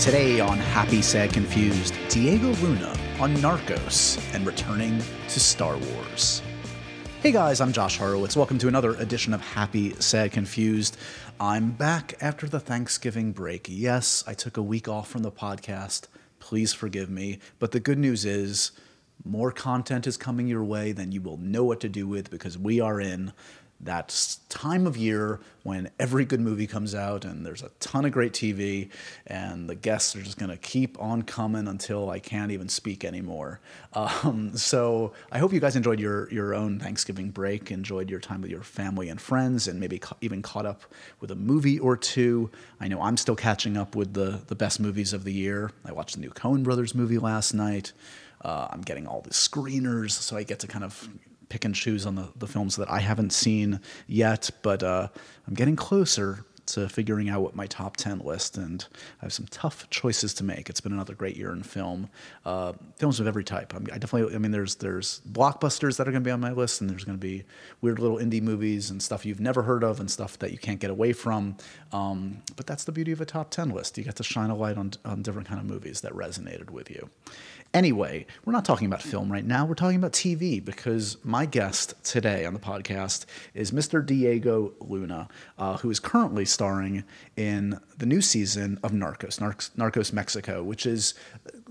Today 0.00 0.40
on 0.40 0.56
Happy, 0.56 1.02
Sad, 1.02 1.30
Confused, 1.30 1.94
Diego 2.08 2.54
Luna 2.62 2.96
on 3.20 3.36
Narcos 3.36 4.18
and 4.34 4.46
returning 4.46 4.98
to 5.28 5.38
Star 5.38 5.76
Wars. 5.76 6.40
Hey 7.22 7.32
guys, 7.32 7.60
I'm 7.60 7.70
Josh 7.70 7.98
Horowitz. 7.98 8.34
Welcome 8.34 8.56
to 8.60 8.68
another 8.68 8.94
edition 8.94 9.34
of 9.34 9.42
Happy, 9.42 9.92
Sad, 9.96 10.32
Confused. 10.32 10.96
I'm 11.38 11.72
back 11.72 12.14
after 12.18 12.48
the 12.48 12.60
Thanksgiving 12.60 13.32
break. 13.32 13.66
Yes, 13.68 14.24
I 14.26 14.32
took 14.32 14.56
a 14.56 14.62
week 14.62 14.88
off 14.88 15.06
from 15.06 15.22
the 15.22 15.30
podcast. 15.30 16.06
Please 16.38 16.72
forgive 16.72 17.10
me. 17.10 17.38
But 17.58 17.72
the 17.72 17.78
good 17.78 17.98
news 17.98 18.24
is, 18.24 18.72
more 19.22 19.52
content 19.52 20.06
is 20.06 20.16
coming 20.16 20.46
your 20.46 20.64
way 20.64 20.92
than 20.92 21.12
you 21.12 21.20
will 21.20 21.36
know 21.36 21.64
what 21.64 21.80
to 21.80 21.90
do 21.90 22.08
with 22.08 22.30
because 22.30 22.56
we 22.56 22.80
are 22.80 23.02
in 23.02 23.34
that 23.82 24.36
time 24.48 24.86
of 24.86 24.96
year 24.96 25.40
when 25.62 25.90
every 25.98 26.24
good 26.24 26.40
movie 26.40 26.66
comes 26.66 26.94
out 26.94 27.24
and 27.24 27.44
there's 27.44 27.62
a 27.62 27.70
ton 27.80 28.04
of 28.04 28.12
great 28.12 28.32
TV 28.32 28.90
and 29.26 29.68
the 29.68 29.74
guests 29.74 30.14
are 30.14 30.22
just 30.22 30.38
going 30.38 30.50
to 30.50 30.56
keep 30.56 31.00
on 31.00 31.22
coming 31.22 31.66
until 31.66 32.10
I 32.10 32.18
can't 32.18 32.50
even 32.50 32.68
speak 32.68 33.04
anymore. 33.04 33.60
Um, 33.92 34.56
so 34.56 35.12
I 35.32 35.38
hope 35.38 35.52
you 35.52 35.60
guys 35.60 35.76
enjoyed 35.76 35.98
your 35.98 36.30
your 36.32 36.54
own 36.54 36.78
Thanksgiving 36.78 37.30
break, 37.30 37.70
enjoyed 37.70 38.08
your 38.08 38.20
time 38.20 38.42
with 38.42 38.50
your 38.50 38.62
family 38.62 39.08
and 39.08 39.20
friends, 39.20 39.66
and 39.66 39.80
maybe 39.80 39.98
ca- 39.98 40.16
even 40.20 40.42
caught 40.42 40.66
up 40.66 40.82
with 41.20 41.30
a 41.30 41.34
movie 41.34 41.78
or 41.78 41.96
two. 41.96 42.50
I 42.80 42.88
know 42.88 43.02
I'm 43.02 43.16
still 43.16 43.36
catching 43.36 43.76
up 43.76 43.96
with 43.96 44.14
the 44.14 44.42
the 44.46 44.54
best 44.54 44.78
movies 44.78 45.12
of 45.12 45.24
the 45.24 45.32
year. 45.32 45.70
I 45.84 45.92
watched 45.92 46.14
the 46.14 46.20
new 46.20 46.30
Coen 46.30 46.62
Brothers 46.62 46.94
movie 46.94 47.18
last 47.18 47.52
night. 47.54 47.92
Uh, 48.42 48.68
I'm 48.70 48.80
getting 48.82 49.06
all 49.06 49.20
the 49.20 49.30
screeners, 49.30 50.12
so 50.12 50.36
I 50.36 50.44
get 50.44 50.60
to 50.60 50.66
kind 50.66 50.84
of 50.84 51.08
pick 51.50 51.66
and 51.66 51.74
choose 51.74 52.06
on 52.06 52.14
the, 52.14 52.28
the 52.36 52.46
films 52.46 52.76
that 52.76 52.90
I 52.90 53.00
haven't 53.00 53.34
seen 53.34 53.80
yet, 54.06 54.48
but 54.62 54.82
uh, 54.82 55.08
I'm 55.46 55.54
getting 55.54 55.76
closer 55.76 56.46
to 56.70 56.88
figuring 56.88 57.28
out 57.28 57.42
what 57.42 57.56
my 57.56 57.66
top 57.66 57.96
10 57.96 58.20
list 58.20 58.56
and 58.56 58.86
i 59.20 59.24
have 59.24 59.32
some 59.32 59.46
tough 59.50 59.90
choices 59.90 60.32
to 60.34 60.44
make. 60.44 60.70
It's 60.70 60.80
been 60.80 60.92
another 60.92 61.14
great 61.14 61.36
year 61.36 61.52
in 61.52 61.64
film. 61.64 62.08
Uh, 62.44 62.74
films 62.96 63.18
of 63.18 63.26
every 63.26 63.42
type. 63.42 63.74
I'm, 63.74 63.88
i 63.92 63.98
definitely 63.98 64.34
i 64.34 64.38
mean 64.38 64.52
there's 64.52 64.76
there's 64.76 65.20
blockbusters 65.30 65.96
that 65.96 66.06
are 66.06 66.12
going 66.12 66.22
to 66.22 66.28
be 66.28 66.30
on 66.30 66.40
my 66.40 66.52
list 66.52 66.80
and 66.80 66.88
there's 66.88 67.04
going 67.04 67.18
to 67.18 67.20
be 67.20 67.44
weird 67.80 67.98
little 67.98 68.18
indie 68.18 68.40
movies 68.40 68.90
and 68.90 69.02
stuff 69.02 69.26
you've 69.26 69.40
never 69.40 69.62
heard 69.62 69.82
of 69.82 69.98
and 69.98 70.10
stuff 70.10 70.38
that 70.38 70.52
you 70.52 70.58
can't 70.58 70.80
get 70.80 70.90
away 70.90 71.12
from. 71.12 71.56
Um, 71.92 72.42
but 72.56 72.66
that's 72.66 72.84
the 72.84 72.92
beauty 72.92 73.12
of 73.12 73.20
a 73.20 73.26
top 73.26 73.50
10 73.50 73.70
list. 73.70 73.98
You 73.98 74.04
get 74.04 74.16
to 74.16 74.22
shine 74.22 74.50
a 74.50 74.56
light 74.56 74.78
on, 74.78 74.92
on 75.04 75.22
different 75.22 75.48
kind 75.48 75.60
of 75.60 75.66
movies 75.66 76.02
that 76.02 76.12
resonated 76.12 76.70
with 76.70 76.90
you 76.90 77.10
Anyway, 77.72 78.26
we're 78.44 78.52
not 78.52 78.64
talking 78.64 78.86
about 78.86 79.00
film 79.00 79.30
right 79.30 79.44
now. 79.44 79.64
We're 79.64 79.74
talking 79.74 79.96
about 79.96 80.10
TV 80.10 80.64
because 80.64 81.16
my 81.22 81.46
guest 81.46 81.94
today 82.02 82.44
on 82.44 82.52
the 82.52 82.58
podcast 82.58 83.26
is 83.54 83.70
Mr. 83.70 84.04
Diego 84.04 84.72
Luna, 84.80 85.28
uh, 85.56 85.76
who 85.76 85.88
is 85.88 86.00
currently 86.00 86.44
starring 86.44 87.04
in 87.36 87.78
the 87.96 88.06
new 88.06 88.20
season 88.20 88.80
of 88.82 88.90
Narcos, 88.90 89.38
Narcos, 89.38 89.70
Narcos 89.76 90.12
Mexico, 90.12 90.64
which 90.64 90.84
is 90.84 91.14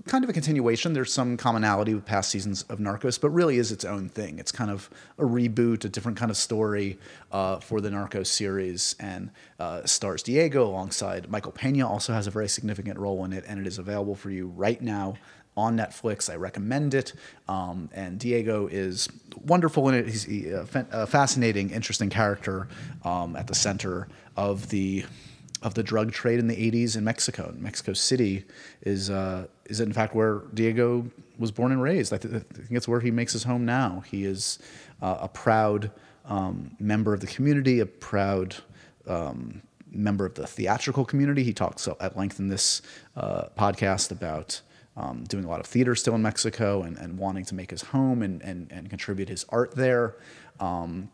kind 0.06 0.24
of 0.24 0.30
a 0.30 0.32
continuation. 0.32 0.94
There's 0.94 1.12
some 1.12 1.36
commonality 1.36 1.92
with 1.92 2.06
past 2.06 2.30
seasons 2.30 2.62
of 2.70 2.78
Narcos, 2.78 3.20
but 3.20 3.28
really 3.28 3.58
is 3.58 3.70
its 3.70 3.84
own 3.84 4.08
thing. 4.08 4.38
It's 4.38 4.52
kind 4.52 4.70
of 4.70 4.88
a 5.18 5.24
reboot, 5.24 5.84
a 5.84 5.90
different 5.90 6.16
kind 6.16 6.30
of 6.30 6.38
story 6.38 6.98
uh, 7.30 7.58
for 7.58 7.82
the 7.82 7.90
Narcos 7.90 8.28
series, 8.28 8.96
and 8.98 9.30
uh, 9.58 9.84
stars 9.84 10.22
Diego 10.22 10.64
alongside 10.66 11.30
Michael 11.30 11.52
Pena. 11.52 11.86
Also 11.86 12.14
has 12.14 12.26
a 12.26 12.30
very 12.30 12.48
significant 12.48 12.98
role 12.98 13.22
in 13.26 13.34
it, 13.34 13.44
and 13.46 13.60
it 13.60 13.66
is 13.66 13.78
available 13.78 14.14
for 14.14 14.30
you 14.30 14.46
right 14.46 14.80
now 14.80 15.16
on 15.56 15.76
Netflix. 15.76 16.30
I 16.30 16.36
recommend 16.36 16.94
it. 16.94 17.12
Um, 17.48 17.90
and 17.92 18.18
Diego 18.18 18.66
is 18.66 19.08
wonderful 19.44 19.88
in 19.88 19.94
it. 19.94 20.06
He's 20.06 20.26
a, 20.28 20.86
a 20.92 21.06
fascinating, 21.06 21.70
interesting 21.70 22.10
character 22.10 22.68
um, 23.04 23.36
at 23.36 23.46
the 23.46 23.54
center 23.54 24.08
of 24.36 24.68
the 24.70 25.04
of 25.62 25.74
the 25.74 25.82
drug 25.82 26.10
trade 26.10 26.38
in 26.38 26.46
the 26.46 26.56
80s 26.56 26.96
in 26.96 27.04
Mexico. 27.04 27.54
Mexico 27.58 27.92
City 27.92 28.44
is 28.82 29.10
uh, 29.10 29.46
is 29.66 29.80
in 29.80 29.92
fact 29.92 30.14
where 30.14 30.42
Diego 30.54 31.10
was 31.38 31.50
born 31.50 31.72
and 31.72 31.82
raised. 31.82 32.12
I, 32.12 32.18
th- 32.18 32.34
I 32.34 32.38
think 32.38 32.70
it's 32.72 32.88
where 32.88 33.00
he 33.00 33.10
makes 33.10 33.32
his 33.32 33.44
home 33.44 33.64
now. 33.64 34.02
He 34.06 34.24
is 34.24 34.58
uh, 35.02 35.18
a 35.20 35.28
proud 35.28 35.90
um, 36.26 36.76
member 36.78 37.12
of 37.12 37.20
the 37.20 37.26
community, 37.26 37.80
a 37.80 37.86
proud 37.86 38.56
um, 39.06 39.62
member 39.90 40.26
of 40.26 40.34
the 40.34 40.46
theatrical 40.46 41.04
community. 41.04 41.42
He 41.42 41.52
talks 41.52 41.88
at 42.00 42.16
length 42.16 42.38
in 42.38 42.48
this 42.48 42.82
uh, 43.16 43.44
podcast 43.58 44.10
about 44.10 44.60
um, 45.00 45.24
doing 45.24 45.44
a 45.44 45.48
lot 45.48 45.60
of 45.60 45.66
theater 45.66 45.94
still 45.94 46.14
in 46.14 46.22
Mexico 46.22 46.82
and, 46.82 46.98
and 46.98 47.18
wanting 47.18 47.44
to 47.46 47.54
make 47.54 47.70
his 47.70 47.82
home 47.82 48.22
and, 48.22 48.42
and, 48.42 48.70
and 48.70 48.90
contribute 48.90 49.28
his 49.28 49.46
art 49.48 49.74
there. 49.74 50.16
Um, 50.58 51.08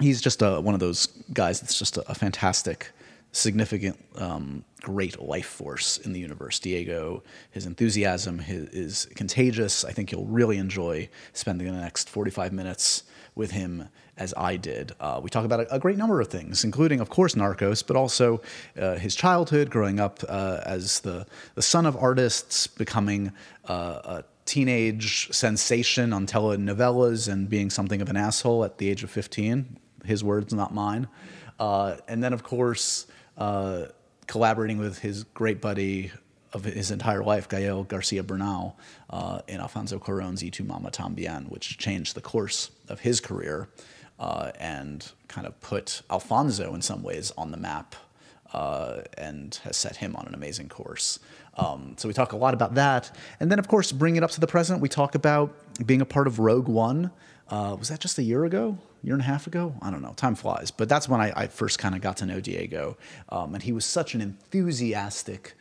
he's 0.00 0.20
just 0.20 0.42
a, 0.42 0.60
one 0.60 0.74
of 0.74 0.80
those 0.80 1.06
guys 1.32 1.60
that's 1.60 1.78
just 1.78 1.96
a, 1.96 2.10
a 2.10 2.14
fantastic, 2.14 2.90
significant, 3.32 3.98
um, 4.16 4.64
great 4.82 5.20
life 5.20 5.46
force 5.46 5.96
in 5.98 6.12
the 6.12 6.20
universe. 6.20 6.58
Diego, 6.58 7.22
his 7.50 7.64
enthusiasm 7.64 8.38
his, 8.38 8.68
is 8.68 9.06
contagious. 9.14 9.84
I 9.84 9.92
think 9.92 10.12
you'll 10.12 10.26
really 10.26 10.58
enjoy 10.58 11.08
spending 11.32 11.66
the 11.66 11.80
next 11.80 12.10
45 12.10 12.52
minutes 12.52 13.04
with 13.34 13.52
him 13.52 13.88
as 14.16 14.34
I 14.36 14.56
did. 14.56 14.92
Uh, 15.00 15.20
we 15.22 15.30
talk 15.30 15.44
about 15.44 15.60
a, 15.60 15.74
a, 15.74 15.78
great 15.78 15.96
number 15.96 16.20
of 16.20 16.28
things, 16.28 16.64
including, 16.64 17.00
of 17.00 17.08
course, 17.08 17.34
Narcos, 17.34 17.86
but 17.86 17.96
also 17.96 18.42
uh, 18.78 18.96
his 18.96 19.14
childhood, 19.14 19.70
growing 19.70 20.00
up 20.00 20.20
uh, 20.28 20.60
as 20.64 21.00
the, 21.00 21.26
the 21.54 21.62
son 21.62 21.86
of 21.86 21.96
artists, 21.96 22.66
becoming 22.66 23.32
uh, 23.68 24.00
a 24.04 24.24
teenage 24.44 25.32
sensation 25.32 26.12
on 26.12 26.26
telenovelas 26.26 27.30
and 27.32 27.48
being 27.48 27.70
something 27.70 28.02
of 28.02 28.10
an 28.10 28.16
asshole 28.16 28.64
at 28.64 28.78
the 28.78 28.90
age 28.90 29.02
of 29.02 29.10
15. 29.10 29.78
His 30.04 30.22
words, 30.22 30.52
not 30.52 30.74
mine. 30.74 31.08
Uh, 31.58 31.96
and 32.08 32.22
then, 32.22 32.32
of 32.32 32.42
course, 32.42 33.06
uh, 33.38 33.86
collaborating 34.26 34.78
with 34.78 34.98
his 34.98 35.24
great 35.24 35.60
buddy 35.60 36.10
of 36.52 36.64
his 36.64 36.90
entire 36.90 37.24
life, 37.24 37.48
Gael 37.48 37.84
Garcia 37.84 38.22
Bernal, 38.22 38.76
in 39.48 39.58
Alfonso 39.58 39.98
Cuarón's 39.98 40.42
Y 40.42 40.50
Tu 40.50 40.64
Mama 40.64 40.90
Tambien, 40.90 41.48
which 41.48 41.78
changed 41.78 42.14
the 42.14 42.20
course 42.20 42.70
of 42.90 43.00
his 43.00 43.20
career 43.20 43.68
uh, 44.22 44.52
and 44.60 45.10
kind 45.26 45.48
of 45.48 45.60
put 45.60 46.02
Alfonso 46.08 46.74
in 46.74 46.80
some 46.80 47.02
ways 47.02 47.32
on 47.36 47.50
the 47.50 47.56
map 47.56 47.96
uh, 48.52 49.00
and 49.18 49.58
has 49.64 49.76
set 49.76 49.96
him 49.96 50.14
on 50.14 50.28
an 50.28 50.34
amazing 50.34 50.68
course. 50.68 51.18
Um, 51.56 51.94
so 51.98 52.06
we 52.06 52.14
talk 52.14 52.32
a 52.32 52.36
lot 52.36 52.54
about 52.54 52.74
that. 52.76 53.10
And 53.40 53.50
then, 53.50 53.58
of 53.58 53.66
course, 53.66 53.90
bring 53.90 54.14
it 54.14 54.22
up 54.22 54.30
to 54.30 54.40
the 54.40 54.46
present, 54.46 54.80
we 54.80 54.88
talk 54.88 55.16
about 55.16 55.52
being 55.84 56.00
a 56.00 56.06
part 56.06 56.28
of 56.28 56.38
Rogue 56.38 56.68
One. 56.68 57.10
Uh, 57.48 57.74
was 57.76 57.88
that 57.88 57.98
just 57.98 58.16
a 58.18 58.22
year 58.22 58.44
ago? 58.44 58.78
year 59.02 59.14
and 59.14 59.22
a 59.22 59.26
half 59.26 59.48
ago. 59.48 59.74
I 59.82 59.90
don't 59.90 60.00
know. 60.00 60.12
Time 60.14 60.36
flies. 60.36 60.70
But 60.70 60.88
that's 60.88 61.08
when 61.08 61.20
I, 61.20 61.32
I 61.34 61.46
first 61.48 61.80
kind 61.80 61.96
of 61.96 62.00
got 62.00 62.18
to 62.18 62.26
know 62.26 62.40
Diego. 62.40 62.96
Um, 63.30 63.54
and 63.54 63.62
he 63.62 63.72
was 63.72 63.84
such 63.84 64.14
an 64.14 64.20
enthusiastic 64.20 65.54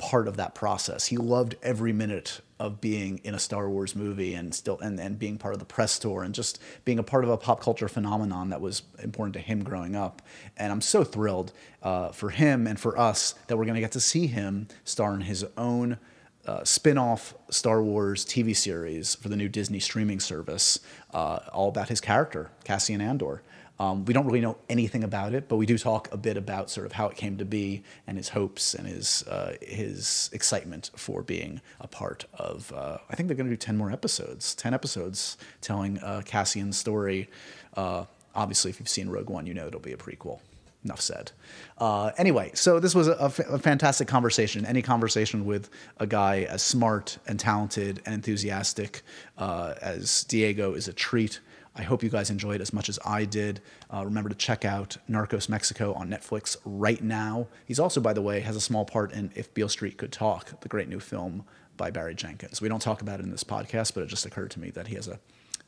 part 0.00 0.26
of 0.26 0.38
that 0.38 0.54
process. 0.54 1.06
He 1.06 1.18
loved 1.18 1.56
every 1.62 1.92
minute 1.92 2.40
of 2.58 2.80
being 2.80 3.20
in 3.22 3.34
a 3.34 3.38
Star 3.38 3.68
Wars 3.68 3.94
movie 3.94 4.34
and 4.34 4.54
still 4.54 4.78
and, 4.80 4.98
and 4.98 5.18
being 5.18 5.36
part 5.36 5.54
of 5.54 5.60
the 5.60 5.66
press 5.66 5.98
tour 5.98 6.22
and 6.22 6.34
just 6.34 6.58
being 6.84 6.98
a 6.98 7.02
part 7.02 7.22
of 7.22 7.30
a 7.30 7.36
pop 7.36 7.60
culture 7.60 7.86
phenomenon 7.86 8.48
that 8.48 8.60
was 8.60 8.82
important 9.02 9.34
to 9.34 9.40
him 9.40 9.62
growing 9.62 9.94
up. 9.94 10.22
And 10.56 10.72
I'm 10.72 10.80
so 10.80 11.04
thrilled 11.04 11.52
uh, 11.82 12.08
for 12.08 12.30
him 12.30 12.66
and 12.66 12.80
for 12.80 12.98
us 12.98 13.34
that 13.46 13.58
we're 13.58 13.66
going 13.66 13.74
to 13.74 13.80
get 13.80 13.92
to 13.92 14.00
see 14.00 14.26
him 14.26 14.68
star 14.84 15.14
in 15.14 15.20
his 15.20 15.44
own 15.56 15.98
uh, 16.46 16.64
spin-off 16.64 17.34
Star 17.50 17.82
Wars 17.82 18.24
TV 18.24 18.56
series 18.56 19.14
for 19.14 19.28
the 19.28 19.36
new 19.36 19.48
Disney 19.48 19.78
streaming 19.78 20.18
service, 20.18 20.80
uh, 21.12 21.40
all 21.52 21.68
about 21.68 21.90
his 21.90 22.00
character, 22.00 22.50
Cassian 22.64 23.02
Andor. 23.02 23.42
Um, 23.80 24.04
we 24.04 24.12
don't 24.12 24.26
really 24.26 24.42
know 24.42 24.58
anything 24.68 25.02
about 25.04 25.32
it, 25.32 25.48
but 25.48 25.56
we 25.56 25.64
do 25.64 25.78
talk 25.78 26.12
a 26.12 26.18
bit 26.18 26.36
about 26.36 26.68
sort 26.68 26.84
of 26.84 26.92
how 26.92 27.08
it 27.08 27.16
came 27.16 27.38
to 27.38 27.46
be 27.46 27.82
and 28.06 28.18
his 28.18 28.28
hopes 28.28 28.74
and 28.74 28.86
his 28.86 29.26
uh, 29.26 29.56
his 29.62 30.28
excitement 30.34 30.90
for 30.96 31.22
being 31.22 31.62
a 31.80 31.88
part 31.88 32.26
of. 32.34 32.70
Uh, 32.76 32.98
I 33.08 33.16
think 33.16 33.28
they're 33.28 33.36
going 33.36 33.48
to 33.48 33.52
do 33.52 33.56
ten 33.56 33.78
more 33.78 33.90
episodes, 33.90 34.54
ten 34.54 34.74
episodes 34.74 35.38
telling 35.62 35.98
uh, 36.00 36.20
Cassian's 36.26 36.76
story. 36.76 37.30
Uh, 37.74 38.04
obviously, 38.34 38.70
if 38.70 38.80
you've 38.80 38.88
seen 38.88 39.08
Rogue 39.08 39.30
One, 39.30 39.46
you 39.46 39.54
know 39.54 39.66
it'll 39.66 39.80
be 39.80 39.92
a 39.92 39.96
prequel. 39.96 40.40
Enough 40.84 41.00
said. 41.00 41.32
Uh, 41.76 42.10
anyway, 42.16 42.50
so 42.54 42.80
this 42.80 42.94
was 42.94 43.06
a, 43.08 43.28
fantastic 43.28 44.08
conversation. 44.08 44.64
Any 44.64 44.80
conversation 44.80 45.44
with 45.44 45.68
a 45.98 46.06
guy 46.06 46.44
as 46.44 46.62
smart 46.62 47.18
and 47.26 47.38
talented 47.38 48.00
and 48.06 48.14
enthusiastic 48.14 49.02
uh, 49.36 49.74
as 49.82 50.24
Diego 50.24 50.72
is 50.72 50.88
a 50.88 50.94
treat. 50.94 51.40
I 51.80 51.82
hope 51.82 52.02
you 52.02 52.10
guys 52.10 52.28
enjoyed 52.28 52.60
as 52.60 52.74
much 52.74 52.90
as 52.90 52.98
I 53.06 53.24
did. 53.24 53.62
Uh, 53.90 54.04
remember 54.04 54.28
to 54.28 54.34
check 54.34 54.66
out 54.66 54.98
Narcos 55.08 55.48
Mexico 55.48 55.94
on 55.94 56.10
Netflix 56.10 56.58
right 56.66 57.02
now. 57.02 57.46
He's 57.64 57.80
also, 57.80 58.02
by 58.02 58.12
the 58.12 58.20
way, 58.20 58.40
has 58.40 58.54
a 58.54 58.60
small 58.60 58.84
part 58.84 59.12
in 59.12 59.32
If 59.34 59.54
Beale 59.54 59.70
Street 59.70 59.96
Could 59.96 60.12
Talk, 60.12 60.60
the 60.60 60.68
great 60.68 60.90
new 60.90 61.00
film 61.00 61.46
by 61.78 61.90
Barry 61.90 62.14
Jenkins. 62.14 62.60
We 62.60 62.68
don't 62.68 62.82
talk 62.82 63.00
about 63.00 63.18
it 63.18 63.22
in 63.22 63.30
this 63.30 63.44
podcast, 63.44 63.94
but 63.94 64.02
it 64.02 64.08
just 64.08 64.26
occurred 64.26 64.50
to 64.50 64.60
me 64.60 64.68
that 64.72 64.88
he 64.88 64.94
has 64.96 65.08
a, 65.08 65.18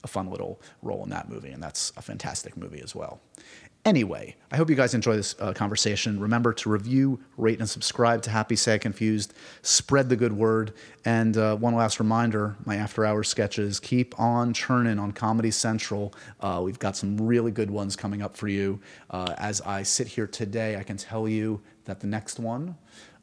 a 0.05 0.07
fun 0.07 0.29
little 0.31 0.61
role 0.83 1.03
in 1.03 1.09
that 1.09 1.31
movie, 1.31 1.49
and 1.49 1.63
that's 1.63 1.95
a 1.97 2.03
fantastic 2.03 2.59
movie 2.59 2.83
as 2.83 2.95
well. 2.95 3.23
Anyway, 3.85 4.37
I 4.53 4.57
hope 4.57 4.71
you 4.71 4.77
guys 4.77 4.95
enjoy 4.95 5.17
this 5.17 5.35
uh, 5.41 5.53
conversation. 5.53 6.21
Remember 6.21 6.53
to 6.53 6.71
review, 6.71 7.19
rate, 7.37 7.59
and 7.59 7.69
subscribe 7.69 8.23
to 8.23 8.31
Happy, 8.31 8.55
Sad, 8.55 8.81
Confused. 8.81 9.35
Spread 9.63 10.09
the 10.09 10.15
good 10.15 10.33
word. 10.33 10.73
And 11.05 11.37
uh, 11.37 11.57
one 11.57 11.75
last 11.75 11.99
reminder 11.99 12.55
my 12.65 12.77
after 12.77 13.05
hours 13.05 13.29
sketches 13.29 13.81
keep 13.81 14.19
on 14.21 14.53
churning 14.53 15.01
on 15.01 15.11
Comedy 15.11 15.51
Central. 15.51 16.15
Uh, 16.41 16.61
we've 16.63 16.79
got 16.79 16.97
some 16.97 17.17
really 17.17 17.51
good 17.51 17.73
ones 17.73 17.97
coming 17.97 18.23
up 18.23 18.37
for 18.37 18.47
you. 18.47 18.81
Uh, 19.11 19.35
as 19.37 19.61
I 19.63 19.83
sit 19.83 20.07
here 20.07 20.29
today, 20.29 20.77
I 20.77 20.85
can 20.85 20.97
tell 20.97 21.29
you 21.29 21.61
that 21.85 21.99
the 21.99 22.07
next 22.07 22.39
one 22.39 22.77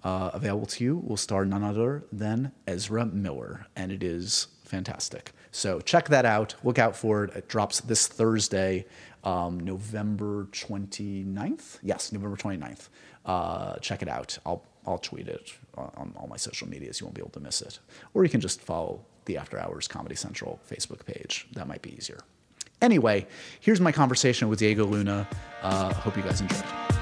uh, 0.03 0.31
available 0.33 0.67
to 0.67 0.83
you, 0.83 0.97
will 0.97 1.17
star 1.17 1.45
none 1.45 1.63
other 1.63 2.03
than 2.11 2.51
Ezra 2.67 3.05
Miller, 3.05 3.67
and 3.75 3.91
it 3.91 4.03
is 4.03 4.47
fantastic. 4.63 5.33
So 5.51 5.79
check 5.79 6.09
that 6.09 6.25
out. 6.25 6.55
Look 6.63 6.77
out 6.77 6.95
for 6.95 7.23
it. 7.23 7.35
It 7.35 7.47
drops 7.47 7.81
this 7.81 8.07
Thursday, 8.07 8.85
um, 9.23 9.59
November 9.59 10.47
29th. 10.51 11.79
Yes, 11.81 12.11
November 12.11 12.37
29th. 12.37 12.89
Uh, 13.25 13.75
check 13.77 14.01
it 14.01 14.07
out. 14.07 14.37
I'll 14.45 14.63
I'll 14.87 14.97
tweet 14.97 15.27
it 15.27 15.53
on, 15.77 15.91
on 15.97 16.13
all 16.17 16.27
my 16.27 16.37
social 16.37 16.67
medias. 16.67 16.99
You 16.99 17.05
won't 17.05 17.15
be 17.15 17.21
able 17.21 17.31
to 17.31 17.39
miss 17.39 17.61
it. 17.61 17.79
Or 18.13 18.23
you 18.23 18.29
can 18.29 18.41
just 18.41 18.61
follow 18.61 19.01
the 19.25 19.37
After 19.37 19.59
Hours 19.59 19.87
Comedy 19.87 20.15
Central 20.15 20.59
Facebook 20.69 21.05
page. 21.05 21.47
That 21.53 21.67
might 21.67 21.81
be 21.81 21.95
easier. 21.95 22.19
Anyway, 22.81 23.27
here's 23.59 23.81
my 23.81 23.91
conversation 23.91 24.47
with 24.47 24.59
Diego 24.59 24.85
Luna. 24.85 25.27
Uh, 25.61 25.93
hope 25.93 26.15
you 26.15 26.23
guys 26.23 26.41
enjoyed. 26.41 26.98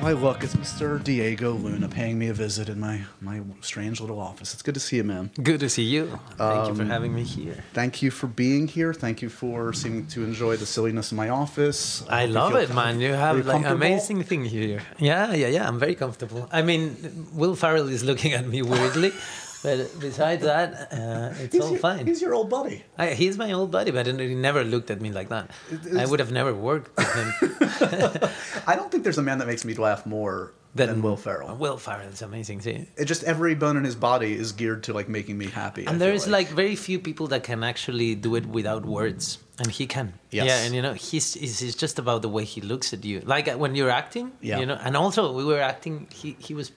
Why, 0.00 0.12
look, 0.12 0.42
it's 0.42 0.54
Mr. 0.54 1.04
Diego 1.04 1.52
Luna 1.52 1.86
paying 1.86 2.18
me 2.18 2.28
a 2.28 2.32
visit 2.32 2.70
in 2.70 2.80
my, 2.80 3.02
my 3.20 3.42
strange 3.60 4.00
little 4.00 4.18
office. 4.18 4.54
It's 4.54 4.62
good 4.62 4.72
to 4.72 4.80
see 4.80 4.96
you, 4.96 5.04
man. 5.04 5.30
Good 5.42 5.60
to 5.60 5.68
see 5.68 5.82
you. 5.82 6.18
Thank 6.38 6.68
you 6.68 6.74
for 6.74 6.82
um, 6.82 6.88
having 6.88 7.14
me 7.14 7.22
here. 7.22 7.62
Thank 7.74 8.00
you 8.00 8.10
for 8.10 8.26
being 8.26 8.66
here. 8.66 8.94
Thank 8.94 9.20
you 9.20 9.28
for 9.28 9.74
seeming 9.74 10.06
to 10.06 10.24
enjoy 10.24 10.56
the 10.56 10.64
silliness 10.64 11.12
in 11.12 11.18
my 11.18 11.28
office. 11.28 12.02
I, 12.08 12.24
you 12.24 12.32
love 12.32 12.54
it, 12.54 12.72
man. 12.74 12.98
You 12.98 13.12
have 13.12 13.44
like 13.44 13.66
amazing 13.66 14.22
thing 14.22 14.46
here. 14.46 14.80
Yeah, 14.98 15.34
yeah, 15.34 15.48
yeah. 15.48 15.68
I'm 15.68 15.78
very 15.78 15.94
comfortable. 15.94 16.48
I 16.50 16.62
mean, 16.62 17.28
Will 17.34 17.54
Ferrell 17.54 17.88
is 17.88 18.02
looking 18.02 18.32
at 18.32 18.48
me 18.48 18.62
weirdly, 18.62 19.12
but 19.62 20.00
besides 20.00 20.42
that, 20.44 20.92
uh, 20.92 21.34
it's 21.42 21.54
He's 21.54 21.62
all 21.62 21.70
your, 21.70 21.78
fine. 21.78 22.06
He's 22.06 22.22
your 22.22 22.34
old 22.34 22.48
buddy. 22.50 22.84
I, 22.96 23.10
he's 23.10 23.36
my 23.36 23.52
old 23.52 23.70
buddy, 23.70 23.90
but 23.90 24.06
he 24.06 24.34
never 24.34 24.64
looked 24.64 24.90
at 24.90 25.00
me 25.00 25.10
like 25.12 25.28
that. 25.28 25.50
I 25.96 26.06
would 26.06 26.20
have 26.20 26.32
never 26.32 26.54
worked 26.54 26.96
with 26.96 27.14
him. 27.14 28.30
I 28.66 28.74
don't 28.76 28.90
think 28.90 29.04
there's 29.04 29.18
a 29.18 29.22
man 29.22 29.38
that 29.38 29.46
makes 29.46 29.64
me 29.64 29.74
laugh 29.74 30.06
more 30.06 30.52
than, 30.74 31.02
Will 31.02 31.16
Ferrell. 31.16 31.56
Will 31.56 31.76
Ferrell 31.76 32.08
is 32.08 32.22
amazing. 32.22 32.60
See, 32.60 32.86
It 32.96 33.04
just 33.06 33.24
every 33.24 33.54
bone 33.54 33.76
in 33.76 33.84
his 33.84 33.96
body 33.96 34.32
is 34.32 34.52
geared 34.52 34.84
to 34.84 34.92
like 34.92 35.08
making 35.08 35.36
me 35.36 35.46
happy. 35.46 35.84
And 35.86 35.98
feel 35.98 36.06
there's 36.08 36.28
like 36.28 36.48
very 36.48 36.76
few 36.76 36.98
people 36.98 37.26
that 37.28 37.42
can 37.42 37.64
actually 37.64 38.14
do 38.14 38.36
it 38.36 38.46
without 38.46 38.84
words 38.86 39.38
and 39.58 39.70
he 39.70 39.86
can 39.86 40.14
Yes. 40.30 40.46
yeah 40.46 40.62
and 40.64 40.74
you 40.74 40.80
know 40.80 40.94
he's 40.94 41.36
it's 41.36 41.60
it's 41.60 41.74
just 41.74 41.98
about 41.98 42.22
the 42.22 42.28
way 42.30 42.44
he 42.44 42.60
looks 42.62 42.94
at 42.94 43.04
you 43.04 43.20
like 43.26 43.46
uh, 43.46 43.58
when 43.58 43.74
you're 43.74 43.90
acting 43.90 44.32
Yeah. 44.40 44.58
you 44.60 44.64
know 44.64 44.78
and 44.80 44.96
also 44.96 45.32
we 45.34 45.44
were 45.44 45.60
acting 45.60 46.06
he 46.10 46.34
he 46.38 46.54
was 46.54 46.70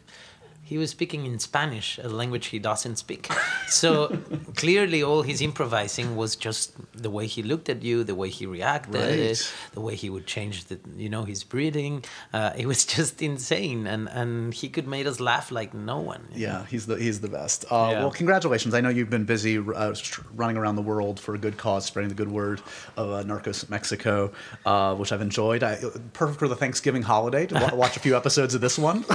he 0.73 0.77
was 0.79 0.89
speaking 0.97 1.21
in 1.31 1.37
Spanish, 1.39 1.99
a 1.99 2.09
language 2.21 2.45
he 2.47 2.59
doesn't 2.69 2.95
speak. 3.05 3.23
So 3.67 3.89
clearly, 4.63 5.03
all 5.03 5.21
his 5.21 5.39
improvising 5.49 6.15
was 6.21 6.31
just 6.47 6.65
the 7.05 7.11
way 7.17 7.25
he 7.27 7.41
looked 7.51 7.69
at 7.69 7.79
you, 7.83 8.03
the 8.03 8.15
way 8.21 8.29
he 8.39 8.45
reacted, 8.47 8.95
Right. 8.95 9.53
the 9.77 9.81
way 9.87 9.95
he 10.03 10.09
would 10.09 10.25
change 10.35 10.55
the, 10.69 10.77
you 11.03 11.09
know, 11.13 11.23
his 11.25 11.43
breathing. 11.43 12.03
Uh, 12.37 12.51
it 12.61 12.65
was 12.65 12.79
just 12.97 13.21
insane, 13.21 13.81
and 13.93 14.03
and 14.09 14.53
he 14.61 14.67
could 14.75 14.87
make 14.95 15.05
us 15.11 15.19
laugh 15.19 15.47
like 15.59 15.71
no 15.91 15.99
one. 16.13 16.23
you 16.33 16.47
know? 16.47 16.53
Yeah, 16.53 16.65
he's 16.73 16.85
the 16.87 16.95
he's 17.05 17.19
the 17.21 17.29
best. 17.39 17.65
Uh, 17.69 17.89
Yeah. 17.91 17.99
Well, 18.01 18.11
congratulations! 18.21 18.73
I 18.73 18.81
know 18.81 18.89
you've 18.97 19.13
been 19.17 19.25
busy 19.35 19.55
uh, 19.59 19.93
running 20.41 20.57
around 20.61 20.75
the 20.81 20.87
world 20.93 21.19
for 21.19 21.35
a 21.35 21.41
good 21.45 21.57
cause, 21.65 21.85
spreading 21.85 22.09
the 22.15 22.19
good 22.23 22.31
word 22.41 22.59
of 22.97 23.05
uh, 23.11 23.23
Narcos 23.29 23.69
Mexico, 23.69 24.31
uh, 24.65 24.95
which 24.99 25.11
I've 25.13 25.21
enjoyed. 25.29 25.61
I, 25.63 25.71
perfect 26.13 26.39
for 26.39 26.47
the 26.47 26.55
Thanksgiving 26.63 27.03
holiday 27.03 27.45
to 27.47 27.55
watch 27.83 27.95
a 27.97 27.99
few 27.99 28.15
episodes 28.17 28.55
of 28.55 28.61
this 28.61 28.77
one. 28.79 29.05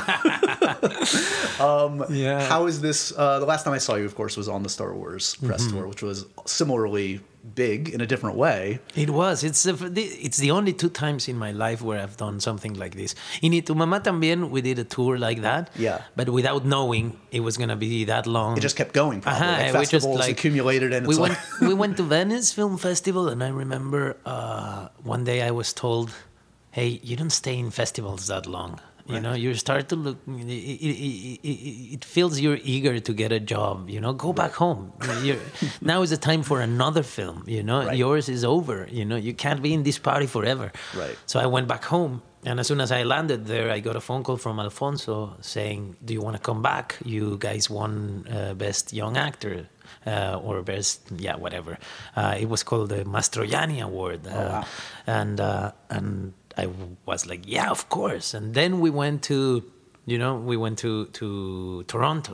um, 1.61 2.05
Yeah. 2.11 2.41
How 2.49 2.67
is 2.67 2.81
this? 2.81 3.13
Uh, 3.17 3.39
the 3.39 3.47
last 3.47 3.65
time 3.65 3.75
I 3.75 3.79
saw 3.79 3.95
you, 3.97 4.05
of 4.05 4.15
course, 4.15 4.37
was 4.37 4.49
on 4.49 4.63
the 4.63 4.69
Star 4.69 4.93
Wars 4.95 5.37
press 5.37 5.63
Mm-hmm. 5.65 5.77
tour, 5.77 5.87
which 5.89 6.03
was 6.03 6.27
similarly 6.47 7.21
big 7.55 7.89
in 7.89 8.01
a 8.01 8.07
different 8.07 8.37
way. 8.37 8.79
It 8.95 9.11
was. 9.11 9.43
It's 9.43 9.63
the, 9.63 9.73
it's 10.27 10.37
the 10.39 10.51
only 10.51 10.73
two 10.73 10.91
times 10.91 11.29
in 11.29 11.37
my 11.39 11.53
life 11.53 11.81
where 11.81 11.99
I've 12.03 12.17
done 12.17 12.41
something 12.41 12.75
like 12.75 12.95
this. 12.95 13.15
In 13.41 13.53
Y 13.53 13.61
Tu 13.61 13.75
Mamá 13.75 14.03
También, 14.03 14.51
we 14.51 14.61
did 14.61 14.79
a 14.79 14.85
tour 14.85 15.17
like 15.19 15.41
that. 15.43 15.71
Yeah. 15.77 16.03
But 16.17 16.29
without 16.29 16.65
knowing 16.67 17.17
it 17.31 17.41
was 17.41 17.57
going 17.57 17.71
to 17.71 17.77
be 17.77 18.05
that 18.05 18.27
long. 18.27 18.57
It 18.59 18.61
just 18.61 18.77
kept 18.77 18.93
going. 18.93 19.21
Probably 19.23 19.41
Uh-huh, 19.41 19.63
like 19.63 19.73
we 19.73 19.81
just, 19.81 19.91
festivals 19.93 20.21
like- 20.21 20.33
accumulated, 20.33 20.93
and 20.93 21.07
we 21.07 21.15
it's 21.15 21.21
went 21.21 21.35
like 21.35 21.61
we 21.71 21.75
went 21.75 21.97
to 21.99 22.03
Venice 22.03 22.53
Film 22.53 22.77
Festival, 22.77 23.29
and 23.29 23.43
I 23.43 23.49
remember 23.49 24.17
uh, 24.27 24.89
one 25.03 25.25
day 25.25 25.41
I 25.43 25.51
was 25.51 25.73
told, 25.73 26.11
"Hey, 26.71 27.01
you 27.03 27.17
don't 27.17 27.33
stay 27.43 27.57
in 27.59 27.71
festivals 27.71 28.27
that 28.27 28.45
long. 28.47 28.81
You 29.09 29.21
know, 29.21 29.35
you 29.35 29.55
start 29.55 29.89
to 29.89 29.97
look. 29.97 30.19
It, 30.27 30.49
it, 30.49 31.49
it, 31.49 31.95
it, 31.95 32.05
feels 32.05 32.39
you're 32.41 32.59
eager 32.63 33.01
to 33.01 33.13
get 33.13 33.33
a 33.33 33.41
job. 33.41 33.89
You 33.89 34.01
know, 34.01 34.13
go 34.13 34.33
back 34.33 34.53
home. 34.53 34.93
You're, 35.23 35.39
now 35.81 36.03
is 36.03 36.11
the 36.11 36.17
time 36.17 36.43
for 36.43 36.61
another 36.61 37.03
film. 37.03 37.45
You 37.47 37.63
know, 37.63 37.87
Right. 37.87 37.97
yours 37.97 38.29
is 38.29 38.45
over. 38.45 38.87
You 38.91 39.05
know, 39.05 39.17
you 39.17 39.33
can't 39.35 39.63
be 39.63 39.73
in 39.73 39.83
this 39.83 39.99
party 39.99 40.27
forever. 40.27 40.73
Right. 40.97 41.17
So 41.27 41.41
I 41.41 41.47
went 41.47 41.69
back 41.69 41.85
home. 41.85 42.23
And 42.45 42.61
as 42.61 42.69
soon 42.69 42.81
as 42.81 42.93
I 42.93 43.03
landed 43.03 43.47
there, 43.47 43.69
I 43.71 43.81
got 43.81 43.97
a 43.97 44.01
phone 44.01 44.23
call 44.23 44.37
from 44.37 44.61
Alfonso 44.61 45.37
saying, 45.41 45.97
"Do 46.05 46.15
you 46.15 46.23
want 46.23 46.37
to 46.37 46.43
come 46.43 46.63
back? 46.63 46.97
You 47.05 47.37
guys 47.37 47.69
won 47.69 48.27
uh, 48.31 48.55
best 48.55 48.93
young 48.93 49.17
actor 49.17 49.67
uh, 50.07 50.41
or 50.43 50.63
best 50.63 51.01
yeah 51.17 51.37
whatever. 51.37 51.79
Uh, 52.17 52.37
it 52.39 52.49
was 52.49 52.63
called 52.63 52.89
the 52.91 53.05
Mastroianni 53.05 53.83
Award, 53.83 54.27
uh, 54.27 54.31
wow. 54.31 54.65
and 55.07 55.41
uh, 55.41 55.73
and 55.91 56.33
I 56.59 56.67
was 57.07 57.27
like, 57.27 57.43
yeah, 57.47 57.71
of 57.71 57.89
course. 57.89 58.35
And 58.37 58.55
then 58.55 58.81
we 58.81 58.91
went 58.91 59.23
to, 59.31 59.63
you 60.07 60.19
know, 60.19 60.35
we 60.51 60.57
went 60.57 60.79
to 60.85 61.07
to 61.21 61.27
Toronto, 61.93 62.33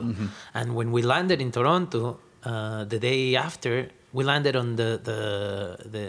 and 0.53 0.75
when 0.75 0.91
we 0.91 1.01
landed 1.01 1.39
in 1.41 1.51
Toronto, 1.51 2.19
uh, 2.43 2.83
the 2.93 2.99
day 2.99 3.35
after. 3.35 3.89
We 4.13 4.23
landed 4.23 4.55
on 4.55 4.75
the 4.77 4.89
the 5.09 5.19
the 5.95 6.05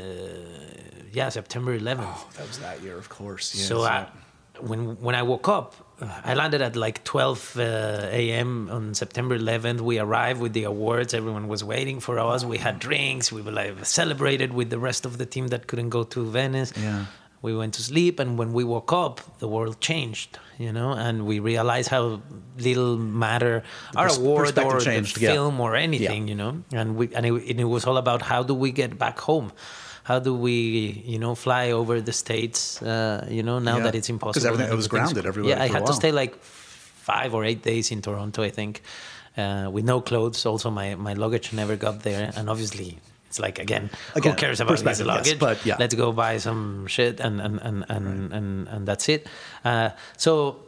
yeah 1.12 1.28
September 1.30 1.76
11th. 1.78 2.06
Oh, 2.06 2.26
that 2.36 2.46
was 2.46 2.58
that 2.60 2.80
year, 2.82 2.96
of 2.98 3.08
course. 3.08 3.52
Yeah, 3.54 3.64
So 3.70 3.82
I, 3.82 4.06
when 4.60 4.80
when 5.06 5.14
I 5.16 5.22
woke 5.22 5.48
up, 5.48 5.74
uh, 6.00 6.06
I 6.30 6.34
landed 6.34 6.62
at 6.62 6.76
like 6.76 7.02
12 7.02 7.56
uh, 7.58 7.62
a.m. 8.12 8.70
on 8.70 8.94
September 8.94 9.36
11th. 9.38 9.80
We 9.80 9.98
arrived 9.98 10.40
with 10.40 10.52
the 10.52 10.64
awards. 10.64 11.14
Everyone 11.14 11.48
was 11.48 11.64
waiting 11.64 11.98
for 12.00 12.18
us. 12.18 12.44
We 12.44 12.58
had 12.58 12.78
drinks. 12.78 13.32
We 13.32 13.42
were 13.42 13.50
like 13.52 13.84
celebrated 13.84 14.52
with 14.52 14.70
the 14.70 14.78
rest 14.78 15.04
of 15.04 15.18
the 15.18 15.26
team 15.26 15.48
that 15.48 15.66
couldn't 15.66 15.90
go 15.90 16.04
to 16.04 16.24
Venice. 16.30 16.72
Yeah. 16.76 17.06
We 17.48 17.54
went 17.60 17.72
to 17.78 17.82
sleep, 17.90 18.14
and 18.22 18.30
when 18.40 18.50
we 18.58 18.64
woke 18.74 18.92
up, 19.04 19.14
the 19.38 19.48
world 19.56 19.76
changed. 19.90 20.30
You 20.66 20.72
know, 20.78 20.90
and 21.06 21.16
we 21.30 21.36
realized 21.52 21.88
how 21.96 22.04
little 22.68 22.96
matter 22.96 23.54
our 23.94 24.08
pers- 24.08 24.18
award 24.18 24.58
or 24.58 24.80
changed, 24.80 25.12
the 25.16 25.20
yeah. 25.24 25.32
film 25.34 25.60
or 25.60 25.70
anything. 25.86 26.22
You 26.30 26.36
know, 26.42 26.52
and 26.80 26.88
we 26.98 27.04
and 27.16 27.24
it, 27.26 27.32
and 27.50 27.58
it 27.64 27.68
was 27.76 27.82
all 27.88 27.98
about 28.04 28.20
how 28.32 28.40
do 28.50 28.54
we 28.64 28.70
get 28.82 28.90
back 29.04 29.18
home. 29.30 29.48
How 30.10 30.18
do 30.28 30.32
we, 30.46 30.56
you 31.12 31.18
know, 31.18 31.34
fly 31.34 31.72
over 31.80 31.94
the 32.08 32.12
states? 32.12 32.80
Uh, 32.82 33.26
you 33.36 33.42
know, 33.48 33.58
now 33.58 33.76
Yeah. 33.76 33.84
that 33.86 33.94
it's 33.98 34.08
impossible. 34.14 34.32
because 34.34 34.46
everything- 34.52 34.72
it 34.72 34.76
was 34.76 34.88
grounded 34.94 35.24
everywhere 35.26 35.50
Yeah, 35.56 35.66
I 35.66 35.68
had 35.76 35.84
to 35.86 35.94
stay 36.02 36.12
like 36.22 36.34
five 37.12 37.30
or 37.36 37.42
eight 37.44 37.62
days 37.70 37.90
in 37.94 38.00
Toronto, 38.02 38.40
I 38.42 38.50
think, 38.58 38.74
uh, 39.36 39.66
with 39.74 39.84
no 39.84 40.00
clothes. 40.08 40.46
Also, 40.46 40.68
my 40.70 40.88
my 41.08 41.14
luggage 41.24 41.48
never 41.52 41.76
got 41.86 41.96
there, 42.08 42.24
and 42.36 42.48
obviously. 42.48 42.90
It's 43.28 43.38
like 43.40 43.58
again, 43.58 43.90
Again, 44.14 44.32
who 44.32 44.38
cares 44.38 44.60
about 44.60 44.72
his 44.72 44.82
perspective, 44.82 45.06
yes, 45.06 45.16
luggage? 45.16 45.38
but 45.38 45.56
yeah. 45.66 45.76
Let's 45.78 45.94
go 45.94 46.12
buy 46.12 46.38
some 46.38 46.86
shit 46.86 47.20
and 47.20 47.40
and 47.40 47.58
and 47.60 47.84
and, 47.88 48.32
and, 48.32 48.68
and 48.68 48.86
that's 48.88 49.08
it. 49.08 49.26
Uh, 49.64 49.90
so 50.16 50.62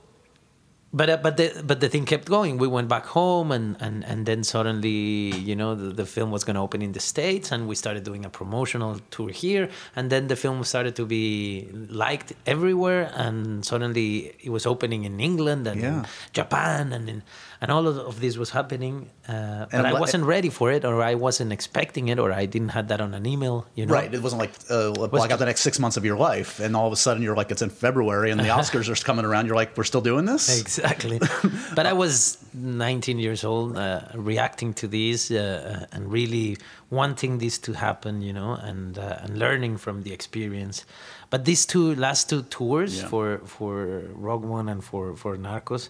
but 0.91 1.11
uh, 1.11 1.19
but 1.19 1.37
the 1.37 1.63
but 1.67 1.81
the 1.81 1.89
thing 1.91 2.07
kept 2.07 2.25
going. 2.29 2.57
We 2.57 2.67
went 2.67 2.89
back 2.89 3.05
home, 3.05 3.53
and 3.53 3.77
and 3.79 4.03
and 4.05 4.25
then 4.25 4.43
suddenly, 4.43 5.37
you 5.37 5.55
know, 5.55 5.75
the, 5.75 5.93
the 5.93 6.07
film 6.07 6.31
was 6.31 6.45
going 6.45 6.55
to 6.57 6.63
open 6.63 6.81
in 6.81 6.93
the 6.93 7.01
states, 7.01 7.53
and 7.53 7.69
we 7.69 7.75
started 7.75 8.05
doing 8.05 8.25
a 8.25 8.31
promotional 8.31 8.99
tour 9.11 9.29
here, 9.29 9.69
and 9.95 10.09
then 10.09 10.29
the 10.29 10.37
film 10.37 10.65
started 10.65 10.97
to 10.97 11.05
be 11.05 11.69
liked 11.91 12.33
everywhere, 12.47 13.13
and 13.15 13.67
suddenly 13.67 14.33
it 14.43 14.49
was 14.49 14.65
opening 14.65 15.05
in 15.05 15.21
England 15.21 15.67
and 15.67 15.79
Yeah. 15.81 15.89
in 16.01 16.07
Japan, 16.33 16.93
and 16.95 17.09
in, 17.11 17.23
and 17.61 17.73
all 17.73 17.87
of, 17.89 18.21
this 18.21 18.37
was 18.37 18.51
happening, 18.51 19.11
uh, 19.27 19.67
but 19.71 19.85
I 19.85 19.93
wasn't 19.99 20.25
ready 20.25 20.49
for 20.49 20.71
it, 20.71 20.85
or 20.85 21.03
I 21.03 21.15
wasn't 21.15 21.53
expecting 21.53 22.09
it, 22.09 22.19
or 22.19 22.33
I 22.33 22.47
didn't 22.47 22.69
have 22.71 22.89
that 22.89 23.01
on 23.01 23.15
an 23.15 23.27
email, 23.27 23.67
you 23.75 23.85
know. 23.85 23.95
Right. 23.95 24.13
It 24.15 24.23
wasn't 24.23 24.41
like, 24.41 24.53
uh, 24.71 24.93
well, 24.97 25.23
I 25.23 25.27
got 25.27 25.41
the 25.41 25.47
next 25.47 25.63
six 25.63 25.79
months 25.81 25.97
of 25.97 26.05
your 26.05 26.17
life, 26.17 26.61
and 26.61 26.77
all 26.77 26.87
of 26.87 26.93
a 26.93 26.97
sudden 26.97 27.21
you're 27.23 27.35
like, 27.35 27.51
it's 27.51 27.63
in 27.63 27.71
February, 27.71 28.31
and 28.31 28.39
the 28.39 28.45
Oscars 28.59 28.89
are 28.89 29.05
coming 29.05 29.25
around. 29.25 29.47
You're 29.47 29.57
like, 29.57 29.77
we're 29.77 29.85
still 29.85 30.01
doing 30.01 30.25
this. 30.25 30.61
Exactly. 30.61 31.19
but 31.75 31.85
I 31.85 31.95
was 31.95 32.39
19 32.55 33.19
years 33.19 33.43
old, 33.43 33.77
uh, 33.77 34.03
reacting 34.15 34.73
to 34.75 34.87
these 34.87 35.31
uh, 35.33 35.87
and 35.91 36.13
really 36.13 36.59
wanting 36.91 37.39
this 37.39 37.59
to 37.59 37.73
happen, 37.73 38.23
you 38.23 38.33
know, 38.33 38.53
and 38.55 38.99
uh, 38.99 39.19
and 39.23 39.39
learning 39.39 39.79
from 39.79 40.03
the 40.05 40.13
experience. 40.13 40.85
But 41.31 41.45
these 41.45 41.67
two 41.67 41.95
last 41.97 42.31
two 42.31 42.43
tours 42.43 43.01
Yeah. 43.01 43.09
for 43.09 43.39
for 43.45 44.03
Rogue 44.15 44.45
One 44.45 44.69
and 44.69 44.83
for 44.83 45.17
for 45.17 45.37
Narcos 45.37 45.89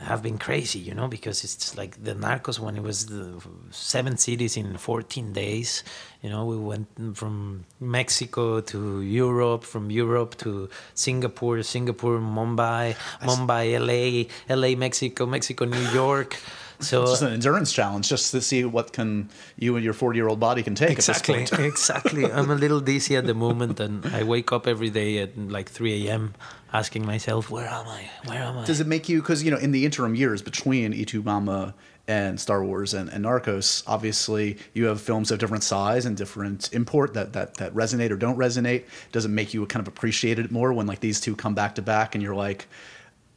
have 0.00 0.22
been 0.22 0.38
crazy, 0.38 0.78
you 0.78 0.94
know, 0.94 1.08
because 1.08 1.44
it's 1.44 1.76
like 1.76 2.02
the 2.02 2.14
Narcos 2.14 2.58
when 2.58 2.76
it 2.76 2.82
was 2.82 3.06
the 3.06 3.40
seven 3.70 4.16
cities 4.16 4.56
in 4.56 4.76
14 4.76 5.32
days. 5.32 5.84
You 6.22 6.30
know, 6.30 6.46
we 6.46 6.56
went 6.56 6.88
from 7.16 7.64
Mexico 7.80 8.60
to 8.60 9.02
Europe, 9.02 9.64
from 9.64 9.90
Europe 9.90 10.36
to 10.38 10.68
Singapore, 10.94 11.62
Singapore, 11.62 12.18
Mumbai, 12.18 12.96
Mumbai, 13.22 13.78
LA, 13.78 14.28
LA, 14.54 14.76
Mexico, 14.76 15.26
Mexico, 15.26 15.64
New 15.66 15.88
York. 15.92 16.36
So 16.80 17.02
It's 17.02 17.12
just 17.12 17.22
an 17.22 17.28
uh, 17.28 17.32
endurance 17.32 17.72
challenge, 17.72 18.08
just 18.08 18.30
to 18.32 18.40
see 18.40 18.64
what 18.64 18.92
can 18.92 19.28
you 19.56 19.76
and 19.76 19.84
your 19.84 19.92
40 19.92 20.18
year 20.18 20.28
old 20.28 20.40
body 20.40 20.62
can 20.62 20.74
take 20.74 20.92
exactly, 20.92 21.34
at 21.34 21.40
this 21.40 21.50
point. 21.50 21.62
exactly. 21.72 22.24
I'm 22.24 22.50
a 22.50 22.54
little 22.54 22.80
dizzy 22.80 23.16
at 23.16 23.26
the 23.26 23.34
moment, 23.34 23.80
and 23.80 24.04
I 24.06 24.22
wake 24.22 24.52
up 24.52 24.66
every 24.66 24.90
day 24.90 25.18
at 25.18 25.36
like 25.38 25.68
3 25.68 26.06
a.m. 26.08 26.34
asking 26.72 27.06
myself, 27.06 27.50
"Where 27.50 27.68
am 27.68 27.86
I? 27.86 28.10
Where 28.24 28.42
am 28.42 28.58
I?" 28.58 28.64
Does 28.64 28.80
it 28.80 28.86
make 28.86 29.08
you 29.08 29.20
because 29.20 29.42
you 29.42 29.50
know 29.50 29.58
in 29.58 29.72
the 29.72 29.84
interim 29.84 30.14
years 30.14 30.42
between 30.42 30.92
Y 30.92 31.04
Tu 31.04 31.22
Mama 31.22 31.74
and 32.08 32.40
Star 32.40 32.64
Wars 32.64 32.92
and, 32.92 33.08
and 33.10 33.24
Narcos, 33.24 33.84
obviously 33.86 34.58
you 34.74 34.86
have 34.86 35.00
films 35.00 35.30
of 35.30 35.38
different 35.38 35.62
size 35.62 36.06
and 36.06 36.16
different 36.16 36.72
import 36.72 37.14
that, 37.14 37.34
that 37.34 37.54
that 37.54 37.72
resonate 37.74 38.10
or 38.10 38.16
don't 38.16 38.36
resonate. 38.36 38.84
Does 39.12 39.24
it 39.24 39.28
make 39.28 39.54
you 39.54 39.64
kind 39.66 39.80
of 39.80 39.88
appreciate 39.88 40.38
it 40.38 40.50
more 40.50 40.72
when 40.72 40.86
like 40.86 41.00
these 41.00 41.20
two 41.20 41.36
come 41.36 41.54
back 41.54 41.76
to 41.76 41.82
back 41.82 42.14
and 42.14 42.22
you're 42.22 42.34
like, 42.34 42.66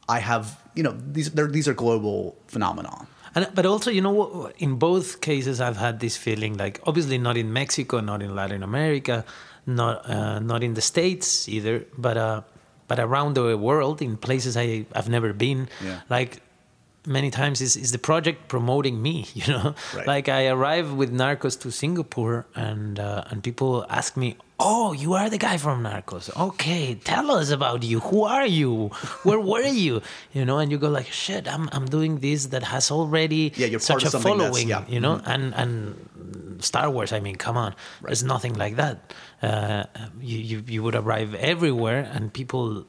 I 0.08 0.18
have 0.18 0.60
you 0.74 0.82
know 0.82 0.96
these 1.12 1.30
they're, 1.30 1.46
these 1.46 1.68
are 1.68 1.74
global 1.74 2.36
phenomenon. 2.48 3.06
And, 3.34 3.48
but 3.54 3.66
also, 3.66 3.90
you 3.90 4.00
know, 4.00 4.50
in 4.58 4.76
both 4.76 5.20
cases, 5.20 5.60
I've 5.60 5.76
had 5.76 5.98
this 6.00 6.16
feeling 6.16 6.56
like, 6.56 6.80
obviously, 6.86 7.18
not 7.18 7.36
in 7.36 7.52
Mexico, 7.52 8.00
not 8.00 8.22
in 8.22 8.34
Latin 8.34 8.62
America, 8.62 9.24
not 9.66 10.08
uh, 10.08 10.38
not 10.40 10.62
in 10.62 10.74
the 10.74 10.80
states 10.82 11.48
either, 11.48 11.84
but 11.98 12.16
uh, 12.16 12.42
but 12.86 12.98
around 12.98 13.34
the 13.34 13.56
world, 13.58 14.00
in 14.02 14.16
places 14.16 14.56
I 14.56 14.86
I've 14.94 15.08
never 15.08 15.32
been. 15.32 15.68
Yeah. 15.82 16.00
Like 16.10 16.42
many 17.06 17.30
times, 17.30 17.60
is 17.60 17.76
is 17.76 17.90
the 17.92 17.98
project 17.98 18.48
promoting 18.48 19.02
me? 19.02 19.26
You 19.34 19.46
know, 19.52 19.74
Right. 19.96 20.06
like 20.06 20.28
I 20.28 20.46
arrive 20.48 20.92
with 20.94 21.10
Narcos 21.12 21.58
to 21.60 21.70
Singapore, 21.70 22.46
and 22.54 22.98
uh, 23.00 23.24
and 23.30 23.42
people 23.42 23.84
ask 23.88 24.16
me. 24.16 24.36
Oh, 24.66 24.92
you 24.94 25.12
are 25.12 25.28
the 25.28 25.36
guy 25.36 25.58
from 25.58 25.82
Narcos. 25.84 26.34
Okay, 26.34 26.94
tell 26.94 27.30
us 27.30 27.50
about 27.50 27.82
you. 27.82 28.00
Who 28.00 28.24
are 28.24 28.46
you? 28.46 28.88
Where 29.22 29.38
were 29.38 29.60
you? 29.68 30.00
You 30.32 30.44
know, 30.46 30.58
and 30.58 30.72
you 30.72 30.78
go 30.78 30.88
like, 30.88 31.12
shit. 31.12 31.46
I'm 31.46 31.68
I'm 31.70 31.84
doing 31.84 32.20
this 32.20 32.46
that 32.46 32.62
has 32.62 32.90
already 32.90 33.52
Yeah, 33.56 33.66
you're 33.66 33.80
such 33.80 34.04
a 34.04 34.10
following, 34.10 34.68
yeah. 34.70 34.80
Mm-hmm. 34.80 34.92
you 34.92 35.00
know, 35.00 35.20
and 35.26 35.52
and 35.54 35.74
Star 36.64 36.88
Wars. 36.90 37.12
I 37.12 37.20
mean, 37.20 37.36
come 37.36 37.58
on, 37.58 37.74
there's 38.02 38.24
nothing 38.24 38.54
like 38.54 38.76
that. 38.76 39.12
Uh, 39.42 39.84
you, 40.20 40.38
you 40.38 40.64
you 40.66 40.82
would 40.82 40.96
arrive 40.96 41.34
everywhere, 41.34 42.08
and 42.10 42.32
people 42.32 42.86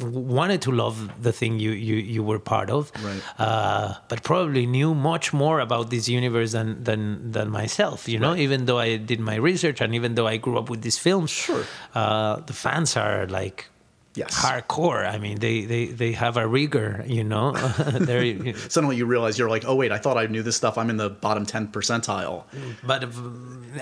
wanted 0.00 0.60
to 0.62 0.70
love 0.72 0.96
the 1.22 1.32
thing 1.32 1.58
you 1.58 1.70
you, 1.72 1.96
you 1.96 2.22
were 2.22 2.38
part 2.38 2.70
of, 2.70 2.90
Right. 3.02 3.22
uh, 3.38 3.94
but 4.08 4.22
probably 4.22 4.66
knew 4.66 4.94
much 4.94 5.32
more 5.32 5.60
about 5.60 5.90
this 5.90 6.08
universe 6.08 6.52
than 6.52 6.82
than 6.84 7.32
than 7.32 7.50
myself. 7.50 8.08
You 8.08 8.18
know, 8.18 8.30
Right. 8.32 8.40
even 8.46 8.66
though 8.66 8.78
I 8.78 8.96
did 8.96 9.20
my 9.20 9.36
research 9.36 9.80
and 9.80 9.94
even 9.94 10.14
though 10.14 10.26
I 10.26 10.36
grew 10.38 10.58
up 10.58 10.68
with 10.70 10.82
these 10.82 10.98
films, 10.98 11.30
Sure. 11.30 11.64
uh, 11.94 12.40
the 12.46 12.52
fans 12.52 12.96
are 12.96 13.26
like. 13.26 13.66
Yes. 14.14 14.34
Hardcore. 14.34 15.06
I 15.08 15.18
mean, 15.18 15.38
they, 15.38 15.64
they, 15.64 15.86
they 15.86 16.12
have 16.12 16.36
a 16.36 16.46
rigor, 16.46 17.04
you 17.06 17.22
know. 17.22 17.54
Suddenly 18.68 18.96
you 18.96 19.06
realize 19.06 19.38
you're 19.38 19.50
like, 19.50 19.64
oh 19.66 19.76
wait, 19.76 19.92
I 19.92 19.98
thought 19.98 20.16
I 20.18 20.26
knew 20.26 20.42
this 20.42 20.56
stuff. 20.56 20.76
I'm 20.76 20.90
in 20.90 20.96
the 20.96 21.08
bottom 21.10 21.46
10 21.46 21.68
percentile. 21.68 22.44
But 22.82 23.04
uh, 23.04 23.08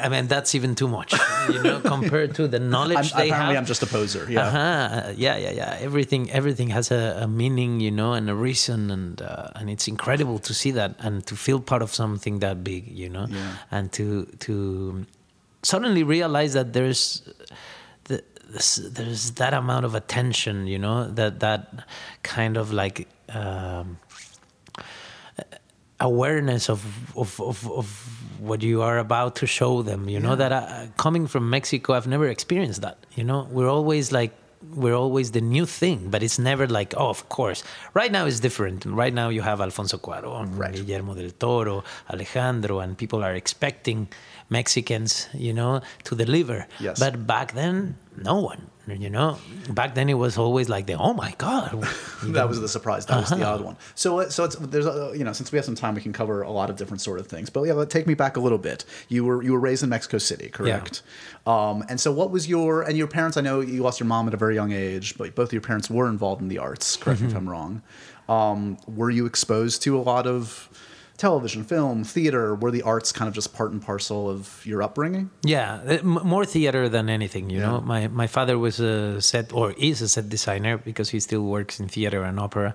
I 0.03 0.09
mean, 0.11 0.27
that's 0.27 0.55
even 0.55 0.75
too 0.75 0.89
much, 0.89 1.15
you 1.49 1.63
know, 1.63 1.81
compared 1.85 2.35
to 2.35 2.49
the 2.49 2.59
I'm, 2.59 2.69
knowledge 2.71 3.13
they 3.15 3.29
apparently, 3.31 3.55
have. 3.55 3.63
I'm 3.63 3.67
just 3.67 3.83
a 3.83 3.87
poser. 3.87 4.27
Yeah. 4.29 4.47
Uh-huh. 4.47 5.13
Yeah, 5.17 5.37
yeah, 5.39 5.53
yeah. 5.53 5.79
Everything, 5.81 6.31
everything 6.31 6.69
has 6.69 6.91
a, 6.91 7.21
a 7.23 7.29
meaning, 7.29 7.81
you 7.81 7.91
know, 7.91 8.13
and 8.13 8.29
a 8.29 8.35
reason, 8.35 8.91
and 8.91 9.23
uh, 9.23 9.49
and 9.55 9.71
it's 9.71 9.89
incredible 9.89 10.39
to 10.41 10.53
see 10.53 10.73
that 10.73 10.97
and 10.99 11.25
to 11.27 11.37
feel 11.37 11.61
part 11.61 11.81
of 11.83 11.95
something 11.95 12.41
that 12.41 12.63
big, 12.63 12.89
you 12.89 13.09
know, 13.09 13.27
Yeah. 13.31 13.57
and 13.71 13.91
to 13.93 14.27
to 14.41 15.07
suddenly 15.63 16.03
realize 16.03 16.53
that 16.53 16.73
there's 16.75 17.21
the, 17.21 17.47
this, 18.49 18.77
there's 18.77 19.33
that 19.33 19.53
amount 19.55 19.85
of 19.85 19.95
attention, 19.95 20.67
you 20.67 20.79
know, 20.79 21.09
that 21.09 21.41
that 21.41 21.85
kind 22.23 22.57
of 22.57 22.73
like. 22.73 23.09
Um, 23.29 23.99
awareness 25.99 26.69
of, 26.69 26.85
of, 27.17 27.41
of, 27.41 27.71
of 27.73 27.89
what 28.39 28.63
you 28.63 28.83
are 28.83 28.99
about 28.99 29.35
to 29.37 29.47
show 29.47 29.81
them 29.81 30.09
you 30.11 30.21
know 30.21 30.37
that 30.37 30.53
I, 30.53 30.91
coming 30.99 31.27
from 31.27 31.49
mexico 31.49 31.95
i've 31.95 32.07
never 32.07 32.29
experienced 32.29 32.83
that 32.83 32.99
you 33.15 33.25
know 33.25 33.49
we're 33.51 33.71
always 33.71 34.13
like 34.13 34.33
we're 34.75 34.95
always 34.95 35.31
the 35.31 35.41
new 35.41 35.65
thing 35.65 36.11
but 36.11 36.23
it's 36.23 36.39
never 36.39 36.67
like 36.67 36.93
oh 36.99 37.09
of 37.09 37.31
course 37.31 37.65
right 37.95 38.13
now 38.13 38.27
it's 38.27 38.41
different 38.41 38.85
right 38.85 39.15
now 39.15 39.31
you 39.31 39.41
have 39.41 39.59
alfonso 39.63 39.97
cuaron 39.97 40.59
Right. 40.59 40.75
guillermo 40.75 41.15
del 41.15 41.31
toro 41.31 41.83
alejandro 42.11 42.81
and 42.81 42.99
people 42.99 43.25
are 43.25 43.35
expecting 43.35 44.07
mexicans 44.51 45.29
you 45.35 45.53
know 45.53 45.81
to 46.05 46.15
deliver 46.15 46.67
Yes. 46.81 46.99
but 47.01 47.27
back 47.27 47.53
then 47.53 47.97
no 48.17 48.37
one 48.41 48.71
you 48.87 49.11
know 49.11 49.37
back 49.71 49.97
then 49.97 50.09
it 50.09 50.15
was 50.15 50.39
always 50.39 50.69
like 50.69 50.87
the 50.87 50.95
oh 50.95 51.13
my 51.13 51.35
god 51.39 51.73
that 52.23 52.49
was 52.49 52.61
the 52.61 52.69
surprise. 52.69 53.05
That 53.07 53.17
was 53.21 53.31
the 53.31 53.37
Uh-huh. 53.43 53.55
odd 53.55 53.61
one. 53.63 53.77
So, 53.97 54.21
uh, 54.21 54.31
so 54.31 54.45
it's 54.45 54.55
there's 54.57 54.87
a, 54.87 55.13
you 55.19 55.25
know 55.25 55.33
since 55.33 55.51
we 55.51 55.57
have 55.59 55.65
some 55.65 55.75
time, 55.75 55.95
we 55.97 56.01
can 56.01 56.13
cover 56.13 56.43
a 56.43 56.51
lot 56.51 56.71
of 56.71 56.77
different 56.77 57.01
sort 57.01 57.19
of 57.19 57.27
things. 57.27 57.51
But 57.51 57.65
yeah, 57.65 57.85
take 57.85 58.07
me 58.07 58.15
back 58.15 58.37
a 58.37 58.41
little 58.41 58.59
bit. 58.59 58.85
You 59.09 59.25
were 59.25 59.43
you 59.43 59.53
were 59.53 59.59
raised 59.59 59.83
in 59.83 59.89
Mexico 59.91 60.19
City, 60.19 60.49
correct? 60.49 61.03
Um, 61.47 61.85
and 61.89 62.01
so, 62.01 62.13
what 62.13 62.31
was 62.31 62.49
your 62.49 62.83
and 62.83 62.97
your 62.97 63.09
parents? 63.09 63.37
I 63.37 63.41
know 63.41 63.59
you 63.61 63.83
lost 63.83 63.99
your 64.01 64.07
mom 64.07 64.29
at 64.29 64.35
a 64.35 64.37
very 64.37 64.55
young 64.55 64.71
age, 64.73 65.19
but 65.19 65.35
both 65.35 65.53
your 65.53 65.63
parents 65.63 65.91
were 65.91 66.09
involved 66.09 66.41
in 66.41 66.49
the 66.49 66.59
arts. 66.59 66.97
Correct 66.97 67.21
me 67.21 67.27
if 67.29 67.35
I'm 67.37 67.49
wrong. 67.49 67.83
Um, 68.29 68.79
were 68.87 69.11
you 69.11 69.27
exposed 69.27 69.83
to 69.83 69.99
a 69.99 70.03
lot 70.13 70.27
of 70.29 70.69
television, 71.17 71.65
film, 71.65 72.05
theater? 72.05 72.55
Were 72.55 72.71
the 72.71 72.83
arts 72.83 73.13
kind 73.13 73.29
of 73.29 73.35
just 73.35 73.55
part 73.55 73.73
and 73.73 73.81
parcel 73.83 74.29
of 74.29 74.65
your 74.67 74.83
upbringing? 74.83 75.31
Yeah, 75.43 75.81
uh, 75.87 75.93
m- 75.99 76.21
more 76.25 76.45
theater 76.45 76.89
than 76.89 77.09
anything. 77.09 77.51
You 77.51 77.61
Yeah. 77.61 77.67
know, 77.67 77.81
my 77.81 78.09
my 78.09 78.27
father 78.27 78.59
was 78.59 78.81
a 78.81 79.21
set 79.21 79.53
or 79.53 79.73
is 79.79 80.03
a 80.03 80.09
set 80.09 80.29
designer 80.29 80.79
because 80.79 81.11
he 81.11 81.21
still 81.21 81.43
works 81.43 81.81
in 81.81 81.89
theater 81.89 82.23
and 82.23 82.39
opera, 82.39 82.75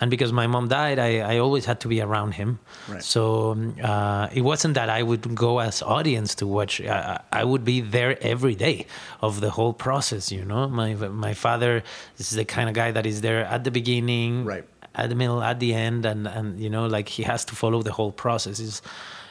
and 0.00 0.10
because 0.10 0.32
my 0.32 0.46
mom 0.46 0.68
died, 0.68 0.98
I, 0.98 1.34
I 1.34 1.38
always 1.38 1.64
had 1.66 1.78
to 1.80 1.88
be 1.88 2.00
around 2.00 2.32
him. 2.32 2.58
Right. 2.88 3.02
So 3.04 3.52
um, 3.52 3.74
uh, 3.82 4.28
it 4.32 4.42
wasn't 4.42 4.74
that 4.74 4.88
I 4.88 5.02
would 5.02 5.34
go 5.34 5.58
as 5.60 5.82
audience 5.82 6.34
to 6.36 6.46
watch. 6.46 6.80
I, 6.80 7.20
I 7.32 7.40
I 7.40 7.44
would 7.44 7.64
be 7.64 7.80
there 7.82 8.16
every 8.22 8.54
day 8.54 8.86
of 9.20 9.40
the 9.40 9.50
whole 9.50 9.72
process. 9.74 10.32
You 10.32 10.44
know, 10.44 10.68
my 10.68 10.94
my 10.94 11.34
father 11.34 11.82
is 12.18 12.30
the 12.30 12.44
kind 12.44 12.68
of 12.68 12.74
guy 12.74 12.90
that 12.92 13.06
is 13.06 13.20
there 13.20 13.44
at 13.44 13.64
the 13.64 13.70
beginning, 13.70 14.44
Right. 14.44 14.64
At 14.94 15.08
the 15.08 15.14
middle, 15.14 15.42
at 15.42 15.60
the 15.60 15.74
end, 15.74 16.06
and 16.06 16.26
and 16.26 16.60
you 16.60 16.70
know, 16.70 16.86
like 16.86 17.08
he 17.08 17.22
has 17.22 17.44
to 17.46 17.54
follow 17.54 17.82
the 17.82 17.92
whole 17.92 18.12
process. 18.12 18.60
It's, 18.60 18.82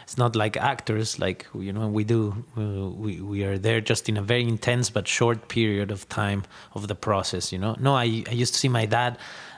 it's 0.04 0.18
not 0.18 0.36
like 0.36 0.58
actors, 0.58 1.20
like 1.20 1.48
you 1.54 1.72
know, 1.72 1.88
we 1.88 2.04
do. 2.04 2.44
We 2.56 3.22
we 3.22 3.44
are 3.44 3.58
there 3.58 3.82
just 3.82 4.10
in 4.10 4.18
a 4.18 4.22
very 4.22 4.44
intense 4.44 4.90
but 4.90 5.08
short 5.08 5.48
period 5.48 5.92
of 5.92 6.08
time 6.10 6.44
of 6.74 6.88
the 6.88 6.96
process. 6.96 7.52
You 7.52 7.60
know, 7.60 7.76
no, 7.80 7.96
I 7.96 8.24
I 8.28 8.34
used 8.34 8.54
to 8.54 8.60
see 8.60 8.70
my 8.70 8.86
dad. 8.86 9.18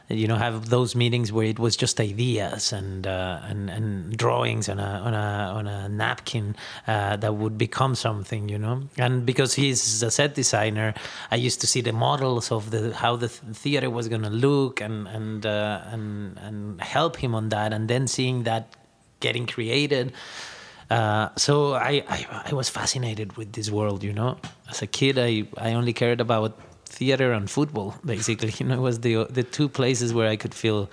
You 0.09 0.27
know, 0.27 0.35
have 0.35 0.69
those 0.69 0.95
meetings 0.95 1.31
where 1.31 1.45
it 1.45 1.59
was 1.59 1.77
just 1.77 1.99
ideas 1.99 2.73
and 2.73 3.07
uh, 3.07 3.39
and 3.43 3.69
and 3.69 4.17
drawings 4.17 4.67
on 4.67 4.77
a 4.79 5.01
on 5.07 5.13
a 5.13 5.53
on 5.57 5.67
a 5.67 5.89
napkin 5.89 6.55
uh, 6.87 7.15
that 7.17 7.35
would 7.35 7.57
become 7.57 7.95
something. 7.95 8.49
You 8.49 8.57
know, 8.57 8.83
and 8.97 9.25
because 9.25 9.53
he's 9.53 10.03
a 10.03 10.11
set 10.11 10.35
designer, 10.35 10.93
I 11.31 11.37
used 11.37 11.61
to 11.61 11.67
see 11.67 11.81
the 11.81 11.93
models 11.93 12.51
of 12.51 12.71
the 12.71 12.93
how 12.93 13.15
the 13.15 13.29
theater 13.29 13.89
was 13.89 14.07
gonna 14.09 14.29
look 14.29 14.81
and 14.81 15.07
and 15.07 15.45
uh, 15.45 15.81
and 15.85 16.37
and 16.39 16.81
help 16.81 17.15
him 17.17 17.33
on 17.33 17.49
that, 17.49 17.71
and 17.73 17.87
then 17.87 18.07
seeing 18.07 18.43
that 18.43 18.75
getting 19.21 19.47
created. 19.47 20.11
Uh, 20.89 21.29
so 21.37 21.73
I, 21.73 22.03
I 22.09 22.43
I 22.51 22.53
was 22.53 22.69
fascinated 22.69 23.37
with 23.37 23.53
this 23.53 23.71
world, 23.71 24.03
you 24.03 24.13
know. 24.13 24.37
As 24.69 24.81
a 24.81 24.87
kid, 24.87 25.17
I, 25.17 25.47
I 25.57 25.73
only 25.73 25.93
cared 25.93 26.21
about 26.21 26.59
theater 26.99 27.31
and 27.33 27.49
football, 27.49 27.95
basically. 28.05 28.53
You 28.59 28.65
know, 28.67 28.75
it 28.75 28.85
was 28.89 28.99
the 29.07 29.13
the 29.39 29.43
two 29.43 29.67
places 29.79 30.13
where 30.13 30.29
I 30.29 30.37
could 30.37 30.53
feel 30.63 30.89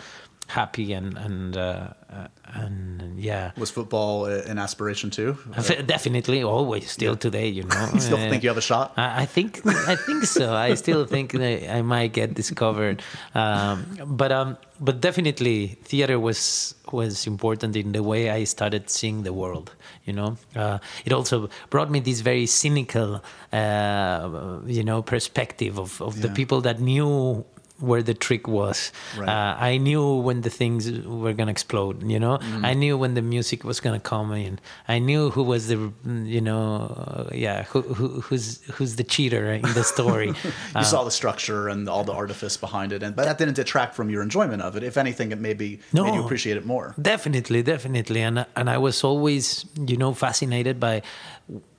happy 0.50 0.92
and 0.92 1.16
and 1.16 1.56
uh, 1.56 1.88
uh, 2.10 2.26
and 2.54 3.18
yeah. 3.18 3.52
Was 3.56 3.70
football 3.70 4.24
uh, 4.24 4.42
an 4.50 4.58
aspiration 4.58 5.10
too? 5.10 5.38
Definitely, 5.86 6.42
always, 6.42 6.90
still 6.90 7.16
today, 7.16 7.48
you 7.48 7.64
know. 7.64 7.88
You 7.94 8.00
still 8.00 8.18
think 8.18 8.42
you 8.42 8.50
have 8.50 8.58
a 8.58 8.68
shot? 8.72 8.92
I 8.96 9.22
I 9.22 9.26
think 9.26 9.60
I 9.66 9.96
think 9.96 10.24
so. 10.24 10.54
I 10.54 10.74
still 10.74 11.06
think 11.06 11.32
that 11.32 11.70
I 11.78 11.82
might 11.82 12.12
get 12.12 12.34
discovered, 12.34 13.02
um, 13.34 13.86
but 14.06 14.32
um, 14.32 14.56
but 14.80 15.00
definitely 15.00 15.78
theater 15.84 16.18
was 16.18 16.74
was 16.92 17.26
important 17.26 17.76
in 17.76 17.92
the 17.92 18.02
way 18.02 18.30
I 18.30 18.44
started 18.44 18.90
seeing 18.90 19.22
the 19.22 19.32
world. 19.32 19.70
You 20.06 20.14
know, 20.14 20.36
uh, 20.56 20.78
it 21.04 21.12
also 21.12 21.48
brought 21.70 21.90
me 21.90 22.00
this 22.00 22.20
very 22.20 22.46
cynical, 22.46 23.22
uh, 23.52 24.58
you 24.66 24.82
know, 24.82 25.02
perspective 25.02 25.78
of 25.78 26.00
of 26.02 26.20
the 26.22 26.28
people 26.28 26.60
that 26.62 26.80
knew 26.80 27.44
where 27.80 28.02
the 28.02 28.14
trick 28.14 28.46
was. 28.46 28.92
Right. 29.16 29.28
Uh, 29.28 29.56
I 29.58 29.78
knew 29.78 30.16
when 30.26 30.42
the 30.42 30.50
things 30.50 30.90
were 31.06 31.32
gonna 31.32 31.50
explode. 31.50 32.02
You 32.02 32.18
know, 32.20 32.38
Mm-hmm. 32.38 32.64
I 32.64 32.74
knew 32.74 32.96
when 32.98 33.14
the 33.14 33.22
music 33.22 33.64
was 33.64 33.80
gonna 33.80 34.00
come 34.00 34.32
in. 34.32 34.58
I 34.88 34.98
knew 34.98 35.30
who 35.30 35.42
was 35.42 35.68
the, 35.68 35.92
you 36.36 36.40
know, 36.40 36.94
uh, 37.06 37.30
yeah, 37.34 37.64
who, 37.64 37.80
who 37.82 38.20
who's 38.20 38.60
who's 38.74 38.96
the 38.96 39.04
cheater 39.04 39.52
in 39.52 39.62
the 39.74 39.84
story. 39.84 40.28
you 40.76 40.84
saw 40.84 41.04
the 41.04 41.10
structure 41.10 41.68
and 41.68 41.88
all 41.88 42.04
the 42.04 42.12
artifice 42.12 42.56
behind 42.56 42.92
it, 42.92 43.02
and 43.02 43.16
but 43.16 43.24
that 43.24 43.38
didn't 43.38 43.54
detract 43.56 43.94
from 43.94 44.10
your 44.10 44.22
enjoyment 44.22 44.62
of 44.62 44.76
it. 44.76 44.82
If 44.82 44.96
anything, 44.96 45.32
it 45.32 45.38
maybe 45.40 45.80
No. 45.92 46.04
made 46.04 46.14
you 46.14 46.22
appreciate 46.24 46.56
it 46.56 46.66
more. 46.66 46.94
Definitely, 47.00 47.62
definitely, 47.62 48.20
and 48.20 48.46
and 48.56 48.68
I 48.70 48.78
was 48.78 49.02
always, 49.04 49.64
you 49.86 49.96
know, 49.96 50.12
fascinated 50.14 50.78
by 50.78 51.02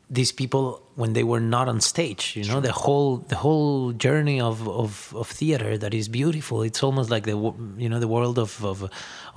these 0.10 0.32
people 0.34 0.82
when 1.02 1.12
they 1.18 1.26
were 1.32 1.44
not 1.56 1.66
on 1.74 1.80
stage. 1.94 2.24
You 2.40 2.46
know, 2.50 2.60
the 2.70 2.76
whole 2.84 3.12
the 3.34 3.40
whole 3.46 3.92
journey 4.06 4.40
of, 4.50 4.58
of, 4.84 4.92
of 5.22 5.28
theater 5.42 5.72
that 5.84 5.94
is 6.02 6.06
beautiful. 6.22 6.58
It's 6.70 6.82
almost 6.88 7.10
like 7.16 7.26
the 7.32 7.38
you 7.84 7.90
know 7.92 8.00
the 8.06 8.12
world 8.16 8.38
of 8.46 8.52
of, 8.72 8.78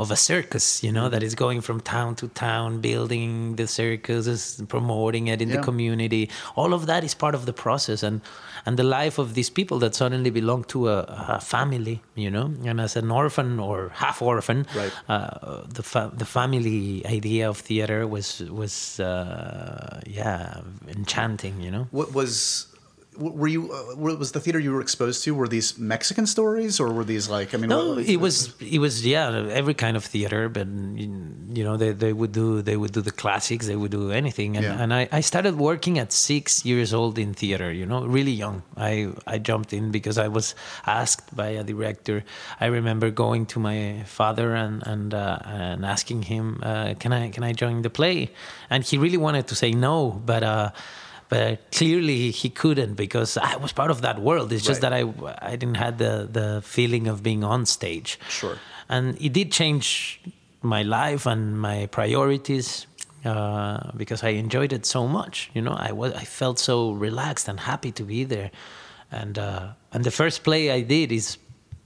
of 0.02 0.06
a 0.16 0.18
circus. 0.30 0.66
You 0.86 0.92
know, 0.96 1.06
that 1.14 1.22
is 1.28 1.34
going 1.44 1.60
from 1.68 1.78
town 1.96 2.10
to 2.20 2.26
town, 2.48 2.68
building 2.90 3.56
the 3.60 3.66
circus, 3.80 4.36
promoting 4.74 5.24
it 5.32 5.40
in 5.44 5.48
Yeah. 5.48 5.56
the 5.56 5.62
community. 5.68 6.24
All 6.60 6.70
of 6.78 6.82
that 6.90 7.02
is 7.08 7.14
part 7.24 7.34
of 7.38 7.42
the 7.50 7.56
process, 7.64 8.00
and 8.08 8.16
and 8.66 8.74
the 8.82 8.88
life 9.00 9.16
of 9.24 9.28
these 9.38 9.50
people 9.58 9.78
that 9.84 9.92
suddenly 10.02 10.30
belong 10.40 10.60
to 10.74 10.78
a, 10.96 10.98
a 11.36 11.40
family. 11.54 11.96
You 12.24 12.30
know, 12.36 12.46
and 12.70 12.78
as 12.86 12.92
an 13.02 13.08
orphan 13.22 13.50
or 13.68 13.78
half 14.02 14.18
orphan, 14.32 14.60
Right. 14.80 14.92
uh, 15.14 15.62
the 15.78 15.82
fa- 15.92 16.12
the 16.22 16.28
family 16.38 16.78
idea 17.18 17.44
of 17.52 17.56
theater 17.70 18.00
was 18.14 18.28
was 18.60 18.74
uh, 19.10 20.00
yeah 20.18 20.60
enchanting. 20.96 21.53
You 21.60 21.70
know. 21.70 21.86
What 21.90 22.12
was 22.14 22.66
were 23.16 23.46
you 23.46 23.70
uh, 23.70 23.94
what 23.94 24.18
was 24.18 24.32
the 24.32 24.40
theater 24.40 24.58
you 24.58 24.72
were 24.72 24.80
exposed 24.80 25.22
to 25.22 25.32
were 25.36 25.46
these 25.46 25.78
Mexican 25.78 26.26
stories 26.26 26.80
or 26.80 26.92
were 26.92 27.04
these 27.04 27.28
like 27.28 27.54
I 27.54 27.58
mean 27.58 27.70
No, 27.70 27.94
what- 27.94 28.08
it 28.08 28.16
was 28.18 28.52
it 28.60 28.80
was 28.80 29.06
yeah 29.06 29.30
every 29.52 29.74
kind 29.74 29.96
of 29.96 30.04
theater, 30.04 30.48
but 30.48 30.66
you 30.66 31.62
know 31.62 31.76
they, 31.76 31.92
they 31.92 32.12
would 32.12 32.32
do 32.32 32.60
they 32.60 32.76
would 32.76 32.90
do 32.90 33.00
the 33.02 33.12
classics, 33.12 33.66
they 33.68 33.76
would 33.76 33.92
do 33.92 34.10
anything, 34.10 34.56
and, 34.56 34.64
Yeah. 34.64 34.82
and 34.82 34.92
I, 34.92 35.08
I 35.12 35.20
started 35.22 35.54
working 35.56 36.00
at 36.00 36.10
six 36.12 36.64
years 36.64 36.92
old 36.92 37.16
in 37.16 37.34
theater, 37.34 37.70
you 37.72 37.86
know, 37.86 38.04
really 38.04 38.32
young. 38.32 38.62
I 38.76 39.12
I 39.34 39.38
jumped 39.38 39.72
in 39.72 39.92
because 39.92 40.18
I 40.18 40.26
was 40.26 40.56
asked 40.84 41.36
by 41.36 41.50
a 41.50 41.62
director. 41.62 42.24
I 42.60 42.66
remember 42.66 43.10
going 43.12 43.46
to 43.54 43.60
my 43.60 44.02
father 44.06 44.56
and 44.56 44.82
and 44.86 45.14
uh, 45.14 45.38
and 45.46 45.84
asking 45.86 46.22
him, 46.22 46.58
uh, 46.64 46.94
can 46.98 47.12
I 47.12 47.30
can 47.30 47.44
I 47.44 47.52
join 47.52 47.82
the 47.82 47.90
play, 47.90 48.30
and 48.70 48.82
he 48.82 48.98
really 48.98 49.18
wanted 49.18 49.46
to 49.46 49.54
say 49.54 49.70
no, 49.70 50.20
but. 50.26 50.42
But 51.34 51.58
clearly 51.78 52.30
he 52.30 52.48
couldn't 52.62 52.94
because 52.94 53.30
I 53.52 53.56
was 53.64 53.72
part 53.72 53.90
of 53.90 54.00
that 54.06 54.18
world. 54.28 54.52
It's 54.52 54.66
just 54.70 54.82
Right. 54.82 54.92
that 55.04 55.40
I 55.48 55.52
I 55.52 55.56
didn't 55.60 55.76
had 55.86 55.94
the 55.98 56.12
the 56.38 56.48
feeling 56.62 57.08
of 57.12 57.16
being 57.22 57.42
on 57.44 57.66
stage. 57.66 58.10
Sure. 58.28 58.56
And 58.88 59.04
it 59.20 59.32
did 59.32 59.48
change 59.60 60.20
my 60.62 60.82
life 60.82 61.30
and 61.32 61.40
my 61.60 61.86
priorities 61.98 62.86
uh, 63.24 63.78
because 63.96 64.20
I 64.28 64.30
enjoyed 64.44 64.72
it 64.72 64.86
so 64.86 65.06
much. 65.08 65.50
You 65.54 65.62
know, 65.62 65.76
I 65.88 65.92
was 65.92 66.12
I 66.22 66.24
felt 66.24 66.58
so 66.58 66.76
relaxed 67.06 67.48
and 67.48 67.58
happy 67.60 67.92
to 67.92 68.04
be 68.04 68.24
there. 68.24 68.50
And 69.10 69.38
uh, 69.38 69.60
and 69.92 70.04
the 70.04 70.10
first 70.10 70.42
play 70.44 70.70
I 70.78 70.82
did 70.82 71.10
is 71.12 71.38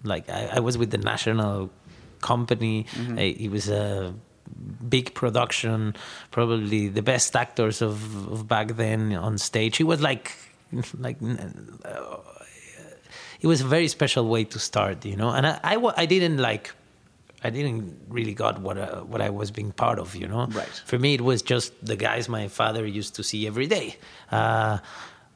like 0.04 0.24
I, 0.30 0.56
I 0.56 0.60
was 0.60 0.76
with 0.78 0.90
the 0.90 0.98
national 1.12 1.70
company. 2.20 2.84
Mm-hmm. 2.84 3.18
I- 3.18 3.36
it 3.44 3.50
was 3.50 3.68
a 3.68 4.12
big 4.88 5.14
production, 5.14 5.94
probably 6.30 6.88
the 6.88 7.02
best 7.02 7.34
actors 7.36 7.82
of, 7.82 8.28
of 8.32 8.48
back 8.48 8.76
then 8.76 9.12
on 9.14 9.38
stage. 9.38 9.80
It 9.80 9.84
was 9.84 10.00
like 10.00 10.34
like 10.98 11.16
uh, 11.22 12.16
it 13.40 13.46
was 13.46 13.60
a 13.60 13.66
very 13.66 13.88
special 13.88 14.28
way 14.28 14.44
to 14.44 14.58
start, 14.58 15.04
you 15.04 15.16
know. 15.16 15.30
And 15.30 15.46
I, 15.46 15.60
I, 15.62 15.92
I 15.96 16.06
didn't 16.06 16.38
like, 16.38 16.74
I 17.42 17.50
didn't 17.50 18.00
really 18.08 18.34
got 18.34 18.60
what 18.60 18.78
uh, 18.78 19.00
what 19.02 19.20
I 19.20 19.30
was 19.30 19.50
being 19.50 19.72
part 19.72 19.98
of, 19.98 20.14
you 20.16 20.26
know. 20.26 20.46
Right. 20.46 20.82
For 20.86 20.98
me, 20.98 21.14
it 21.14 21.20
was 21.20 21.42
just 21.42 21.72
the 21.84 21.96
guys 21.96 22.28
my 22.28 22.48
father 22.48 22.86
used 22.86 23.14
to 23.16 23.22
see 23.22 23.46
every 23.46 23.66
day. 23.66 23.96
Uh, 24.30 24.78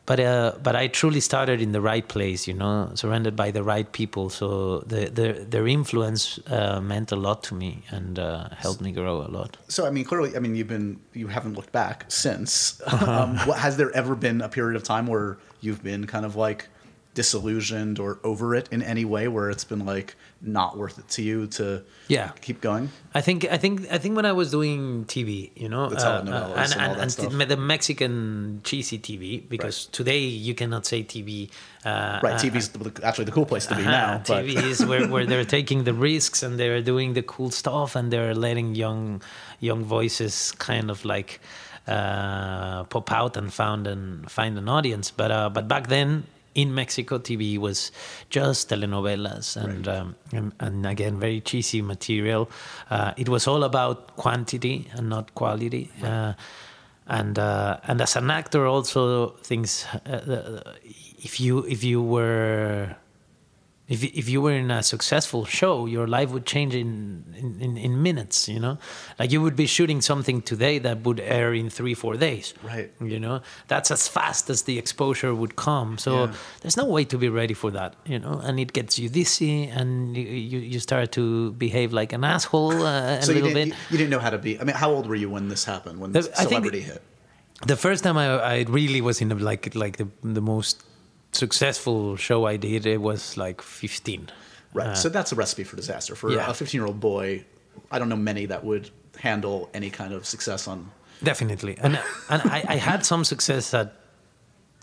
but 0.05 0.19
uh, 0.19 0.55
but 0.63 0.75
I 0.75 0.89
truly 0.89 1.21
started 1.21 1.61
in 1.61 1.73
the 1.73 1.81
right 1.81 2.07
place, 2.07 2.49
you 2.49 2.55
know, 2.55 2.91
surrounded 2.95 3.37
by 3.37 3.53
the 3.53 3.63
right 3.63 3.91
people. 3.91 4.31
So 4.31 4.81
the, 4.81 5.09
the, 5.09 5.47
their 5.49 5.67
influence 5.67 6.41
uh, 6.49 6.81
meant 6.81 7.13
a 7.13 7.17
lot 7.17 7.45
to 7.45 7.55
me 7.55 7.85
and 7.91 8.19
uh, 8.19 8.49
helped 8.57 8.81
me 8.81 8.91
grow 8.93 9.23
a 9.23 9.31
lot. 9.31 9.57
So 9.69 9.87
I 9.87 9.91
mean, 9.91 10.05
clearly, 10.05 10.37
I 10.37 10.41
mean, 10.41 10.57
you've 10.57 10.69
been 10.69 10.99
you 11.13 11.29
haven't 11.29 11.55
looked 11.55 11.73
back 11.73 12.07
since. 12.09 12.81
um, 13.03 13.37
what, 13.47 13.59
has 13.59 13.77
there 13.77 13.95
ever 13.95 14.17
been 14.17 14.41
a 14.41 14.49
period 14.49 14.77
of 14.77 14.83
time 14.83 15.07
where 15.07 15.39
you've 15.61 15.83
been 15.85 16.07
kind 16.07 16.27
of 16.27 16.35
like 16.35 16.69
disillusioned 17.15 17.99
or 17.99 18.19
over 18.25 18.55
it 18.55 18.69
in 18.73 18.83
any 18.83 19.05
way, 19.05 19.29
where 19.29 19.51
it's 19.51 19.65
been 19.65 19.85
like 19.85 20.15
not 20.41 20.77
worth 20.77 20.99
it 20.99 21.09
to 21.09 21.23
you 21.23 21.47
to 21.47 21.83
Yeah. 22.09 22.31
keep 22.41 22.61
going? 22.61 22.89
I 23.15 23.21
think 23.21 23.45
I 23.51 23.59
think 23.59 23.87
I 23.93 23.99
think 23.99 24.17
when 24.17 24.25
I 24.27 24.33
was 24.33 24.51
doing 24.51 25.05
TV, 25.05 25.51
you 25.55 25.69
know, 25.69 25.89
The 25.91 25.97
telenovelas 25.97 26.57
and, 26.57 26.73
and 26.81 27.01
and, 27.01 27.41
and 27.43 27.51
the 27.51 27.57
Mexican 27.57 28.61
cheesy 28.65 28.99
TV, 28.99 29.47
because 29.49 29.87
today 29.93 30.19
you 30.21 30.55
cannot 30.55 30.87
say 30.87 31.03
TV. 31.05 31.51
Uh, 31.85 32.21
Right, 32.23 32.37
tv 32.41 32.57
is 32.57 32.69
the, 32.71 32.91
actually 33.05 33.25
the 33.27 33.33
cool 33.33 33.47
place 33.47 33.67
to 33.67 33.75
be 33.75 33.83
now. 34.01 34.23
but 34.27 34.45
TV 34.45 34.57
is 34.73 34.85
where, 34.87 35.07
where 35.09 35.27
they're 35.27 35.45
taking 35.59 35.85
the 35.85 35.93
risks 35.95 36.43
and 36.43 36.59
they're 36.59 36.83
doing 36.83 37.13
the 37.15 37.23
cool 37.23 37.51
stuff 37.51 37.97
and 37.97 38.13
they're 38.13 38.35
letting 38.35 38.75
young 38.75 39.21
young 39.61 39.85
voices 39.85 40.53
kind 40.59 40.91
of 40.91 41.05
like 41.05 41.41
uh, 41.87 42.85
pop 42.85 43.11
out 43.13 43.37
and 43.37 43.53
found 43.53 43.87
and 43.87 44.31
find 44.31 44.57
an 44.59 44.69
audience. 44.69 45.11
But 45.11 45.31
uh, 45.31 45.51
but 45.51 45.67
back 45.69 45.89
then 45.89 46.25
in 46.55 46.75
Mexico, 46.75 47.19
TV 47.19 47.59
was 47.59 47.93
just 48.31 48.69
telenovelas 48.69 49.57
and 49.57 49.89
um, 49.89 50.17
and, 50.33 50.53
and 50.61 50.87
again 50.87 51.19
very 51.19 51.41
cheesy 51.41 51.83
material. 51.83 52.51
Uh, 52.91 53.13
it 53.17 53.29
was 53.29 53.47
all 53.47 53.65
about 53.65 54.17
quantity 54.17 54.89
and 54.93 55.09
not 55.09 55.35
quality. 55.35 55.91
Uh, 56.03 56.35
and 57.07 57.39
uh, 57.39 57.79
and 57.85 58.01
as 58.01 58.17
an 58.17 58.31
actor, 58.31 58.67
also 58.67 59.31
things. 59.43 59.87
Uh, 60.07 60.61
if 61.19 61.41
you 61.41 61.65
if 61.67 61.85
you 61.85 62.03
were 62.03 62.97
if 63.95 64.01
if 64.21 64.27
you 64.33 64.41
were 64.47 64.57
in 64.65 64.71
a 64.71 64.83
successful 64.95 65.43
show, 65.61 65.75
your 65.97 66.07
life 66.17 66.31
would 66.35 66.47
change 66.55 66.73
in, 66.83 66.91
in, 67.43 67.49
in, 67.67 67.73
in 67.87 67.93
minutes. 68.09 68.37
You 68.55 68.61
know, 68.65 68.75
like 69.19 69.31
you 69.35 69.41
would 69.45 69.57
be 69.65 69.67
shooting 69.77 70.01
something 70.11 70.39
today 70.53 70.75
that 70.87 70.97
would 71.07 71.21
air 71.37 71.51
in 71.61 71.67
three 71.79 71.95
four 72.03 72.15
days. 72.27 72.47
Right. 72.73 72.89
You 73.15 73.19
know, 73.25 73.37
that's 73.73 73.91
as 73.97 74.03
fast 74.17 74.45
as 74.55 74.59
the 74.69 74.77
exposure 74.83 75.33
would 75.43 75.55
come. 75.69 75.91
So 75.99 76.11
Yeah. 76.13 76.33
there's 76.63 76.77
no 76.83 76.87
way 76.97 77.05
to 77.13 77.17
be 77.25 77.29
ready 77.41 77.55
for 77.63 77.71
that. 77.79 77.91
You 78.13 78.19
know, 78.25 78.35
and 78.47 78.55
it 78.65 78.71
gets 78.79 78.93
you 79.03 79.09
dizzy, 79.19 79.57
and 79.79 79.91
you 80.17 80.59
you, 80.73 80.81
start 80.81 81.07
to 81.19 81.25
behave 81.67 81.89
like 82.01 82.11
an 82.19 82.25
asshole 82.35 82.79
uh, 82.87 83.19
a 83.19 83.23
so 83.27 83.33
you 83.33 83.41
little 83.41 83.55
didn't, 83.55 83.71
bit. 83.71 83.79
you, 83.79 83.93
you 83.93 83.99
didn't 84.01 84.13
know 84.15 84.23
how 84.27 84.31
to 84.37 84.39
be. 84.47 84.53
I 84.61 84.65
mean, 84.67 84.77
how 84.83 84.91
old 84.97 85.07
were 85.11 85.21
you 85.25 85.31
when 85.35 85.45
this 85.53 85.65
happened? 85.75 85.97
When 86.03 86.11
The- 86.13 86.31
celebrity 86.47 86.81
hit? 86.91 87.01
The 87.73 87.77
first 87.87 88.01
time 88.05 88.17
I, 88.25 88.27
I 88.55 88.57
really 88.79 89.01
was 89.09 89.21
in 89.23 89.29
the, 89.29 89.37
like 89.51 89.65
like 89.85 89.95
the, 90.03 90.09
the 90.39 90.41
most 90.55 90.75
successful 91.33 92.17
show 92.17 92.47
I 92.47 92.57
did, 92.57 92.87
it 92.87 93.01
was 93.01 93.37
like 93.37 93.61
15. 93.63 94.29
Right. 94.75 94.89
Uh, 94.89 94.95
so 94.95 95.09
that's 95.09 95.33
a 95.33 95.35
recipe 95.35 95.65
for 95.65 95.77
disaster 95.77 96.15
for 96.15 96.31
yeah. 96.31 96.49
a 96.49 96.55
15 96.55 96.79
year 96.79 96.87
old 96.87 97.01
boy. 97.01 97.45
I 97.91 97.99
don't 97.99 98.09
know 98.09 98.17
many 98.17 98.47
that 98.47 98.65
would 98.65 98.91
handle 99.19 99.69
any 99.75 99.91
kind 99.91 100.13
of 100.13 100.27
success 100.27 100.69
on. 100.69 100.91
Definitely, 101.23 101.79
and 101.79 102.01
and 102.31 102.43
I, 102.51 102.65
I 102.67 102.77
had 102.77 103.07
some 103.07 103.25
success 103.25 103.73
at 103.75 103.95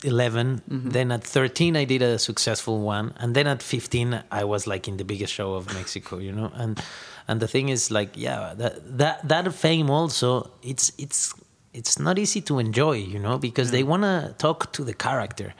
11. 0.04 0.62
Mm-hmm. 0.70 0.90
Then 0.90 1.12
at 1.12 1.24
13, 1.24 1.76
I 1.76 1.84
did 1.84 2.02
a 2.02 2.18
successful 2.18 2.80
one, 2.80 3.14
and 3.18 3.36
then 3.36 3.48
at 3.48 3.62
15, 3.62 4.24
I 4.32 4.44
was 4.46 4.66
like 4.66 4.88
in 4.88 4.98
the 4.98 5.04
biggest 5.04 5.34
show 5.34 5.54
of 5.54 5.74
Mexico, 5.74 6.18
you 6.18 6.32
know. 6.32 6.52
And 6.56 6.82
and 7.28 7.42
the 7.42 7.48
thing 7.48 7.70
is, 7.70 7.92
like, 7.92 8.12
yeah, 8.16 8.54
that 8.56 8.98
that 8.98 9.28
that 9.28 9.54
fame 9.54 9.90
also, 9.90 10.52
it's 10.64 10.92
it's 10.98 11.34
it's 11.74 12.00
not 12.00 12.18
easy 12.18 12.42
to 12.42 12.60
enjoy, 12.60 12.94
you 12.94 13.20
know, 13.20 13.38
because 13.38 13.72
they 13.72 13.84
want 13.84 14.04
to 14.04 14.34
talk 14.38 14.72
to 14.74 14.84
the 14.84 14.94
character. 14.94 15.54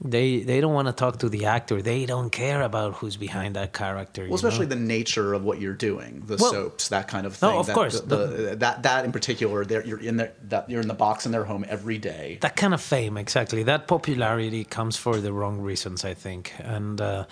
Right. 0.00 0.10
They 0.10 0.40
they 0.40 0.60
don't 0.60 0.74
want 0.74 0.88
to 0.88 0.92
talk 0.92 1.18
to 1.20 1.28
the 1.28 1.46
actor. 1.46 1.80
They 1.82 2.06
don't 2.06 2.30
care 2.30 2.62
about 2.62 2.94
who's 2.94 3.16
behind 3.16 3.56
that 3.56 3.72
character. 3.72 4.22
you 4.22 4.28
Well, 4.30 4.36
especially 4.36 4.66
know? 4.66 4.74
the 4.76 4.80
nature 4.98 5.32
of 5.34 5.42
what 5.44 5.60
you're 5.60 5.72
doing, 5.74 6.22
the 6.26 6.36
Well- 6.36 6.52
soaps, 6.52 6.88
that 6.88 7.08
kind 7.08 7.26
of 7.26 7.34
thing. 7.36 7.50
of 7.56 7.66
that, 7.66 7.74
course. 7.74 8.00
the, 8.00 8.16
the, 8.26 8.56
that 8.56 8.82
that 8.82 9.04
in 9.04 9.12
particular, 9.12 9.62
you're 9.62 10.00
in 10.00 10.16
there, 10.18 10.32
that 10.48 10.68
you're 10.68 10.82
in 10.82 10.88
the 10.88 10.94
box 10.94 11.24
in 11.26 11.32
their 11.32 11.44
home 11.44 11.64
every 11.68 11.98
day. 11.98 12.38
that 12.42 12.56
kind 12.56 12.74
of 12.74 12.80
fame 12.80 13.16
exactly 13.16 13.62
that 13.64 13.86
popularity 13.86 14.64
comes 14.64 14.96
for 14.96 15.20
the 15.20 15.32
wrong 15.32 15.60
reasons 15.70 16.04
i 16.04 16.14
think 16.14 16.52
and 16.60 17.00
uh, 17.00 17.24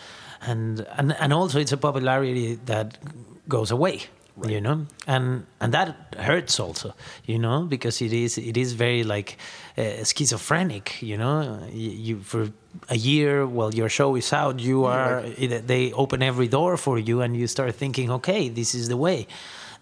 and 0.50 0.86
and 0.98 1.12
and 1.22 1.32
also 1.32 1.58
it's 1.60 1.72
a 1.72 1.76
popularity 1.76 2.58
that 2.66 2.98
goes 3.48 3.70
away 3.70 3.96
you 4.48 4.60
know 4.60 4.86
and 5.06 5.44
and 5.60 5.72
that 5.74 5.88
hurts 6.18 6.58
also 6.60 6.92
you 7.26 7.38
know 7.38 7.62
because 7.74 8.00
it 8.04 8.12
is 8.12 8.38
it 8.38 8.56
is 8.56 8.72
very 8.72 9.04
like 9.04 9.36
uh, 9.76 10.04
schizophrenic 10.04 11.02
you 11.02 11.16
know? 11.16 11.60
You, 11.72 11.90
you 11.90 12.20
for 12.20 12.50
a 12.88 12.96
year 12.96 13.46
while 13.46 13.74
your 13.74 13.88
show 13.88 14.14
is 14.16 14.32
out 14.32 14.60
you 14.60 14.84
are 14.84 15.22
they 15.22 15.92
open 15.92 16.22
every 16.22 16.48
door 16.48 16.76
for 16.76 16.98
you 16.98 17.20
and 17.20 17.36
you 17.36 17.46
start 17.46 17.74
thinking 17.74 18.10
okay 18.10 18.48
this 18.48 18.74
is 18.74 18.88
the 18.88 18.96
way. 18.96 19.26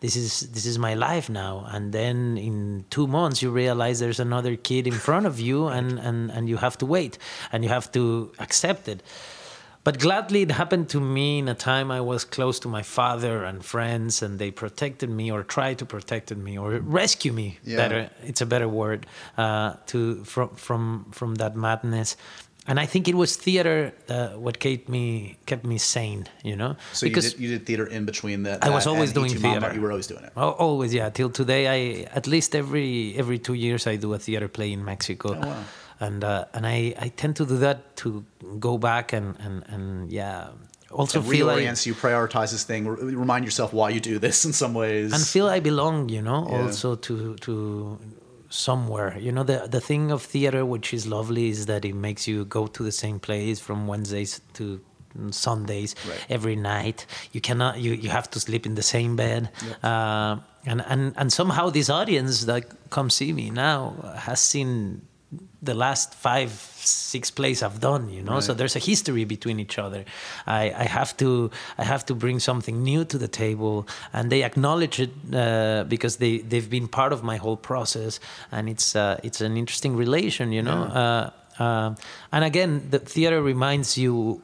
This 0.01 0.17
is 0.17 0.51
this 0.51 0.67
is 0.67 0.79
my 0.81 0.95
life 0.95 1.31
now. 1.31 1.65
And 1.71 1.93
then 1.93 2.37
in 2.37 2.85
two 2.91 3.07
months 3.07 3.41
you 3.41 3.51
realize 3.53 4.01
there's 4.01 4.19
another 4.19 4.57
kid 4.57 4.89
in 4.89 4.95
front 4.95 5.27
of 5.27 5.39
you 5.39 5.69
and 5.69 5.99
and 6.01 6.31
and 6.33 6.49
you 6.49 6.57
have 6.57 6.77
to 6.79 6.87
wait 6.87 7.19
and 7.53 7.63
you 7.63 7.71
have 7.71 7.93
to 7.93 8.33
accept 8.41 8.89
it 8.89 9.01
but 9.85 9.99
gladly 9.99 10.43
it 10.43 10.51
happened 10.53 10.89
to 10.89 11.01
me 11.01 11.39
in 11.39 11.49
a 11.49 11.55
time 11.55 11.91
i 11.91 12.01
was 12.01 12.25
close 12.25 12.59
to 12.61 12.69
my 12.69 12.83
father 12.83 13.45
and 13.45 13.65
friends 13.65 14.23
and 14.23 14.39
they 14.39 14.51
protected 14.51 15.11
me 15.11 15.31
or 15.33 15.43
tried 15.43 15.77
to 15.79 15.85
protect 15.87 16.35
me 16.37 16.59
or 16.59 16.71
rescue 17.01 17.33
me 17.33 17.59
Yeah. 17.65 17.77
better 17.77 18.11
it's 18.31 18.41
a 18.41 18.47
better 18.47 18.69
word 18.69 19.07
uh, 19.37 19.75
to 19.87 19.99
from 20.25 20.49
from 20.67 21.07
from 21.19 21.35
that 21.37 21.55
madness 21.57 22.17
and 22.71 22.79
I 22.79 22.87
think 22.87 23.09
it 23.09 23.17
was 23.17 23.35
theater 23.35 23.93
uh, 24.09 24.29
what 24.45 24.61
kept 24.61 24.89
me 24.89 25.37
kept 25.47 25.65
me 25.65 25.79
sane, 25.79 26.29
you 26.45 26.55
know. 26.55 26.77
So 26.93 27.07
you 27.07 27.13
did, 27.13 27.35
you 27.41 27.49
did 27.49 27.67
theater 27.67 27.87
in 27.97 28.05
between 28.05 28.45
that. 28.45 28.63
I 28.63 28.71
was 28.71 28.87
always 28.87 29.13
doing 29.13 29.35
Mama, 29.35 29.61
theater. 29.61 29.75
You 29.75 29.81
were 29.85 29.91
always 29.91 30.07
doing 30.07 30.23
it. 30.23 30.33
Al- 30.37 30.57
Always, 30.67 30.95
yeah. 30.95 31.11
Till 31.11 31.29
today, 31.29 31.63
I 31.67 31.79
at 32.15 32.27
least 32.29 32.55
every 32.55 33.17
every 33.19 33.39
two 33.47 33.55
years 33.55 33.89
I 33.89 33.97
do 33.97 34.15
a 34.15 34.19
theater 34.27 34.47
play 34.47 34.71
in 34.73 34.85
Mexico. 34.85 35.29
Oh, 35.35 35.41
wow. 35.49 35.65
And 36.07 36.25
uh, 36.25 36.55
and 36.55 36.63
I, 36.67 36.77
I 37.07 37.09
tend 37.21 37.35
to 37.37 37.45
do 37.53 37.57
that 37.67 37.79
to 38.03 38.09
go 38.69 38.73
back 38.89 39.13
and 39.19 39.27
and, 39.47 39.57
and 39.75 40.13
yeah 40.13 40.49
also 40.91 41.21
it 41.21 41.25
feel 41.33 41.47
like 41.47 41.59
reorients 41.65 41.87
you, 41.87 41.95
prioritizes 41.95 42.63
thing, 42.71 42.83
remind 43.23 43.43
yourself 43.49 43.73
why 43.79 43.89
you 43.97 44.01
do 44.13 44.19
this 44.27 44.45
in 44.49 44.53
some 44.53 44.75
ways, 44.83 45.13
and 45.15 45.23
feel 45.35 45.47
I 45.57 45.61
belong. 45.61 45.97
You 46.17 46.23
know, 46.29 46.41
Yeah. 46.51 46.63
also 46.67 46.89
to 47.07 47.15
to 47.47 47.55
somewhere. 48.51 49.17
You 49.27 49.33
know, 49.33 49.45
the 49.45 49.59
the 49.77 49.81
thing 49.81 50.13
of 50.13 50.21
theater, 50.23 50.63
which 50.75 50.93
is 50.95 51.07
lovely, 51.07 51.49
is 51.49 51.67
that 51.67 51.85
it 51.85 51.95
makes 51.95 52.23
you 52.31 52.45
go 52.45 52.67
to 52.67 52.83
the 52.83 52.93
same 52.93 53.19
place 53.19 53.59
from 53.67 53.87
Wednesdays 53.87 54.41
to 54.55 54.65
Sundays 55.31 55.95
Right. 56.09 56.27
every 56.37 56.57
night. 56.57 57.07
You 57.33 57.41
cannot. 57.41 57.79
You 57.85 57.93
you 58.05 58.11
have 58.11 58.29
to 58.31 58.41
sleep 58.41 58.67
in 58.67 58.75
the 58.75 58.83
same 58.83 59.17
bed. 59.17 59.49
Uh, 59.83 60.37
and 60.67 60.81
and 60.93 61.13
and 61.17 61.33
somehow 61.33 61.71
this 61.71 61.89
audience 61.91 62.45
that 62.47 62.65
come 62.91 63.11
see 63.11 63.33
me 63.33 63.51
now 63.51 63.95
has 64.27 64.41
seen 64.41 65.03
the 65.63 65.75
last 65.75 66.15
five 66.15 66.51
six 66.51 67.31
plays 67.31 67.63
I've 67.63 67.81
done 67.81 68.11
you 68.11 68.23
know 68.23 68.41
so 68.41 68.55
there's 68.55 68.77
a 68.77 68.81
history 68.81 69.25
between 69.25 69.61
each 69.61 69.79
other 69.79 70.05
I, 70.47 70.73
I 70.77 70.85
have 70.85 71.17
to 71.19 71.51
I 71.79 71.85
have 71.85 72.05
to 72.07 72.15
bring 72.15 72.41
something 72.41 72.83
new 72.83 73.05
to 73.05 73.19
the 73.19 73.29
table 73.29 73.87
and 74.13 74.31
they 74.31 74.43
acknowledge 74.43 75.01
it 75.01 75.11
uh, 75.33 75.85
because 75.85 76.17
they 76.17 76.39
they've 76.39 76.69
been 76.69 76.89
part 76.89 77.13
of 77.13 77.23
my 77.23 77.37
whole 77.37 77.57
process 77.57 78.21
and 78.51 78.69
it's 78.69 78.97
uh, 78.97 79.21
it's 79.23 79.41
an 79.41 79.57
interesting 79.57 79.97
relation 79.97 80.53
you 80.53 80.63
know 80.63 80.83
uh, 80.83 81.31
uh, 81.59 81.95
and 82.33 82.45
again 82.45 82.89
the 82.91 82.99
theater 82.99 83.41
reminds 83.41 83.97
you 83.97 84.43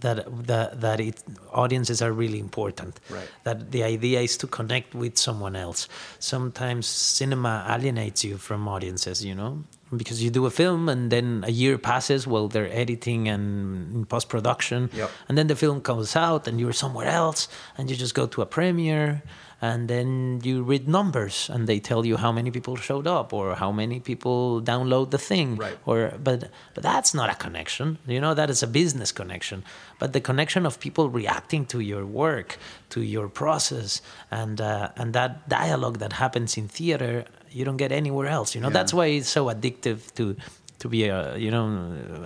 that 0.00 0.46
that 0.46 0.80
that 0.80 1.00
it 1.00 1.22
audiences 1.52 2.02
are 2.02 2.12
really 2.12 2.38
important. 2.38 3.00
Right. 3.08 3.28
That 3.44 3.70
the 3.70 3.84
idea 3.84 4.20
is 4.20 4.36
to 4.38 4.46
connect 4.46 4.94
with 4.94 5.18
someone 5.18 5.56
else. 5.56 5.88
Sometimes 6.18 6.86
cinema 6.86 7.66
alienates 7.68 8.24
you 8.24 8.38
from 8.38 8.66
audiences, 8.68 9.24
you 9.24 9.34
know, 9.34 9.64
because 9.96 10.22
you 10.22 10.30
do 10.30 10.46
a 10.46 10.50
film 10.50 10.88
and 10.88 11.10
then 11.10 11.44
a 11.46 11.50
year 11.50 11.76
passes 11.78 12.26
while 12.26 12.48
they're 12.48 12.72
editing 12.72 13.28
and 13.28 13.94
in 13.94 14.04
post 14.06 14.28
production, 14.28 14.90
Yep. 14.92 15.10
and 15.28 15.36
then 15.38 15.46
the 15.48 15.56
film 15.56 15.80
comes 15.80 16.14
out 16.16 16.46
and 16.48 16.60
you're 16.60 16.72
somewhere 16.72 17.08
else 17.08 17.48
and 17.76 17.90
you 17.90 17.96
just 17.96 18.14
go 18.14 18.26
to 18.26 18.42
a 18.42 18.46
premiere 18.46 19.22
and 19.62 19.88
then 19.88 20.40
you 20.42 20.62
read 20.62 20.88
numbers 20.88 21.50
and 21.52 21.66
they 21.66 21.78
tell 21.78 22.06
you 22.06 22.16
how 22.16 22.32
many 22.32 22.50
people 22.50 22.76
showed 22.76 23.06
up 23.06 23.32
or 23.34 23.54
how 23.56 23.70
many 23.70 24.00
people 24.00 24.62
download 24.62 25.10
the 25.10 25.18
thing 25.18 25.56
Right. 25.56 25.76
or 25.84 26.14
but 26.24 26.48
but 26.74 26.82
that's 26.82 27.12
not 27.12 27.28
a 27.28 27.34
connection 27.34 27.98
you 28.06 28.20
know 28.22 28.32
that 28.32 28.48
is 28.48 28.62
a 28.62 28.66
business 28.66 29.12
connection 29.12 29.62
but 29.98 30.14
the 30.14 30.20
connection 30.20 30.64
of 30.64 30.80
people 30.80 31.10
reacting 31.10 31.66
to 31.66 31.80
your 31.80 32.06
work 32.06 32.56
to 32.88 33.02
your 33.02 33.28
process 33.28 34.00
and 34.30 34.62
uh, 34.62 34.88
and 34.96 35.12
that 35.12 35.46
dialogue 35.50 35.98
that 35.98 36.14
happens 36.14 36.56
in 36.56 36.66
theater 36.66 37.26
you 37.50 37.64
don't 37.64 37.76
get 37.78 37.92
anywhere 37.92 38.28
else 38.28 38.54
you 38.54 38.60
know 38.60 38.68
Yeah. 38.68 38.78
that's 38.78 38.92
why 38.94 39.06
it's 39.06 39.28
so 39.28 39.46
addictive 39.46 39.98
to 40.14 40.36
to 40.78 40.88
be 40.88 41.04
a 41.08 41.36
you 41.36 41.50
know 41.50 41.66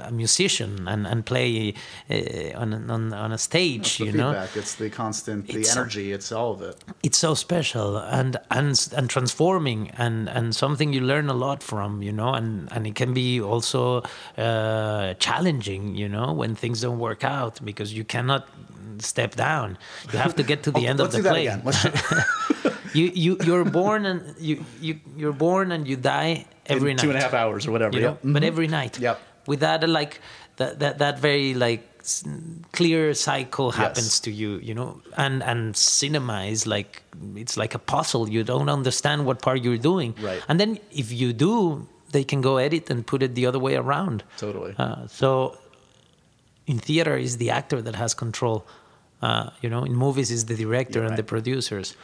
a 0.08 0.12
musician 0.12 0.86
and 0.86 1.06
and 1.06 1.24
play 1.26 1.74
uh, 2.10 2.60
on 2.62 2.72
on 2.90 3.12
on 3.12 3.32
a 3.32 3.38
stage 3.38 3.80
It's 3.86 3.98
the 3.98 4.04
you 4.06 4.12
know. 4.12 4.30
It's 4.54 4.74
the 4.76 4.90
constant, 4.90 5.46
the 5.48 5.54
It's 5.58 5.72
so- 5.72 5.80
energy. 5.80 6.12
It's 6.12 6.30
all 6.30 6.52
of 6.52 6.62
it. 6.62 6.76
it's 7.02 7.18
so 7.18 7.34
special 7.34 7.96
and 7.98 8.36
and 8.50 8.88
and 8.96 9.10
transforming 9.10 9.90
and 9.98 10.28
and 10.28 10.54
something 10.54 10.94
you 10.94 11.00
learn 11.00 11.28
a 11.30 11.34
lot 11.46 11.62
from 11.64 12.02
you 12.02 12.12
know 12.12 12.32
and 12.34 12.68
and 12.74 12.86
it 12.86 12.94
can 12.94 13.12
be 13.12 13.40
also 13.40 14.02
uh, 14.38 15.14
challenging 15.18 15.96
you 15.96 16.08
know 16.08 16.32
when 16.40 16.54
things 16.54 16.80
don't 16.82 17.00
work 17.00 17.24
out 17.24 17.54
because 17.64 17.92
you 17.98 18.04
cannot 18.04 18.42
step 18.98 19.34
down 19.34 19.76
you 20.12 20.18
have 20.20 20.34
to 20.36 20.42
get 20.44 20.62
to 20.62 20.70
the 20.70 20.84
Oh, 20.86 20.90
end 20.90 20.98
let's 21.00 21.06
of 21.08 21.12
the 21.12 21.18
do 21.18 21.22
that 21.24 21.34
play 21.34 21.46
again. 21.48 22.24
You 22.94 23.10
you 23.24 23.36
you're 23.46 23.64
born 23.80 24.06
and 24.06 24.20
you 24.38 24.64
you 24.80 24.92
you're 25.16 25.32
born 25.46 25.72
and 25.72 25.86
you 25.88 25.96
die 25.96 26.46
every 26.66 26.90
in 26.92 26.96
night 26.96 27.02
two 27.04 27.10
and 27.10 27.18
a 27.18 27.22
half 27.22 27.34
hours 27.34 27.66
or 27.66 27.72
whatever. 27.72 27.94
you 27.96 28.02
know, 28.02 28.16
Yep. 28.22 28.34
but 28.34 28.42
every 28.44 28.68
night. 28.68 28.98
Yep. 28.98 29.16
With 29.46 29.60
that, 29.60 29.88
like 29.88 30.20
that 30.56 30.78
that 30.80 30.98
that 30.98 31.18
very 31.18 31.54
like 31.54 31.82
clear 32.72 33.14
cycle 33.14 33.70
happens 33.72 34.06
Yes. 34.06 34.20
to 34.20 34.30
you, 34.30 34.50
you 34.68 34.74
know, 34.74 35.00
and 35.16 35.42
and 35.42 35.76
cinema 35.76 36.44
is 36.54 36.66
like 36.66 37.02
it's 37.42 37.56
like 37.56 37.74
a 37.74 37.78
puzzle. 37.78 38.28
You 38.28 38.44
don't 38.44 38.68
understand 38.68 39.24
what 39.26 39.36
part 39.42 39.58
you're 39.64 39.82
doing, 39.92 40.14
Right. 40.22 40.42
And 40.48 40.58
then 40.60 40.78
if 40.92 41.10
you 41.12 41.32
do, 41.32 41.86
they 42.12 42.24
can 42.24 42.40
go 42.40 42.56
edit 42.58 42.90
and 42.90 43.04
put 43.06 43.22
it 43.22 43.34
the 43.34 43.46
other 43.46 43.58
way 43.58 43.74
around. 43.76 44.22
Totally. 44.38 44.74
Uh, 44.78 45.06
so 45.08 45.56
in 46.66 46.78
theater 46.78 47.16
is 47.16 47.36
the 47.38 47.50
actor 47.50 47.82
that 47.82 47.94
has 47.96 48.14
control. 48.14 48.64
Uh, 49.22 49.50
you 49.62 49.70
know, 49.70 49.84
in 49.84 49.94
movies 49.96 50.30
is 50.30 50.44
the 50.46 50.54
director 50.54 51.00
Yeah, 51.00 51.08
and 51.08 51.16
the 51.16 51.22
producers. 51.24 51.96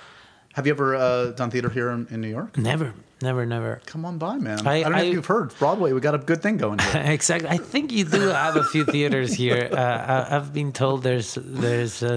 Have 0.55 0.67
you 0.67 0.73
ever 0.73 0.97
uh, 0.97 1.31
done 1.31 1.51
theater 1.51 1.69
here 1.71 1.91
in, 1.91 2.09
in 2.11 2.21
New 2.21 2.29
York? 2.29 2.59
Never, 2.59 2.93
never, 3.23 3.47
never. 3.47 3.81
Come 3.87 4.05
on 4.05 4.19
by, 4.19 4.37
man. 4.37 4.67
I- 4.67 4.79
I, 4.79 4.83
don't 4.83 4.93
know 4.93 4.99
I- 4.99 5.03
if 5.03 5.13
you've 5.15 5.27
heard 5.27 5.57
Broadway. 5.61 5.93
We 5.93 6.01
got 6.01 6.17
a 6.17 6.19
good 6.19 6.43
thing 6.43 6.57
going 6.57 6.81
here. 6.81 7.03
exactly. 7.07 7.49
I 7.49 7.57
think 7.57 7.93
you 7.93 8.05
do 8.05 8.21
have 8.29 8.57
a 8.57 8.65
few 8.65 8.85
theaters 8.85 9.33
here. 9.33 9.69
Uh, 9.71 9.77
I- 9.77 10.37
I've 10.37 10.53
been 10.53 10.73
told 10.73 11.05
there's 11.05 11.39
there's 11.41 12.03
uh, 12.03 12.09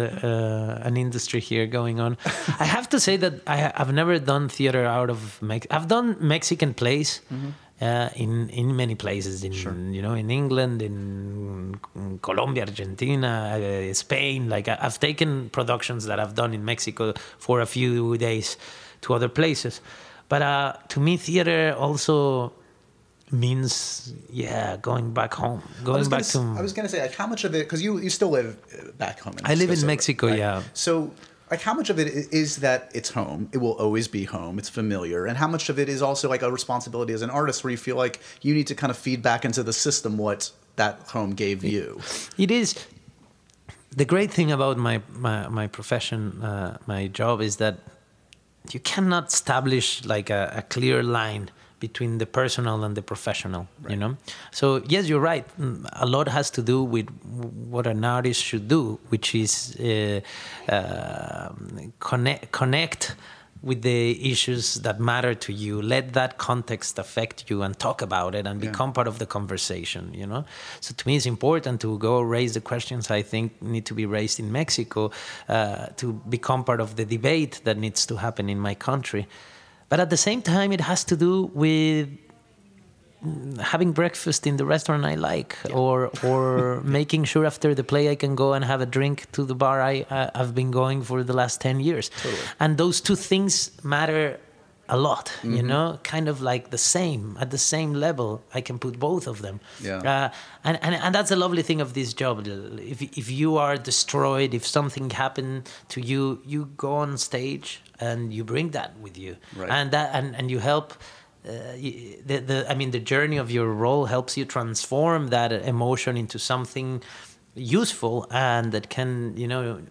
uh, 0.82 0.88
an 0.88 0.98
industry 0.98 1.42
here 1.42 1.68
going 1.68 2.00
on. 2.00 2.18
I 2.60 2.66
have 2.66 2.90
to 2.90 3.00
say 3.00 3.18
that 3.18 3.34
I, 3.46 3.72
I've 3.76 3.94
never 3.94 4.18
done 4.18 4.50
theater 4.50 4.84
out 4.84 5.12
of 5.12 5.40
Mex. 5.42 5.68
I've 5.70 5.88
done 5.88 6.18
Mexican 6.20 6.74
plays. 6.74 7.22
Uh, 7.82 8.08
in 8.16 8.50
in 8.50 8.76
many 8.78 8.96
places 8.96 9.44
in 9.44 9.94
you 9.94 10.02
know 10.02 10.14
in 10.14 10.30
England 10.30 10.82
in 10.82 11.43
Colombia 12.24 12.64
Argentina 12.66 13.32
uh, 13.58 13.94
Spain 13.94 14.50
like 14.50 14.68
I, 14.68 14.78
I've 14.86 15.00
taken 15.00 15.50
productions 15.52 16.06
that 16.10 16.20
I've 16.20 16.36
done 16.42 16.52
in 16.58 16.64
Mexico 16.66 17.14
for 17.38 17.62
a 17.62 17.68
few 17.68 18.18
days 18.18 18.58
to 19.02 19.14
other 19.14 19.30
places 19.30 19.82
but 20.30 20.42
uh, 20.42 20.74
to 20.94 21.00
me 21.00 21.18
theater 21.18 21.76
also 21.78 22.54
means 23.34 24.14
yeah 24.30 24.78
going 24.78 25.14
back 25.14 25.34
home 25.34 25.62
going 25.84 26.08
back 26.10 26.24
to 26.24 26.40
I 26.58 26.62
was 26.62 26.74
gonna 26.74 26.90
say 26.90 27.02
like 27.02 27.16
how 27.16 27.28
much 27.28 27.44
of 27.44 27.54
it 27.56 27.64
because 27.66 27.82
you 27.82 28.00
you 28.00 28.10
still 28.10 28.30
live 28.30 28.58
uh, 28.74 28.92
back 28.98 29.20
home. 29.20 29.36
I 29.44 29.56
live 29.56 29.72
in 29.72 29.86
Mexico, 29.86 30.28
Mexico, 30.28 30.28
yeah. 30.28 30.64
So 30.74 31.12
like 31.50 31.62
how 31.62 31.74
much 31.74 31.90
of 31.90 32.00
it 32.00 32.08
is 32.32 32.58
that 32.58 32.92
it's 32.94 33.10
home? 33.10 33.50
It 33.52 33.58
will 33.58 33.74
always 33.74 34.08
be 34.08 34.24
home. 34.24 34.60
It's 34.60 34.70
familiar, 34.70 35.26
and 35.26 35.38
how 35.38 35.48
much 35.48 35.70
of 35.70 35.78
it 35.80 35.90
is 35.90 36.02
also 36.02 36.30
like 36.30 36.42
a 36.42 36.52
responsibility 36.52 37.14
as 37.14 37.22
an 37.22 37.30
artist 37.30 37.64
where 37.64 37.72
you 37.72 37.78
feel 37.78 37.96
like 37.96 38.20
you 38.42 38.54
need 38.54 38.68
to 38.68 38.76
kind 38.76 38.92
of 38.92 38.98
feed 38.98 39.22
back 39.22 39.46
into 39.46 39.64
the 39.64 39.74
system 39.74 40.18
what 40.18 40.52
that 40.76 41.00
home 41.10 41.32
gave 41.34 41.64
you. 41.64 42.02
it 42.38 42.52
is 42.52 42.76
the 43.96 44.06
great 44.06 44.32
thing 44.32 44.52
about 44.52 44.78
my 44.78 45.02
my, 45.16 45.48
my 45.48 45.68
profession 45.68 46.42
uh, 46.42 46.78
my 46.88 47.08
job 47.08 47.42
is 47.42 47.58
that 47.58 47.76
you 48.72 48.80
cannot 48.80 49.28
establish 49.28 50.06
like 50.06 50.30
a, 50.30 50.54
a 50.56 50.62
clear 50.62 51.04
line 51.04 51.50
between 51.80 52.18
the 52.18 52.26
personal 52.26 52.84
and 52.86 52.96
the 52.96 53.02
professional 53.02 53.68
you 53.90 53.98
know? 53.98 54.16
So 54.52 54.82
yes 54.88 55.10
you're 55.10 55.20
right. 55.20 55.46
A 56.06 56.06
lot 56.06 56.28
has 56.30 56.50
to 56.52 56.62
do 56.62 56.82
with 56.82 57.10
what 57.74 57.86
an 57.88 58.06
artist 58.06 58.42
should 58.42 58.68
do 58.68 59.00
which 59.10 59.36
is 59.36 59.76
uh, 59.80 60.22
uh, 60.72 61.50
connect 62.00 62.52
connect 62.52 63.16
with 63.64 63.82
the 63.82 64.32
issues 64.32 64.76
that 64.86 65.00
matter 65.00 65.34
to 65.34 65.52
you 65.54 65.82
let 65.82 66.14
that 66.14 66.38
context 66.38 67.00
affect 67.00 67.50
you 67.50 67.62
and 67.64 67.80
talk 67.80 68.02
about 68.02 68.36
it 68.36 68.46
and 68.46 68.62
Yeah. 68.62 68.70
become 68.72 68.92
part 68.94 69.08
of 69.08 69.18
the 69.20 69.26
conversation 69.26 70.14
you 70.14 70.28
know 70.28 70.44
so 70.82 70.94
to 70.94 71.08
me 71.08 71.16
it's 71.16 71.26
important 71.26 71.80
to 71.82 71.98
go 71.98 72.22
raise 72.22 72.54
the 72.54 72.62
questions 72.62 73.10
i 73.10 73.22
think 73.22 73.62
need 73.62 73.86
to 73.86 73.94
be 73.94 74.06
raised 74.06 74.38
in 74.40 74.52
mexico 74.52 75.12
uh, 75.50 75.88
to 76.02 76.14
become 76.38 76.64
part 76.64 76.82
of 76.82 76.90
the 76.98 77.06
debate 77.06 77.62
that 77.64 77.78
needs 77.78 78.06
to 78.06 78.18
happen 78.18 78.50
in 78.50 78.60
my 78.60 78.76
country 78.76 79.26
but 79.90 80.00
at 80.00 80.10
the 80.10 80.18
same 80.18 80.42
time 80.42 80.72
it 80.72 80.82
has 80.82 81.04
to 81.06 81.16
do 81.16 81.34
with 81.54 82.10
having 83.62 83.92
breakfast 83.94 84.46
in 84.48 84.58
the 84.58 84.66
restaurant 84.66 85.06
I 85.06 85.16
like, 85.16 85.58
or 85.74 86.12
or 86.24 86.82
making 87.00 87.24
sure 87.26 87.46
after 87.46 87.74
the 87.76 87.84
play 87.84 88.10
I 88.10 88.16
can 88.16 88.36
go 88.36 88.54
and 88.54 88.64
have 88.66 88.82
a 88.82 88.86
drink 88.86 89.32
to 89.32 89.46
the 89.46 89.56
bar 89.56 89.82
I 89.82 90.06
uh, 90.10 90.30
I've 90.36 90.54
been 90.54 90.72
going 90.72 91.04
for 91.04 91.24
the 91.24 91.34
last 91.34 91.62
ten 91.62 91.80
years, 91.80 92.10
Totally. 92.10 92.42
and 92.60 92.78
those 92.78 93.02
two 93.02 93.16
things 93.16 93.72
matter 93.84 94.40
a 94.90 94.98
lot. 94.98 95.28
Mm-hmm. 95.28 95.56
You 95.56 95.64
know, 95.64 96.00
kind 96.04 96.28
of 96.28 96.42
like 96.42 96.70
the 96.70 96.78
same 96.78 97.38
at 97.40 97.50
the 97.52 97.58
same 97.58 97.94
level. 97.94 98.42
I 98.54 98.62
can 98.62 98.78
put 98.80 99.00
both 99.00 99.28
of 99.28 99.42
them. 99.42 99.60
Yeah. 99.82 99.98
Uh, 100.00 100.30
and, 100.64 100.78
and 100.84 100.94
and 100.96 101.16
that's 101.16 101.32
a 101.32 101.36
lovely 101.38 101.64
thing 101.64 101.80
of 101.82 101.94
this 101.94 102.14
job. 102.14 102.46
If 102.46 103.02
if 103.02 103.32
you 103.32 103.58
are 103.58 103.78
destroyed, 103.78 104.54
if 104.54 104.68
something 104.68 105.10
happened 105.12 105.70
to 105.90 106.02
you, 106.02 106.42
you 106.46 106.66
go 106.76 106.96
on 106.96 107.18
stage 107.18 107.82
and 108.00 108.34
you 108.34 108.44
bring 108.44 108.72
that 108.72 108.92
with 109.00 109.18
you, 109.18 109.38
Right. 109.56 109.70
and 109.72 109.92
that 109.92 110.10
and, 110.14 110.36
and 110.36 110.52
you 110.52 110.60
help. 110.60 110.94
Uh, 111.46 111.76
the, 112.26 112.38
the 112.50 112.66
I 112.72 112.74
mean 112.76 112.92
the 112.92 113.00
journey 113.00 113.38
of 113.38 113.52
your 113.52 113.68
role 113.68 114.06
helps 114.06 114.38
you 114.38 114.46
transform 114.46 115.28
that 115.30 115.52
emotion 115.52 116.16
into 116.18 116.40
something 116.40 117.04
useful 117.56 118.26
and 118.32 118.72
that 118.72 118.90
can 118.90 119.36
you 119.38 119.48
know 119.48 119.82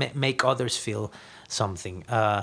ma- 0.00 0.14
make 0.14 0.44
others 0.44 0.76
feel 0.76 1.10
something. 1.48 2.04
Uh, 2.08 2.42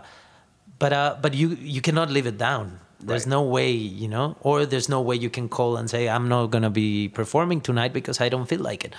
but 0.79 0.91
uh, 0.93 1.15
but 1.21 1.33
you 1.33 1.49
you 1.61 1.81
cannot 1.81 2.09
live 2.09 2.27
it 2.27 2.37
down. 2.37 2.79
There's 2.99 3.25
Right. 3.25 3.29
no 3.37 3.43
way, 3.43 3.71
you 3.71 4.07
know, 4.07 4.35
or 4.41 4.65
there's 4.65 4.89
no 4.89 5.01
way 5.01 5.15
you 5.15 5.29
can 5.29 5.47
call 5.49 5.77
and 5.77 5.89
say 5.89 6.07
I'm 6.09 6.27
not 6.27 6.47
gonna 6.51 6.69
be 6.69 7.07
performing 7.09 7.61
tonight 7.61 7.93
because 7.93 8.19
I 8.25 8.29
don't 8.29 8.47
feel 8.47 8.61
like 8.61 8.83
it. 8.87 8.93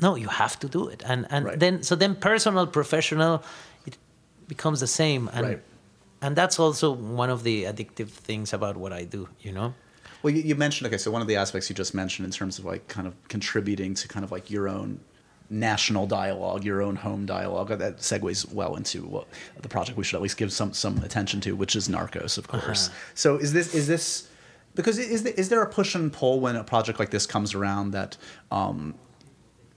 No, 0.00 0.14
you 0.14 0.28
have 0.28 0.58
to 0.60 0.68
do 0.68 0.88
it, 0.88 1.02
and 1.06 1.26
and 1.30 1.44
Right. 1.44 1.58
then 1.60 1.82
so 1.82 1.94
then 1.96 2.14
personal, 2.14 2.66
professional, 2.66 3.42
it 3.86 3.96
becomes 4.48 4.78
the 4.80 4.86
same, 4.86 5.28
and 5.32 5.46
Right. 5.46 5.62
And 6.22 6.36
that's 6.36 6.58
also 6.58 6.90
one 6.90 7.30
of 7.30 7.42
the 7.42 7.64
addictive 7.64 8.08
things 8.08 8.52
about 8.52 8.76
what 8.76 8.92
I 8.92 9.04
do, 9.04 9.28
you 9.40 9.52
know. 9.52 9.74
Well, 10.22 10.34
you, 10.34 10.42
you 10.42 10.54
mentioned 10.54 10.86
okay. 10.88 10.98
So 10.98 11.10
one 11.10 11.22
of 11.22 11.28
the 11.28 11.36
aspects 11.36 11.70
you 11.70 11.76
just 11.76 11.94
mentioned 11.94 12.26
in 12.26 12.32
terms 12.32 12.58
of 12.58 12.64
like 12.64 12.88
kind 12.88 13.06
of 13.06 13.14
contributing 13.28 13.94
to 13.94 14.08
kind 14.08 14.24
of 14.24 14.30
like 14.30 14.50
your 14.50 14.68
own 14.68 15.00
national 15.48 16.06
dialogue, 16.06 16.62
your 16.64 16.82
own 16.82 16.96
home 16.96 17.26
dialogue. 17.26 17.68
That 17.68 17.98
segues 17.98 18.50
well 18.52 18.76
into 18.76 19.02
what 19.02 19.26
the 19.60 19.68
project 19.68 19.96
we 19.96 20.04
should 20.04 20.16
at 20.16 20.22
least 20.22 20.36
give 20.36 20.52
some 20.52 20.72
some 20.74 20.98
attention 20.98 21.40
to, 21.42 21.56
which 21.56 21.74
is 21.74 21.88
Narcos, 21.88 22.36
of 22.38 22.48
course. 22.48 22.88
Uh-huh. 22.88 22.98
So 23.14 23.36
is 23.36 23.52
this 23.52 23.74
is 23.74 23.86
this 23.86 24.28
because 24.74 24.98
is 24.98 25.22
there, 25.22 25.34
is 25.34 25.48
there 25.48 25.62
a 25.62 25.68
push 25.68 25.94
and 25.94 26.12
pull 26.12 26.40
when 26.40 26.56
a 26.56 26.64
project 26.64 26.98
like 26.98 27.10
this 27.10 27.26
comes 27.26 27.54
around 27.54 27.92
that 27.92 28.16
um, 28.50 28.94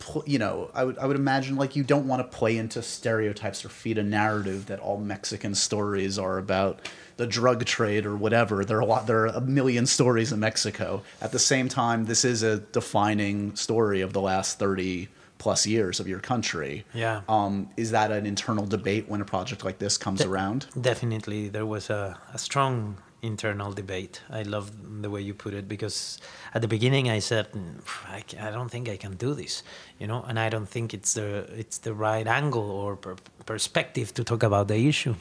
pl- 0.04 0.24
you 0.26 0.40
know, 0.40 0.70
I 0.74 0.84
would 0.84 0.98
I 0.98 1.06
would 1.06 1.16
imagine 1.16 1.56
like 1.56 1.76
you 1.76 1.84
don't 1.84 2.08
want 2.08 2.20
to 2.22 2.38
play 2.38 2.58
into 2.58 2.82
stereotypes 2.82 3.64
or 3.66 3.70
feed 3.70 3.98
a 3.98 4.04
narrative 4.04 4.68
that 4.68 4.80
all 4.80 4.98
Mexican 4.98 5.56
stories 5.56 6.20
are 6.20 6.38
about 6.38 6.90
the 7.18 7.28
drug 7.28 7.66
trade 7.66 8.06
or 8.06 8.16
whatever. 8.16 8.66
There 8.66 8.78
are 8.78 8.82
a 8.82 8.86
lot 8.86 9.08
there 9.08 9.22
are 9.26 9.28
a 9.28 9.42
million 9.42 9.86
stories 9.86 10.32
in 10.32 10.40
Mexico. 10.40 11.04
At 11.22 11.32
the 11.32 11.40
same 11.40 11.70
time, 11.70 12.06
this 12.06 12.26
is 12.26 12.44
a 12.44 12.60
defining 12.60 13.56
story 13.56 14.02
of 14.02 14.14
the 14.14 14.22
last 14.22 14.60
30 14.60 15.08
plus 15.38 15.66
years 15.66 16.00
of 16.00 16.08
your 16.08 16.20
country. 16.20 16.86
Yeah. 16.94 17.22
Um, 17.28 17.70
is 17.76 17.92
that 17.92 18.12
an 18.12 18.26
internal 18.26 18.66
debate 18.66 19.10
when 19.10 19.22
a 19.22 19.26
project 19.26 19.66
like 19.66 19.78
this 19.78 19.98
comes 19.98 20.22
around? 20.22 20.68
Definitely, 20.80 21.50
there 21.50 21.66
was 21.66 21.90
a, 21.90 22.18
a 22.34 22.38
strong 22.38 22.98
internal 23.24 23.72
debate. 23.72 24.22
I 24.30 24.44
love 24.44 24.72
the 25.02 25.10
way 25.10 25.22
you 25.22 25.34
put 25.34 25.54
it 25.54 25.68
because 25.68 26.20
at 26.54 26.62
the 26.62 26.68
beginning 26.68 27.10
I 27.10 27.20
said 27.20 27.52
"Mm, 27.54 27.80
I, 28.08 28.48
I 28.48 28.52
don't 28.52 28.70
think 28.70 28.90
I 28.90 28.98
can 28.98 29.16
do 29.16 29.34
this, 29.34 29.64
you 30.00 30.08
know, 30.08 30.24
and 30.28 30.38
I 30.40 30.50
don't 30.50 30.70
think 30.70 30.94
it's 30.94 31.14
the 31.14 31.48
it's 31.58 31.80
the 31.80 31.94
right 31.94 32.28
angle 32.28 32.70
or 32.70 32.96
per- 32.96 33.16
perspective 33.46 34.14
to 34.14 34.24
talk 34.24 34.44
about 34.44 34.68
the 34.68 34.88
issue. 34.88 35.16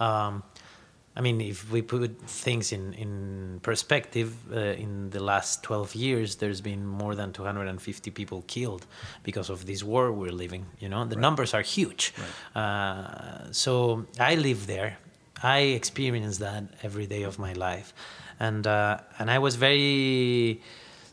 Um, 0.00 0.42
I 1.14 1.20
mean, 1.20 1.42
if 1.42 1.70
we 1.70 1.82
put 1.82 2.18
things 2.22 2.72
in, 2.72 2.94
in 2.94 3.60
perspective, 3.62 4.34
uh, 4.50 4.58
in 4.58 5.10
the 5.10 5.22
last 5.22 5.62
12 5.62 5.94
years, 5.94 6.36
there's 6.36 6.62
been 6.62 6.86
more 6.86 7.14
than 7.14 7.34
250 7.34 8.10
people 8.12 8.44
killed 8.46 8.86
because 9.22 9.50
of 9.50 9.66
this 9.66 9.84
war 9.84 10.10
we're 10.10 10.32
living. 10.32 10.64
You 10.78 10.88
know, 10.88 11.04
the 11.04 11.16
numbers 11.16 11.52
are 11.52 11.60
huge. 11.60 12.14
Uh, 12.54 13.52
so 13.52 14.06
I 14.18 14.36
live 14.36 14.66
there. 14.66 14.96
I 15.42 15.58
experience 15.80 16.38
that 16.38 16.64
every 16.82 17.06
day 17.06 17.22
of 17.24 17.38
my 17.38 17.52
life, 17.52 17.92
and 18.38 18.66
uh, 18.66 18.98
and 19.18 19.30
I 19.30 19.38
was 19.38 19.56
very. 19.56 20.60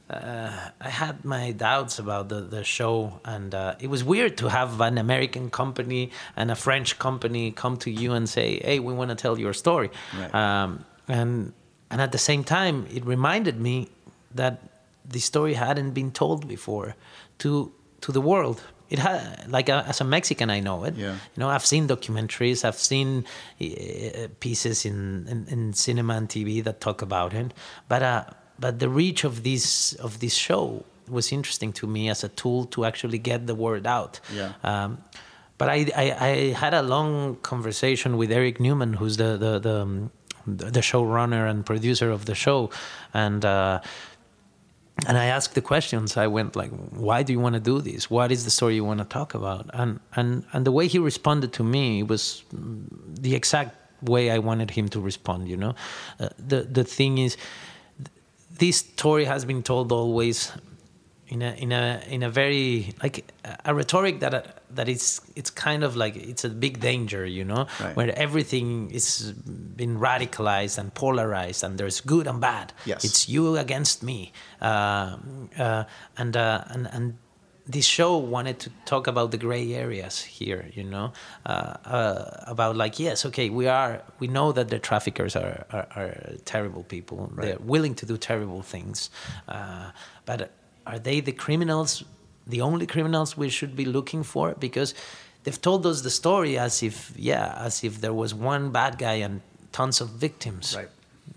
Uh, 0.10 0.72
I 0.82 0.90
had 0.90 1.24
my 1.24 1.52
doubts 1.52 2.00
about 2.00 2.30
the, 2.30 2.42
the 2.42 2.64
show, 2.64 3.20
and 3.24 3.54
uh, 3.54 3.76
it 3.80 3.90
was 3.92 4.04
weird 4.04 4.38
to 4.38 4.50
have 4.50 4.82
an 4.82 4.98
American 4.98 5.52
company 5.52 6.10
and 6.36 6.50
a 6.50 6.56
French 6.56 6.98
company 6.98 7.52
come 7.52 7.78
to 7.78 7.92
you 7.92 8.14
and 8.14 8.28
say, 8.28 8.60
"Hey, 8.64 8.80
we 8.80 8.92
want 8.94 9.10
to 9.10 9.16
tell 9.16 9.38
your 9.38 9.54
story," 9.54 9.92
Right. 10.18 10.34
um, 10.34 10.84
and 11.08 11.54
and 11.92 12.02
at 12.02 12.12
the 12.12 12.18
same 12.18 12.44
time, 12.44 12.88
it 12.92 13.06
reminded 13.06 13.60
me 13.60 13.90
that 14.34 14.62
the 15.06 15.20
story 15.20 15.54
hadn't 15.54 15.92
been 15.92 16.12
told 16.12 16.48
before 16.48 16.96
to 17.40 17.72
to 18.02 18.12
the 18.12 18.22
world. 18.22 18.62
It 18.90 19.00
had 19.00 19.46
like 19.50 19.70
uh 19.70 19.84
as 19.88 20.02
a 20.02 20.04
Mexican, 20.04 20.50
I 20.50 20.60
know 20.60 20.84
it. 20.84 20.96
Yeah. 20.96 21.14
You 21.14 21.38
know, 21.38 21.50
I've 21.50 21.66
seen 21.66 21.88
documentaries, 21.88 22.66
I've 22.66 22.76
seen 22.76 23.26
uh, 23.62 24.28
pieces 24.40 24.86
in, 24.86 25.28
in, 25.28 25.48
in 25.48 25.74
cinema 25.74 26.16
and 26.16 26.28
TV 26.28 26.64
that 26.64 26.82
talk 26.82 27.02
about 27.02 27.34
it, 27.34 27.54
but 27.88 28.02
uh, 28.02 28.24
but 28.60 28.80
the 28.80 28.90
reach 28.90 29.24
of 29.24 29.44
this 29.44 29.94
of 29.94 30.20
this 30.20 30.34
show 30.34 30.86
was 31.08 31.32
interesting 31.32 31.74
to 31.74 31.88
me 31.88 32.10
as 32.10 32.24
a 32.24 32.30
tool 32.30 32.66
to 32.66 32.86
actually 32.86 33.18
get 33.18 33.48
the 33.48 33.56
word 33.56 33.88
out. 33.88 34.20
Yeah. 34.34 34.54
Um, 34.64 35.00
but 35.58 35.70
I, 35.70 35.88
I, 35.96 36.28
I 36.28 36.54
had 36.54 36.74
a 36.74 36.82
long 36.82 37.36
conversation 37.38 38.16
with 38.18 38.32
Eric 38.32 38.60
Newman, 38.60 38.94
who's 38.94 39.18
the 39.18 39.38
the 39.38 39.60
the, 39.60 39.82
um, 39.82 40.12
the 40.46 40.82
showrunner 40.82 41.50
and 41.50 41.66
producer 41.66 42.10
of 42.12 42.26
the 42.26 42.36
show, 42.36 42.70
and. 43.14 43.46
Uh, 43.46 43.82
and 45.08 45.18
I 45.18 45.26
asked 45.26 45.56
the 45.56 45.62
questions. 45.62 46.18
I 46.18 46.28
went 46.28 46.56
like, 46.56 46.72
"Why 46.92 47.24
do 47.24 47.34
you 47.34 47.40
want 47.40 47.54
to 47.56 47.60
do 47.60 47.82
this? 47.82 48.10
What 48.10 48.32
is 48.32 48.44
the 48.44 48.52
story 48.52 48.76
you 48.76 48.86
want 48.86 49.00
to 49.00 49.06
talk 49.06 49.34
about?" 49.34 49.70
And 49.74 50.00
and 50.16 50.44
and 50.54 50.66
the 50.66 50.72
way 50.72 50.88
he 50.88 51.00
responded 51.00 51.54
to 51.54 51.64
me 51.64 52.04
was 52.04 52.44
mm, 52.54 52.86
the 53.22 53.36
exact 53.36 53.76
way 54.02 54.32
I 54.32 54.40
wanted 54.40 54.72
him 54.72 54.90
to 54.90 55.00
respond. 55.00 55.48
You 55.48 55.58
know, 55.58 55.76
uh, 56.20 56.30
the 56.38 56.62
the 56.64 56.84
thing 56.84 57.18
is, 57.18 57.38
this 58.58 58.78
story 58.78 59.26
has 59.26 59.46
been 59.46 59.64
told 59.64 59.92
always 59.92 60.52
in 61.28 61.42
a 61.42 61.52
in 61.54 61.72
a 61.72 62.02
in 62.08 62.24
a 62.24 62.30
very 62.30 62.94
like 63.04 63.32
a 63.66 63.74
rhetoric 63.74 64.20
that 64.20 64.34
uh, 64.34 64.42
that 64.76 64.88
it's 64.88 65.22
it's 65.36 65.50
kind 65.50 65.84
of 65.84 65.96
like 65.96 66.16
it's 66.16 66.44
a 66.46 66.50
big 66.50 66.80
danger 66.80 67.26
you 67.26 67.44
know 67.44 67.66
Right. 67.80 67.96
where 67.96 68.12
everything 68.18 68.92
is 68.92 69.32
been 69.76 69.98
radicalized 70.00 70.78
and 70.78 70.94
polarized 70.94 71.64
and 71.64 71.78
there's 71.78 72.02
good 72.02 72.28
and 72.28 72.40
bad. 72.40 72.74
Yes. 72.86 73.04
it's 73.04 73.28
you 73.30 73.58
against 73.58 74.04
me. 74.04 74.32
Uh, 74.62 75.18
uh, 75.58 75.84
and 76.18 76.36
uh, 76.38 76.64
and 76.70 76.88
and 76.92 77.14
this 77.72 77.86
show 77.86 78.18
wanted 78.18 78.58
to 78.60 78.70
talk 78.86 79.08
about 79.08 79.30
the 79.32 79.38
gray 79.38 79.74
areas 79.76 80.22
here 80.22 80.66
you 80.74 80.84
know 80.84 81.12
uh, 81.46 81.76
uh, 81.86 82.44
about 82.48 82.76
like 82.76 83.00
yes 83.00 83.26
okay 83.26 83.50
we 83.50 83.68
are 83.68 84.02
we 84.20 84.28
know 84.28 84.52
that 84.52 84.70
the 84.70 84.80
traffickers 84.80 85.36
are 85.36 85.66
are, 85.72 85.88
are 85.96 86.14
terrible 86.46 86.84
people. 86.84 87.32
They're 87.36 87.60
willing 87.60 87.96
to 87.96 88.06
do 88.06 88.18
terrible 88.18 88.62
things. 88.64 89.10
Uh, 89.48 89.92
but 90.26 90.52
are 90.86 91.00
they 91.00 91.22
the 91.22 91.32
criminals 91.32 92.04
the 92.50 92.62
only 92.62 92.86
criminals 92.86 93.38
we 93.38 93.50
should 93.50 93.76
be 93.76 93.86
looking 93.86 94.24
for 94.24 94.56
because 94.60 94.94
they've 95.44 95.62
told 95.62 95.86
us 95.86 96.02
the 96.02 96.10
story 96.10 96.58
as 96.58 96.84
if 96.84 97.14
yeah 97.16 97.54
as 97.58 97.84
if 97.84 98.02
there 98.02 98.14
was 98.14 98.34
one 98.34 98.72
bad 98.72 98.98
guy 98.98 99.16
and 99.16 99.42
tons 99.72 100.02
of 100.02 100.10
victims. 100.10 100.76
Right. 100.76 100.90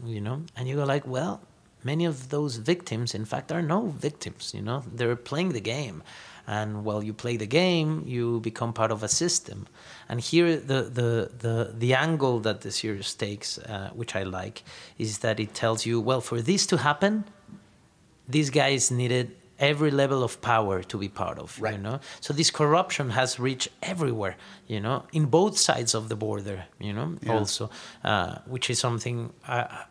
you 0.04 0.20
know? 0.20 0.42
And 0.56 0.68
you 0.68 0.76
go 0.76 0.84
like 0.84 1.06
well 1.06 1.40
many 1.84 2.04
of 2.04 2.28
those 2.30 2.56
victims 2.56 3.14
in 3.14 3.24
fact 3.24 3.52
are 3.52 3.62
no 3.62 3.86
victims 3.86 4.52
you 4.54 4.62
know? 4.62 4.82
They're 4.92 5.16
playing 5.16 5.52
the 5.52 5.60
game. 5.60 6.02
And 6.44 6.84
while 6.84 7.04
you 7.04 7.12
play 7.12 7.36
the 7.36 7.46
game 7.46 8.02
you 8.06 8.40
become 8.40 8.72
part 8.72 8.90
of 8.90 9.02
a 9.02 9.08
system. 9.08 9.66
And 10.08 10.20
here 10.20 10.56
the 10.56 10.82
the 10.98 11.30
the, 11.44 11.74
the 11.82 11.94
angle 11.94 12.40
that 12.40 12.62
the 12.62 12.70
series 12.70 13.14
takes 13.14 13.58
uh, 13.58 13.90
which 13.94 14.16
i 14.16 14.22
like 14.22 14.62
is 14.98 15.18
that 15.18 15.38
it 15.38 15.54
tells 15.54 15.86
you 15.86 16.00
well 16.00 16.20
for 16.20 16.40
this 16.40 16.66
to 16.66 16.78
happen 16.78 17.24
these 18.28 18.50
guys 18.50 18.90
needed 18.90 19.36
every 19.58 19.90
level 19.90 20.22
of 20.24 20.40
power 20.40 20.82
to 20.82 20.98
be 20.98 21.08
part 21.08 21.38
of 21.38 21.58
you 21.58 21.78
know? 21.78 22.00
So 22.20 22.32
this 22.34 22.50
corruption 22.50 23.10
has 23.10 23.38
reached 23.38 23.68
everywhere 23.82 24.36
you 24.66 24.80
know? 24.80 25.02
In 25.12 25.26
both 25.26 25.56
sides 25.58 25.94
of 25.94 26.08
the 26.08 26.16
border 26.16 26.64
you 26.80 26.92
know 26.92 27.16
Yeah. 27.22 27.38
also 27.38 27.70
uh, 28.04 28.38
which 28.46 28.70
is 28.70 28.78
something 28.78 29.32
I, 29.48 29.84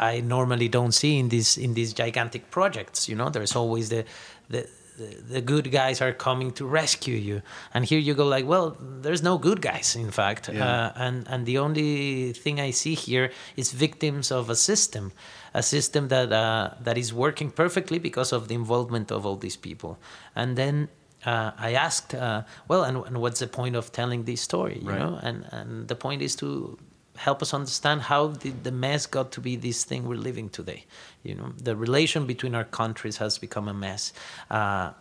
I 0.00 0.20
normally 0.20 0.68
don't 0.68 0.92
see 0.92 1.18
in 1.18 1.28
these 1.28 1.56
in 1.56 1.74
these 1.74 1.92
gigantic 1.92 2.50
projects 2.50 3.08
you 3.08 3.16
know? 3.16 3.30
There's 3.30 3.56
always 3.56 3.88
the 3.88 4.04
the 4.50 4.60
the- 4.98 5.22
the 5.34 5.40
good 5.40 5.70
guys 5.70 6.00
are 6.02 6.12
coming 6.12 6.50
to 6.54 6.66
rescue 6.66 7.14
you. 7.14 7.42
And 7.72 7.84
here 7.84 8.00
you 8.00 8.14
go 8.14 8.26
like 8.26 8.46
well 8.48 8.76
there's 9.02 9.22
no 9.22 9.38
good 9.38 9.60
guys 9.60 9.94
in 9.96 10.10
fact. 10.10 10.48
Yeah. 10.48 10.66
uh, 10.68 10.92
and 10.96 11.26
and 11.28 11.46
the 11.46 11.58
only 11.58 12.32
thing 12.32 12.60
i 12.60 12.72
see 12.72 12.94
here 12.94 13.30
is 13.56 13.72
victims 13.72 14.32
of 14.32 14.50
a 14.50 14.54
system 14.56 15.12
a 15.54 15.62
system 15.62 16.08
that 16.08 16.32
uh, 16.32 16.70
that 16.80 16.96
is 16.98 17.12
working 17.12 17.50
perfectly 17.50 17.98
because 17.98 18.32
of 18.32 18.48
the 18.48 18.54
involvement 18.54 19.10
of 19.10 19.24
all 19.26 19.36
these 19.36 19.56
people 19.56 19.98
and 20.34 20.56
then 20.56 20.88
uh, 21.26 21.50
I 21.58 21.72
asked, 21.74 22.14
uh, 22.14 22.42
well, 22.68 22.84
and, 22.84 22.96
and 23.04 23.18
what's 23.20 23.40
the 23.40 23.48
point 23.48 23.74
of 23.74 23.90
telling 23.90 24.22
this 24.24 24.40
story? 24.40 24.78
You 24.80 24.90
Right. 24.90 24.98
know, 25.00 25.18
and 25.20 25.46
and 25.50 25.88
the 25.88 25.96
point 25.96 26.22
is 26.22 26.36
to 26.36 26.78
help 27.16 27.42
us 27.42 27.52
understand 27.52 28.02
how 28.02 28.28
did 28.28 28.62
the 28.62 28.70
mess 28.70 29.04
got 29.06 29.32
to 29.32 29.40
be 29.40 29.56
this 29.56 29.82
thing 29.84 30.06
we're 30.06 30.14
living 30.30 30.48
today. 30.48 30.84
You 31.24 31.34
know, 31.34 31.52
the 31.60 31.74
relation 31.74 32.24
between 32.26 32.54
our 32.54 32.64
countries 32.64 33.16
has 33.16 33.36
become 33.38 33.66
a 33.66 33.74
mess. 33.74 34.12
Uh, 34.48 34.92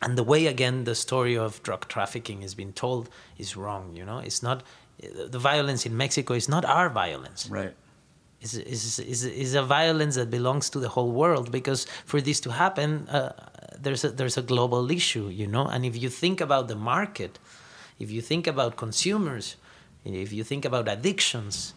and 0.00 0.16
the 0.16 0.22
way 0.24 0.46
again 0.46 0.84
the 0.84 0.94
story 0.94 1.36
of 1.36 1.62
drug 1.62 1.88
trafficking 1.88 2.42
is 2.42 2.54
being 2.54 2.72
told 2.72 3.08
is 3.38 3.56
wrong 3.56 3.94
you 3.94 4.04
know 4.04 4.18
it's 4.18 4.42
not 4.42 4.62
the 5.30 5.38
violence 5.38 5.86
in 5.86 5.96
mexico 5.96 6.34
is 6.34 6.48
not 6.48 6.64
our 6.64 6.88
violence 6.88 7.48
Right. 7.48 7.74
Is 8.42 8.54
is 8.54 8.98
is 8.98 9.24
is 9.24 9.54
a 9.54 9.62
violence 9.62 10.14
that 10.16 10.30
belongs 10.30 10.70
to 10.70 10.78
the 10.80 10.88
whole 10.88 11.12
world 11.12 11.50
because 11.50 11.86
for 12.04 12.20
this 12.20 12.40
to 12.40 12.50
happen 12.50 13.08
uh, 13.08 13.32
there's 13.84 14.04
a 14.04 14.10
there's 14.10 14.36
a 14.36 14.42
global 14.42 14.90
issue 14.90 15.28
you 15.28 15.46
know 15.46 15.66
and 15.66 15.84
if 15.84 15.94
you 16.02 16.08
think 16.08 16.40
about 16.40 16.68
the 16.68 16.76
market 16.76 17.38
if 17.98 18.10
you 18.10 18.20
think 18.20 18.46
about 18.46 18.76
consumers 18.76 19.56
if 20.04 20.32
you 20.32 20.44
think 20.44 20.64
about 20.64 20.88
addictions 20.88 21.74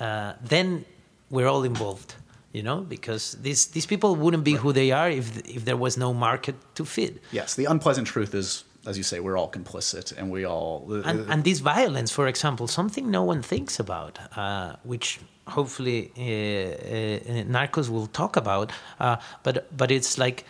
uh, 0.00 0.32
then 0.40 0.84
we're 1.30 1.48
all 1.48 1.64
involved 1.64 2.14
you 2.52 2.62
know 2.62 2.80
because 2.80 3.36
these 3.42 3.66
these 3.66 3.86
people 3.86 4.16
wouldn't 4.16 4.44
be 4.44 4.54
who 4.62 4.72
they 4.72 4.90
are 4.90 5.10
if 5.10 5.26
if 5.56 5.64
there 5.64 5.76
was 5.76 5.96
no 5.96 6.12
market 6.12 6.54
to 6.74 6.84
feed 6.84 7.20
Yes. 7.32 7.54
The 7.54 7.66
unpleasant 7.66 8.06
truth 8.06 8.34
is, 8.34 8.64
as 8.86 8.96
you 8.96 9.04
say, 9.04 9.20
we're 9.20 9.36
all 9.36 9.50
complicit, 9.50 10.16
and 10.16 10.30
we 10.30 10.44
all. 10.44 11.02
and, 11.04 11.30
and 11.30 11.44
this 11.44 11.60
violence, 11.60 12.10
for 12.10 12.26
example, 12.26 12.66
something 12.66 13.10
no 13.10 13.22
one 13.22 13.42
thinks 13.42 13.78
about, 13.78 14.18
uh, 14.36 14.76
which 14.82 15.20
hopefully 15.50 16.10
uh, 16.16 16.20
uh, 16.22 17.44
Narcos 17.44 17.88
will 17.88 18.06
talk 18.06 18.36
about, 18.36 18.72
uh, 18.98 19.16
but 19.42 19.54
but 19.76 19.90
it's 19.90 20.16
like 20.18 20.44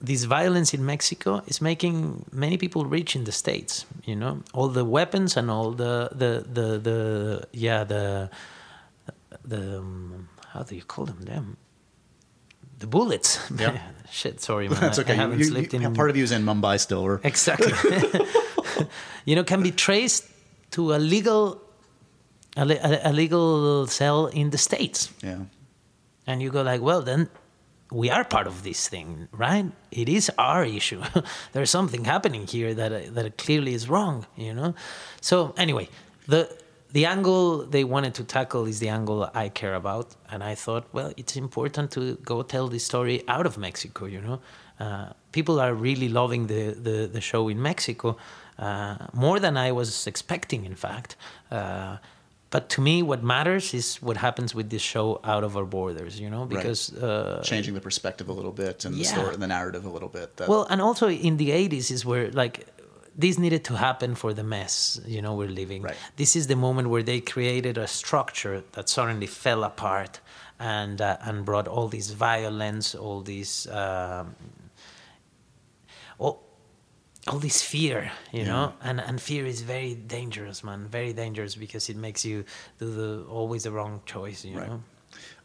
this 0.00 0.24
violence 0.24 0.72
in 0.76 0.84
Mexico 0.84 1.42
is 1.46 1.60
making 1.60 2.24
many 2.32 2.56
people 2.56 2.84
rich 2.84 3.16
in 3.16 3.24
the 3.24 3.32
states. 3.32 3.84
You 4.04 4.16
know, 4.16 4.42
all 4.54 4.68
the 4.68 4.84
weapons 4.84 5.36
and 5.36 5.50
all 5.50 5.72
the 5.72 6.08
the 6.12 6.44
the, 6.52 6.78
the 6.78 7.46
yeah 7.52 7.84
the 7.84 8.30
the 9.44 9.78
um, 9.78 10.28
how 10.52 10.62
do 10.62 10.74
you 10.74 10.82
call 10.84 11.04
them? 11.06 11.20
Them. 11.22 11.56
The 12.78 12.86
bullets. 12.86 13.38
Yeah. 13.58 13.78
Shit, 14.10 14.40
sorry, 14.40 14.68
man. 14.68 14.80
That's 14.84 14.98
okay. 15.00 15.12
I 15.12 15.16
haven't 15.16 15.38
you, 15.40 15.44
slept 15.44 15.72
you- 15.74 15.80
in 15.80 15.94
part 15.94 16.10
of 16.10 16.16
you 16.16 16.24
is 16.24 16.32
in 16.32 16.44
Mumbai 16.44 16.78
still, 16.80 17.00
or 17.00 17.20
Exactly. 17.24 17.72
you 19.26 19.34
know, 19.36 19.44
can 19.44 19.62
be 19.62 19.70
traced 19.72 20.24
to 20.70 20.94
a 20.94 20.98
legal, 20.98 21.60
a, 22.58 22.64
a, 22.64 23.10
a 23.10 23.12
legal 23.12 23.86
cell 23.86 24.26
in 24.26 24.50
the 24.50 24.58
states, 24.58 25.10
yeah, 25.22 25.38
and 26.26 26.42
you 26.42 26.50
go 26.50 26.62
like, 26.62 26.82
well, 26.82 27.02
then 27.02 27.28
we 27.90 28.10
are 28.10 28.24
part 28.24 28.46
of 28.46 28.62
this 28.62 28.88
thing, 28.88 29.28
right? 29.32 29.66
It 29.90 30.08
is 30.08 30.30
our 30.36 30.64
issue. 30.64 31.02
There's 31.52 31.70
something 31.70 32.04
happening 32.04 32.46
here 32.46 32.74
that 32.74 33.14
that 33.14 33.38
clearly 33.38 33.74
is 33.74 33.88
wrong, 33.88 34.26
you 34.36 34.54
know. 34.54 34.74
So 35.20 35.54
anyway, 35.56 35.88
the 36.26 36.48
the 36.92 37.06
angle 37.06 37.66
they 37.66 37.84
wanted 37.84 38.14
to 38.14 38.24
tackle 38.24 38.66
is 38.66 38.78
the 38.78 38.88
angle 38.88 39.30
I 39.34 39.48
care 39.50 39.74
about, 39.74 40.16
and 40.30 40.42
I 40.42 40.54
thought, 40.54 40.84
well, 40.92 41.12
it's 41.16 41.36
important 41.36 41.90
to 41.92 42.16
go 42.16 42.42
tell 42.42 42.68
this 42.68 42.84
story 42.84 43.22
out 43.28 43.46
of 43.46 43.58
Mexico, 43.58 44.06
you 44.06 44.20
know. 44.20 44.40
Uh, 44.80 45.12
people 45.32 45.60
are 45.60 45.74
really 45.74 46.08
loving 46.08 46.46
the, 46.46 46.70
the, 46.70 47.08
the 47.12 47.20
show 47.20 47.48
in 47.48 47.60
Mexico 47.60 48.16
uh, 48.58 48.96
more 49.12 49.40
than 49.40 49.56
I 49.56 49.72
was 49.72 50.06
expecting, 50.06 50.64
in 50.64 50.76
fact. 50.76 51.16
Uh, 51.50 51.96
but 52.50 52.68
to 52.70 52.80
me, 52.80 53.02
what 53.02 53.22
matters 53.22 53.74
is 53.74 53.96
what 53.96 54.16
happens 54.16 54.54
with 54.54 54.70
this 54.70 54.82
show 54.82 55.20
out 55.22 55.44
of 55.44 55.56
our 55.56 55.66
borders, 55.66 56.18
you 56.18 56.30
know, 56.30 56.46
because 56.46 56.92
uh, 56.96 57.42
changing 57.44 57.74
the 57.74 57.80
perspective 57.80 58.28
a 58.28 58.32
little 58.32 58.52
bit 58.52 58.84
and 58.84 58.94
the 58.94 59.00
Yeah. 59.00 59.12
story, 59.12 59.36
the 59.36 59.46
narrative 59.46 59.84
a 59.84 59.90
little 59.90 60.08
bit. 60.08 60.36
That, 60.36 60.48
well, 60.48 60.66
and 60.70 60.80
also 60.80 61.08
in 61.10 61.36
the 61.36 61.50
80s 61.50 61.90
is 61.90 62.04
where 62.06 62.30
like 62.30 62.66
this 63.14 63.36
needed 63.38 63.64
to 63.64 63.74
happen 63.76 64.14
for 64.14 64.32
the 64.32 64.44
mess, 64.44 65.00
you 65.06 65.20
know, 65.20 65.34
we're 65.34 65.48
living. 65.62 65.82
Right. 65.82 65.96
This 66.16 66.36
is 66.36 66.46
the 66.46 66.56
moment 66.56 66.88
where 66.88 67.02
they 67.02 67.20
created 67.20 67.76
a 67.76 67.86
structure 67.86 68.62
that 68.72 68.88
suddenly 68.88 69.26
fell 69.26 69.64
apart 69.64 70.20
and 70.60 71.00
uh, 71.00 71.18
and 71.22 71.44
brought 71.44 71.68
all 71.68 71.88
this 71.88 72.10
violence, 72.10 72.94
all 72.94 73.20
these 73.20 73.66
um, 73.68 74.34
all, 76.18 76.47
all 77.28 77.38
this 77.38 77.62
fear, 77.62 78.10
you 78.32 78.44
know, 78.44 78.72
and 78.82 79.00
and 79.00 79.20
fear 79.20 79.46
is 79.46 79.62
very 79.62 79.94
dangerous, 79.94 80.62
man, 80.64 80.88
very 80.90 81.12
dangerous 81.12 81.54
because 81.56 81.88
it 81.92 81.96
makes 81.96 82.24
you 82.24 82.44
do 82.78 82.90
the 82.90 83.24
always 83.28 83.62
the 83.62 83.70
wrong 83.70 84.00
choice, 84.06 84.44
you 84.44 84.58
Right. 84.58 84.68
know. 84.68 84.82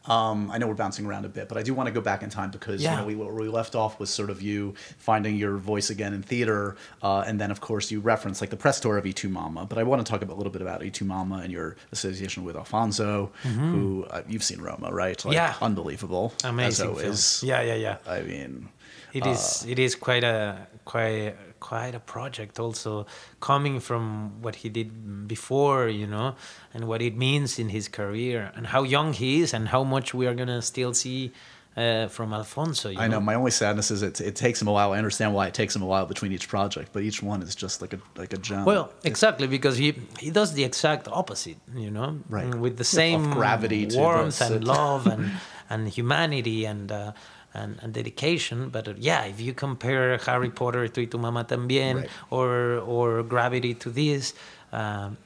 Um, 0.06 0.52
I 0.52 0.58
know 0.58 0.68
we're 0.68 0.74
bouncing 0.86 1.06
around 1.06 1.24
a 1.24 1.30
bit, 1.30 1.48
but 1.48 1.58
I 1.58 1.64
do 1.64 1.74
want 1.74 1.88
to 1.88 1.94
go 1.94 2.02
back 2.02 2.24
in 2.24 2.30
time 2.30 2.52
because 2.52 2.82
Yeah. 2.82 2.92
you 2.92 2.98
know 3.00 3.06
we, 3.06 3.16
where 3.16 3.34
we 3.34 3.48
left 3.48 3.74
off 3.74 4.02
was 4.02 4.10
sort 4.10 4.30
of 4.30 4.42
you 4.42 4.74
finding 4.98 5.38
your 5.38 5.56
voice 5.56 5.90
again 5.90 6.14
in 6.14 6.22
theater, 6.22 6.76
uh, 7.02 7.24
and 7.26 7.40
then 7.40 7.52
of 7.52 7.60
course 7.62 7.90
you 7.90 8.02
reference 8.02 8.42
like 8.42 8.50
the 8.50 8.58
press 8.58 8.82
tour 8.82 8.98
of 8.98 9.06
Y 9.06 9.12
Tu 9.12 9.30
Mama. 9.30 9.66
But 9.66 9.78
I 9.78 9.84
want 9.84 10.06
to 10.06 10.12
talk 10.12 10.22
about, 10.22 10.34
a 10.36 10.40
little 10.42 10.52
bit 10.52 10.62
about 10.62 10.82
Y 10.82 10.90
Tu 10.90 11.06
Mama 11.06 11.38
and 11.44 11.54
your 11.54 11.78
association 11.94 12.44
with 12.44 12.58
Alfonso, 12.58 13.32
who 13.44 14.06
uh, 14.10 14.24
you've 14.28 14.44
seen 14.44 14.60
Roma, 14.60 14.92
right? 14.92 15.24
Like, 15.24 15.36
Yeah. 15.36 15.54
unbelievable, 15.62 16.34
Amazing 16.44 16.98
as 16.98 17.40
film. 17.40 17.50
Yeah, 17.50 17.62
yeah, 17.62 17.76
yeah. 17.76 17.98
I 18.18 18.22
mean, 18.24 18.68
It 19.14 19.26
is. 19.26 19.64
It 19.74 19.80
is 19.80 19.96
quite 19.96 20.26
a 20.26 20.68
quite 20.84 21.36
quite 21.64 21.96
a 21.96 22.00
project. 22.16 22.60
Also 22.60 23.06
coming 23.40 23.80
from 23.80 24.42
what 24.44 24.56
he 24.62 24.70
did 24.70 24.90
before, 25.28 25.88
you 25.88 26.08
know, 26.08 26.36
and 26.74 26.82
what 26.88 27.02
it 27.02 27.16
means 27.18 27.58
in 27.58 27.70
his 27.70 27.88
career, 27.90 28.52
and 28.56 28.68
how 28.68 28.84
young 28.84 29.14
he 29.14 29.42
is, 29.42 29.54
and 29.54 29.68
how 29.70 29.84
much 29.84 30.14
we 30.14 30.28
are 30.28 30.36
gonna 30.36 30.62
still 30.62 30.94
see 30.94 31.32
uh, 31.76 32.08
from 32.08 32.34
Alfonso. 32.34 32.90
You 32.90 33.00
I 33.00 33.08
know. 33.08 33.20
My 33.20 33.36
only 33.36 33.52
sadness 33.52 33.90
is 33.92 34.02
it, 34.04 34.22
it 34.22 34.36
takes 34.36 34.62
him 34.62 34.68
a 34.68 34.72
while. 34.72 34.94
I 34.94 34.98
understand 34.98 35.34
why 35.34 35.48
it 35.48 35.54
takes 35.54 35.76
him 35.76 35.82
a 35.82 35.86
while 35.86 36.06
between 36.06 36.32
each 36.32 36.48
project, 36.48 36.90
but 36.94 37.02
each 37.02 37.24
one 37.24 37.42
is 37.42 37.56
just 37.56 37.82
like 37.82 37.94
a 37.94 38.00
like 38.22 38.34
a 38.34 38.38
gem. 38.38 38.66
Well, 38.66 38.86
exactly 39.04 39.48
because 39.48 39.78
he 39.78 39.94
he 40.20 40.30
does 40.32 40.54
the 40.54 40.64
exact 40.64 41.08
opposite, 41.08 41.58
you 41.76 41.92
know, 41.98 42.10
Right. 42.30 42.54
With 42.64 42.76
the 42.78 42.88
Yeah, 42.94 43.00
of 43.00 43.04
same 43.04 43.24
gravity 43.38 43.88
warmth 43.98 44.42
and 44.42 44.64
love 44.64 45.08
and 45.14 45.32
and 45.70 45.82
humanity 45.88 46.66
and. 46.66 46.92
Uh, 46.92 47.12
and, 47.54 47.78
and 47.82 47.94
dedication, 47.94 48.70
but 48.70 48.88
uh, 48.88 48.94
yeah, 48.98 49.24
if 49.26 49.40
you 49.40 49.54
compare 49.54 50.18
Harry 50.18 50.50
Potter 50.50 50.88
to 50.88 51.06
tu 51.06 51.18
mamá 51.18 51.48
también, 51.48 51.96
Right. 51.96 52.10
or 52.32 52.80
or 52.86 53.24
Gravity 53.24 53.74
to 53.76 53.90
this, 53.92 54.34
um, 54.72 55.18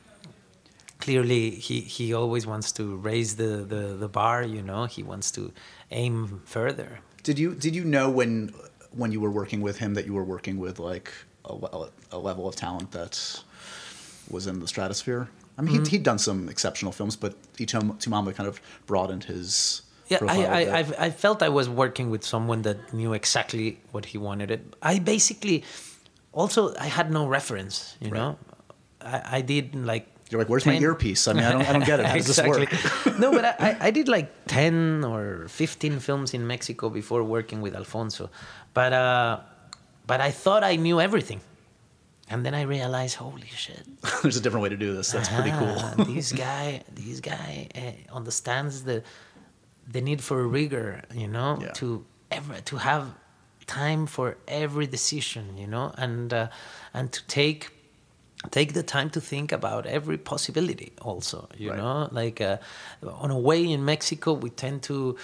clearly 0.99 1.51
he, 1.51 1.81
he 1.81 2.13
always 2.13 2.45
wants 2.45 2.71
to 2.73 2.95
raise 2.97 3.35
the, 3.35 3.63
the, 3.67 3.95
the 3.97 4.07
bar. 4.07 4.43
You 4.43 4.61
know, 4.61 4.85
he 4.85 5.03
wants 5.03 5.31
to 5.31 5.51
aim 5.91 6.41
further. 6.45 6.99
Did 7.23 7.39
you 7.39 7.55
did 7.55 7.75
you 7.75 7.83
know 7.83 8.09
when 8.09 8.53
when 8.91 9.11
you 9.11 9.19
were 9.21 9.31
working 9.31 9.61
with 9.61 9.77
him 9.79 9.93
that 9.95 10.05
you 10.05 10.13
were 10.13 10.23
working 10.23 10.57
with 10.59 10.79
like 10.79 11.11
a, 11.45 11.85
a 12.11 12.17
level 12.17 12.47
of 12.47 12.55
talent 12.55 12.91
that 12.91 13.41
was 14.29 14.47
in 14.47 14.59
the 14.59 14.67
stratosphere? 14.67 15.29
I 15.57 15.61
mean, 15.61 15.73
Mm-hmm. 15.75 15.83
he'd, 15.85 15.91
he'd 15.91 16.03
done 16.03 16.19
some 16.19 16.49
exceptional 16.49 16.91
films, 16.91 17.15
but 17.15 17.33
Y 17.59 17.65
Tu 17.65 18.09
Mama 18.09 18.31
kind 18.33 18.47
of 18.47 18.61
broadened 18.85 19.23
his 19.25 19.81
Yeah, 20.07 20.19
I. 20.27 20.45
I, 20.45 20.77
I've, 20.79 20.93
I 20.99 21.09
felt 21.09 21.41
I 21.43 21.49
was 21.49 21.67
working 21.69 22.09
with 22.09 22.23
someone 22.23 22.61
that 22.63 22.93
knew 22.93 23.13
exactly 23.13 23.79
what 23.91 24.05
he 24.05 24.17
wanted. 24.17 24.51
It. 24.51 24.61
I 24.81 24.99
basically, 24.99 25.63
also, 26.31 26.73
I 26.79 26.85
had 26.87 27.11
no 27.11 27.27
reference. 27.27 27.97
You 27.99 28.09
Right. 28.11 28.19
know, 28.19 28.37
I, 29.01 29.37
I 29.37 29.41
did 29.41 29.75
like. 29.75 30.07
You're 30.29 30.39
like, 30.41 30.49
where's 30.49 30.65
my 30.65 30.77
earpiece? 30.77 31.27
I 31.29 31.33
mean, 31.33 31.43
I 31.45 31.51
don't, 31.53 31.61
I 31.69 31.71
don't 31.71 31.85
get 31.85 31.99
it. 32.01 32.05
How 32.05 32.15
does 32.15 32.27
this 32.27 32.41
work? 32.51 32.67
no, 33.19 33.31
but 33.31 33.45
I, 33.45 33.77
I- 33.79 33.91
did 33.91 34.09
like 34.09 34.29
10 34.47 35.05
or 35.05 35.47
15 35.47 35.99
films 35.99 36.33
in 36.33 36.45
Mexico 36.45 36.89
before 36.89 37.23
working 37.23 37.61
with 37.61 37.73
Alfonso. 37.75 38.29
But, 38.73 38.91
uh, 38.91 39.39
but 40.05 40.19
I 40.19 40.31
thought 40.31 40.65
I 40.65 40.75
knew 40.75 40.99
everything. 40.99 41.39
And 42.29 42.45
then 42.45 42.53
I 42.53 42.63
realized, 42.63 43.15
holy 43.15 43.47
shit. 43.55 43.87
There's 44.21 44.35
a 44.35 44.41
different 44.41 44.63
way 44.63 44.69
to 44.69 44.75
do 44.75 44.93
this. 44.93 45.11
That's 45.13 45.29
pretty 45.29 45.51
Ah, 45.51 45.93
cool. 45.95 46.05
this 46.13 46.33
guy, 46.33 46.83
this 46.93 47.21
guy 47.21 47.69
uh, 47.73 48.13
understands 48.13 48.83
the 48.83 49.03
the 49.91 50.01
need 50.01 50.21
for 50.21 50.47
rigor, 50.47 51.01
you 51.13 51.27
know, 51.27 51.57
Yeah. 51.61 51.71
to 51.73 52.05
ever 52.31 52.61
to 52.61 52.77
have 52.77 53.03
time 53.65 54.05
for 54.07 54.37
every 54.47 54.87
decision, 54.87 55.57
you 55.57 55.67
know, 55.67 55.93
and 55.97 56.33
uh, 56.33 56.47
and 56.93 57.11
to 57.11 57.21
take 57.27 57.69
take 58.51 58.73
the 58.73 58.83
time 58.83 59.09
to 59.09 59.19
think 59.21 59.51
about 59.51 59.85
every 59.87 60.17
possibility 60.17 60.91
also 61.01 61.47
you 61.57 61.69
Right. 61.71 61.77
know 61.79 62.07
like 62.11 62.39
uh, 62.39 62.57
on 63.23 63.31
a 63.31 63.39
way 63.39 63.63
in 63.65 63.83
mexico 63.83 64.33
we 64.33 64.49
tend 64.51 64.83
to 64.83 65.17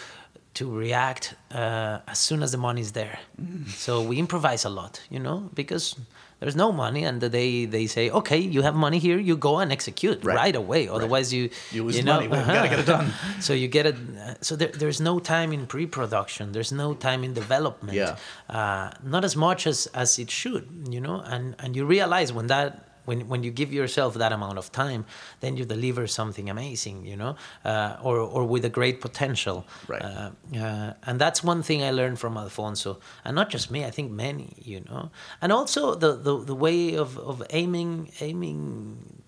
to 0.56 0.66
react 0.80 1.36
uh, 1.52 2.00
as 2.08 2.18
soon 2.18 2.42
as 2.44 2.52
the 2.52 2.58
money 2.58 2.82
is 2.82 2.92
there 2.94 3.20
Mm. 3.40 3.68
so 3.70 4.02
we 4.02 4.18
improvise 4.18 4.66
a 4.66 4.70
lot 4.70 5.00
you 5.12 5.20
know 5.20 5.50
because 5.54 5.96
there's 6.44 6.58
no 6.66 6.70
money 6.86 7.02
and 7.10 7.22
they 7.38 7.50
they 7.76 7.86
say 7.88 8.04
okay 8.20 8.38
you 8.56 8.62
have 8.68 8.76
money 8.86 9.00
here 9.08 9.18
you 9.30 9.36
go 9.50 9.54
and 9.64 9.72
execute 9.78 10.20
Right. 10.24 10.36
right, 10.42 10.56
away 10.64 10.82
otherwise 10.98 11.28
you 11.38 11.44
You 11.76 11.82
lose 11.88 12.04
know, 12.04 12.14
money. 12.16 12.28
We 12.28 12.36
gotta 12.36 12.70
get 12.74 12.80
it 12.86 12.90
done. 12.96 13.08
so 13.48 13.52
you 13.62 13.68
get 13.78 13.86
it 13.92 13.96
uh, 13.96 14.36
so 14.48 14.52
there, 14.60 14.74
there's 14.82 15.00
no 15.10 15.14
time 15.34 15.50
in 15.58 15.62
pre-production 15.74 16.52
there's 16.56 16.74
no 16.84 16.88
time 17.08 17.22
in 17.28 17.32
development 17.44 17.96
Yeah. 18.02 18.16
uh, 18.60 18.86
not 19.14 19.24
as 19.30 19.36
much 19.48 19.62
as 19.72 19.78
as 20.04 20.10
it 20.24 20.30
should 20.42 20.66
you 20.96 21.02
know 21.06 21.18
and 21.34 21.56
and 21.62 21.70
you 21.78 21.84
realize 21.98 22.30
when 22.38 22.48
that 22.56 22.70
when 23.06 23.28
when 23.28 23.44
you 23.44 23.52
give 23.52 23.72
yourself 23.74 24.14
that 24.16 24.32
amount 24.32 24.58
of 24.58 24.72
time 24.72 25.06
then 25.42 25.58
you 25.58 25.66
deliver 25.66 26.08
something 26.08 26.50
amazing 26.50 27.06
you 27.06 27.16
know 27.16 27.36
uh, 27.66 27.98
or 28.08 28.18
or 28.20 28.44
with 28.54 28.64
a 28.66 28.70
great 28.70 28.98
potential 29.02 29.66
Right. 29.88 30.02
uh, 30.02 30.30
uh, 30.66 30.94
and 31.08 31.16
that's 31.20 31.44
one 31.44 31.62
thing 31.64 31.84
I 31.84 31.92
learned 31.92 32.18
from 32.20 32.38
Alfonso 32.38 33.00
and 33.26 33.36
not 33.36 33.50
just 33.50 33.70
me 33.72 33.80
I 33.86 33.92
think 33.92 34.12
many 34.12 34.48
you 34.72 34.80
know 34.90 35.12
and 35.42 35.52
also 35.52 35.96
the 35.96 36.12
the, 36.28 36.34
the 36.52 36.56
way 36.56 36.96
of 36.96 37.18
of 37.18 37.44
aiming 37.50 38.12
aiming 38.20 39.22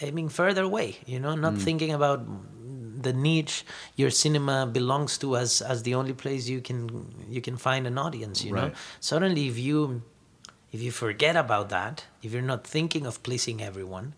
aiming 0.00 0.28
further 0.30 0.62
away 0.62 0.88
you 1.06 1.18
know 1.20 1.34
Mm. 1.34 1.40
not 1.46 1.54
thinking 1.58 1.92
about 1.92 2.20
the 3.06 3.12
niche 3.12 3.64
your 3.96 4.10
cinema 4.10 4.66
belongs 4.66 5.16
to 5.18 5.36
as 5.36 5.62
as 5.62 5.82
the 5.88 5.94
only 5.94 6.12
place 6.12 6.48
you 6.54 6.60
can 6.68 6.78
you 7.36 7.40
can 7.40 7.56
find 7.56 7.86
an 7.86 7.96
audience 8.06 8.44
you 8.44 8.52
know 8.52 8.68
suddenly 9.00 9.44
if 9.52 9.56
you 9.58 10.02
if 10.72 10.80
you 10.82 10.90
forget 10.92 11.36
about 11.36 11.68
that 11.68 12.04
if 12.22 12.32
you're 12.32 12.50
not 12.54 12.66
thinking 12.66 13.06
of 13.06 13.22
pleasing 13.22 13.60
everyone 13.62 14.14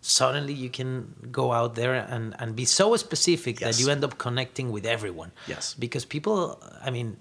suddenly 0.00 0.52
you 0.52 0.70
can 0.70 1.14
go 1.32 1.52
out 1.52 1.74
there 1.74 1.94
and 1.94 2.34
and 2.38 2.54
be 2.54 2.64
so 2.64 2.94
specific 2.96 3.60
Yes. 3.60 3.66
that 3.76 3.82
you 3.82 3.90
end 3.90 4.04
up 4.04 4.18
connecting 4.18 4.70
with 4.70 4.86
everyone 4.86 5.32
Yes. 5.48 5.74
because 5.78 6.04
people 6.04 6.60
i 6.84 6.90
mean 6.90 7.16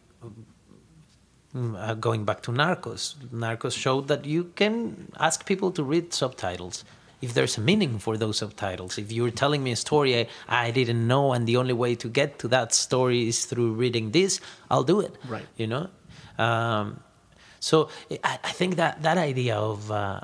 mm, 1.56 1.76
uh, 1.76 1.94
going 1.96 2.26
back 2.26 2.42
to 2.44 2.52
narcos 2.52 3.16
narcos 3.34 3.76
showed 3.86 4.08
that 4.08 4.26
you 4.26 4.52
can 4.56 5.08
ask 5.20 5.46
people 5.46 5.72
to 5.72 5.84
read 5.84 6.14
subtitles 6.14 6.84
if 7.22 7.34
there's 7.34 7.58
a 7.58 7.62
meaning 7.62 7.98
for 7.98 8.18
those 8.18 8.38
subtitles 8.38 8.98
if 9.00 9.12
you're 9.12 9.32
telling 9.44 9.64
me 9.64 9.72
a 9.72 9.76
story 9.88 10.12
I, 10.20 10.28
I 10.48 10.72
didn't 10.72 11.08
know 11.08 11.34
and 11.34 11.48
the 11.48 11.58
only 11.58 11.74
way 11.74 11.96
to 11.96 12.08
get 12.08 12.38
to 12.40 12.48
that 12.50 12.74
story 12.74 13.28
is 13.28 13.46
through 13.46 13.72
reading 13.74 14.12
this 14.12 14.40
i'll 14.70 14.84
do 14.84 15.00
it 15.00 15.16
Right. 15.28 15.48
you 15.58 15.66
know 15.66 15.90
um, 16.38 17.00
so 17.66 17.90
I, 18.24 18.38
I 18.50 18.52
think 18.60 18.76
that 18.76 19.02
that 19.02 19.18
idea 19.18 19.56
of 19.58 19.90
uh, 19.92 20.20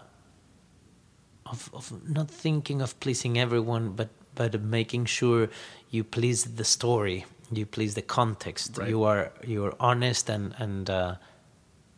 of, 1.47 1.69
of 1.73 1.85
not 2.07 2.29
thinking 2.29 2.81
of 2.81 2.99
pleasing 2.99 3.39
everyone, 3.39 3.93
but 3.99 4.09
but 4.35 4.61
making 4.61 5.05
sure 5.05 5.49
you 5.89 6.03
please 6.03 6.43
the 6.59 6.63
story, 6.63 7.25
you 7.51 7.65
please 7.65 7.95
the 7.95 8.03
context. 8.19 8.77
Right. 8.77 8.89
You 8.89 9.03
are 9.03 9.31
you 9.43 9.65
are 9.65 9.73
honest 9.79 10.29
and 10.29 10.53
and 10.59 10.87
uh, 10.89 11.15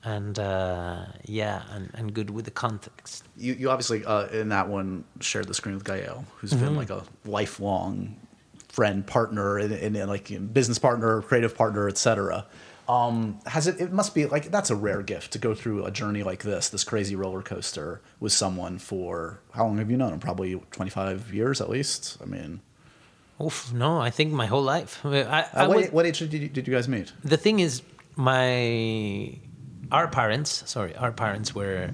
and 0.06 0.40
uh, 0.40 1.06
yeah, 1.26 1.64
and, 1.74 1.92
and 1.94 2.14
good 2.14 2.30
with 2.30 2.46
the 2.46 2.52
context. 2.66 3.26
You, 3.36 3.54
you 3.54 3.70
obviously 3.70 4.06
uh, 4.06 4.28
in 4.28 4.48
that 4.50 4.70
one 4.70 5.04
shared 5.20 5.48
the 5.48 5.54
screen 5.54 5.76
with 5.76 5.84
Gael, 5.84 6.26
who's 6.38 6.52
Mm-hmm. 6.54 6.66
been 6.66 6.76
like 6.78 6.90
a 6.90 7.04
lifelong 7.26 8.16
friend, 8.70 9.06
partner, 9.06 9.58
and, 9.58 9.74
and, 9.74 9.96
and 9.98 10.10
like 10.10 10.32
business 10.54 10.80
partner, 10.80 11.22
creative 11.22 11.54
partner, 11.56 11.88
etc. 11.90 12.46
Um, 12.90 13.40
has 13.46 13.68
it? 13.68 13.80
It 13.80 13.92
must 13.94 14.14
be 14.14 14.26
like 14.26 14.52
that's 14.52 14.70
a 14.70 14.76
rare 14.76 15.02
gift 15.02 15.32
to 15.34 15.40
go 15.40 15.54
through 15.56 15.86
a 15.86 15.92
journey 15.92 16.22
like 16.24 16.44
this, 16.44 16.70
this 16.70 16.84
crazy 16.84 17.16
roller 17.16 17.42
coaster 17.42 18.02
with 18.20 18.34
someone 18.34 18.78
for 18.80 19.40
how 19.54 19.66
long 19.66 19.78
have 19.78 19.90
you 19.90 19.98
known 19.98 20.14
him? 20.14 20.20
Probably 20.20 20.62
twenty 20.72 20.92
five 20.92 21.34
years 21.34 21.62
at 21.62 21.70
least. 21.70 22.18
I 22.22 22.26
mean, 22.26 22.60
Oof, 23.42 23.72
no, 23.74 24.00
I 24.00 24.10
think 24.10 24.34
my 24.34 24.46
whole 24.48 24.62
life. 24.64 25.00
I, 25.06 25.10
I 25.10 25.42
uh, 25.54 25.68
what, 25.70 25.78
was- 25.78 25.92
what 25.92 26.06
age 26.06 26.20
did 26.20 26.34
you, 26.34 26.50
did 26.50 26.68
you 26.68 26.74
guys 26.74 26.88
meet? 26.90 27.14
the 27.24 27.38
thing 27.38 27.60
is 27.60 27.82
my 28.16 29.38
our 29.92 30.08
parents 30.08 30.64
sorry 30.70 30.96
our 30.96 31.12
parents 31.12 31.54
were 31.54 31.90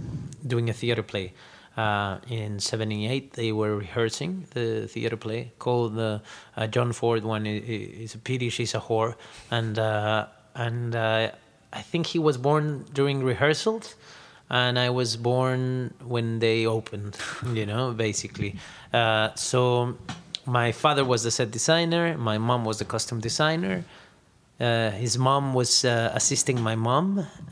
doing 0.46 0.70
a 0.70 0.74
theater 0.74 1.04
play 1.04 1.34
uh, 1.78 2.18
in 2.30 2.60
78 2.60 3.34
they 3.34 3.52
were 3.52 3.76
rehearsing 3.78 4.46
the 4.54 4.88
theater 4.88 5.18
play 5.18 5.52
called 5.60 5.96
the 5.96 6.22
uh, 6.58 6.68
john 6.68 6.94
ford 6.94 7.24
one 7.24 7.46
i- 7.48 7.50
i- 7.50 7.92
is 8.06 8.16
a 8.16 8.18
pity 8.18 8.50
she's 8.50 8.74
a 8.76 8.80
whore 8.80 9.16
and 9.52 9.78
uh, 9.80 10.28
and 10.66 10.96
uh, 10.96 11.32
i 11.80 11.82
think 11.90 12.04
he 12.14 12.20
was 12.28 12.36
born 12.48 12.66
during 13.00 13.18
rehearsals 13.32 13.96
and 14.50 14.74
i 14.88 14.90
was 15.00 15.10
born 15.30 15.94
when 16.16 16.28
they 16.46 16.66
opened 16.78 17.16
you 17.60 17.66
know 17.72 17.86
basically. 18.08 18.52
Uh, 19.00 19.30
so 19.36 19.96
my 20.46 20.72
father 20.72 21.04
was 21.12 21.20
the 21.28 21.32
set 21.38 21.50
designer 21.60 22.06
my 22.18 22.38
mom 22.50 22.62
was 22.70 22.78
the 22.80 22.86
costume 22.94 23.20
designer. 23.30 23.78
Uh, 24.60 24.92
his 24.92 25.18
mom 25.18 25.54
was 25.54 25.72
uh, 25.86 26.12
assisting 26.20 26.58
my 26.70 26.76
mom 26.76 27.06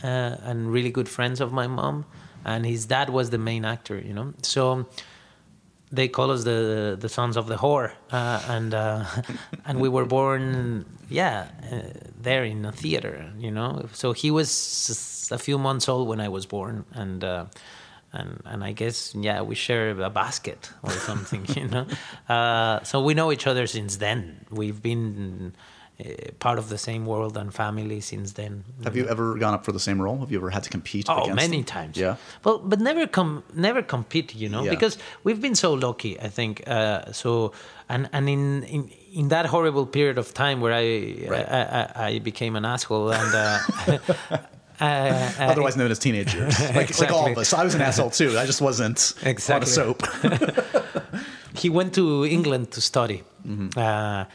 uh, 0.03 0.49
and 0.49 0.57
really 0.75 0.91
good 0.97 1.07
friends 1.07 1.39
of 1.39 1.49
my 1.53 1.65
mom, 1.65 1.95
and 2.43 2.65
his 2.65 2.85
dad 2.85 3.07
was 3.17 3.29
the 3.29 3.37
main 3.37 3.63
actor. 3.63 3.97
You 4.07 4.13
know, 4.17 4.33
so 4.41 4.85
they 5.91 6.07
call 6.07 6.31
us 6.31 6.43
the 6.43 6.97
the 6.99 7.09
sons 7.09 7.37
of 7.37 7.47
the 7.47 7.55
whore, 7.55 7.91
uh, 8.11 8.41
and 8.47 8.73
uh, 8.73 9.05
and 9.65 9.79
we 9.79 9.89
were 9.89 10.05
born, 10.05 10.85
yeah, 11.09 11.47
uh, 11.71 11.81
there 12.21 12.43
in 12.43 12.65
a 12.65 12.71
theater. 12.71 13.31
You 13.37 13.51
know, 13.51 13.87
so 13.93 14.13
he 14.13 14.31
was 14.31 15.29
a 15.31 15.37
few 15.37 15.57
months 15.57 15.87
old 15.87 16.07
when 16.07 16.19
I 16.19 16.29
was 16.29 16.45
born, 16.45 16.85
and. 16.93 17.23
Uh, 17.23 17.45
and, 18.13 18.41
and 18.45 18.63
I 18.63 18.71
guess 18.71 19.13
yeah 19.15 19.41
we 19.41 19.53
share 19.53 19.89
a 19.89 20.09
basket 20.09 20.71
or 20.81 20.91
something 20.91 21.45
you 21.55 21.67
know 21.67 21.85
uh, 22.29 22.81
so 22.83 23.01
we 23.01 23.13
know 23.13 23.33
each 23.33 23.45
other 23.45 23.67
since 23.67 23.97
then 23.97 24.45
we've 24.49 24.81
been 24.81 25.53
uh, 25.99 26.03
part 26.39 26.59
of 26.59 26.69
the 26.69 26.77
same 26.77 27.05
world 27.05 27.35
and 27.37 27.51
family 27.53 27.99
since 28.01 28.33
then 28.33 28.63
Have 28.83 28.95
you 28.95 29.07
ever 29.07 29.35
gone 29.35 29.53
up 29.55 29.65
for 29.65 29.71
the 29.71 29.79
same 29.79 29.99
role? 30.01 30.17
Have 30.19 30.31
you 30.31 30.37
ever 30.37 30.49
had 30.51 30.63
to 30.63 30.69
compete? 30.69 31.05
Oh, 31.09 31.23
against 31.23 31.35
many 31.35 31.57
them? 31.57 31.65
times. 31.65 31.97
Yeah. 31.97 32.15
Well, 32.43 32.59
but 32.59 32.79
never 32.79 33.07
com 33.07 33.43
never 33.53 33.81
compete, 33.81 34.35
you 34.35 34.49
know, 34.49 34.63
Yeah. 34.63 34.69
because 34.75 34.97
we've 35.23 35.41
been 35.41 35.55
so 35.55 35.73
lucky. 35.73 36.19
I 36.19 36.29
think 36.29 36.61
uh, 36.67 37.11
so, 37.11 37.51
and 37.89 38.07
and 38.13 38.29
in, 38.29 38.63
in 38.63 38.89
in 39.13 39.27
that 39.29 39.45
horrible 39.47 39.85
period 39.87 40.17
of 40.17 40.33
time 40.33 40.61
where 40.61 40.73
I 40.73 40.85
Right. 41.27 41.47
I, 41.49 41.61
I, 42.05 42.05
I 42.15 42.19
became 42.19 42.55
an 42.57 42.65
asshole 42.65 43.11
and. 43.11 43.33
Uh, 43.33 43.59
uh, 44.79 44.85
uh, 44.85 45.31
Otherwise 45.39 45.75
known 45.77 45.89
as 45.91 45.97
teenagers, 45.99 46.59
like, 46.75 46.99
like 46.99 47.11
all 47.11 47.31
of 47.31 47.37
us. 47.37 47.53
I 47.53 47.63
was 47.63 47.73
an 47.75 47.81
asshole 47.81 48.11
too. 48.11 48.37
I 48.37 48.45
just 48.45 48.61
wasn't 48.61 49.13
on 49.21 49.27
a 49.27 49.31
Exactly. 49.31 49.71
soap. 49.71 50.03
he 51.55 51.69
went 51.69 51.93
to 51.95 52.25
England 52.25 52.71
to 52.71 52.81
study. 52.81 53.23
Mm-hmm. 53.45 53.69
Uh, 53.79 54.25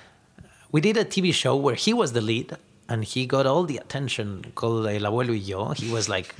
we 0.72 0.80
did 0.80 0.96
a 0.96 1.04
TV 1.04 1.32
show 1.32 1.54
where 1.54 1.74
he 1.74 1.92
was 1.92 2.12
the 2.12 2.20
lead, 2.20 2.56
and 2.88 3.04
he 3.04 3.26
got 3.26 3.46
all 3.46 3.64
the 3.64 3.76
attention 3.76 4.46
called 4.54 4.86
El 4.86 5.02
Abuelo 5.02 5.28
y 5.28 5.34
Yo. 5.34 5.68
He 5.70 5.90
was 5.92 6.08
like, 6.08 6.34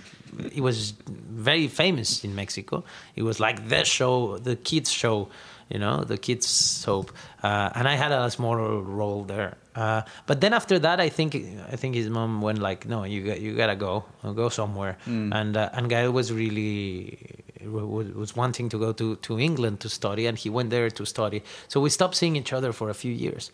he 0.50 0.60
was 0.60 0.92
very 1.06 1.68
famous 1.68 2.24
in 2.24 2.34
Mexico. 2.34 2.82
It 3.14 3.22
was 3.22 3.38
like 3.38 3.68
the 3.68 3.84
show, 3.84 4.38
the 4.38 4.56
kids 4.56 4.90
show, 4.90 5.28
you 5.68 5.78
know, 5.78 6.04
the 6.04 6.16
kids 6.16 6.46
soap. 6.46 7.12
Uh, 7.42 7.70
and 7.74 7.86
I 7.86 7.94
had 7.94 8.12
a 8.12 8.30
small 8.30 8.56
role 8.56 9.24
there. 9.24 9.56
Uh, 9.74 10.02
but 10.26 10.40
then 10.40 10.52
after 10.52 10.78
that, 10.78 11.00
I 11.00 11.08
think 11.08 11.34
I 11.70 11.76
think 11.76 11.94
his 11.94 12.08
mom 12.08 12.42
went 12.42 12.58
like, 12.58 12.86
no, 12.86 13.04
you 13.04 13.22
got, 13.22 13.40
you 13.40 13.54
gotta 13.54 13.76
go, 13.76 14.04
go 14.34 14.48
somewhere. 14.48 14.96
And 15.32 15.56
uh, 15.56 15.70
and 15.74 15.88
Gael 15.88 16.10
was 16.12 16.32
really 16.32 17.18
was 17.64 18.34
wanting 18.36 18.68
to 18.70 18.78
go 18.78 18.92
to, 18.92 19.16
to 19.16 19.38
England 19.38 19.80
to 19.80 19.88
study, 19.88 20.26
and 20.26 20.36
he 20.36 20.50
went 20.50 20.70
there 20.70 20.90
to 20.90 21.04
study. 21.06 21.42
So 21.68 21.80
we 21.80 21.90
stopped 21.90 22.16
seeing 22.16 22.36
each 22.36 22.52
other 22.52 22.72
for 22.72 22.90
a 22.90 22.94
few 22.94 23.12
years, 23.12 23.50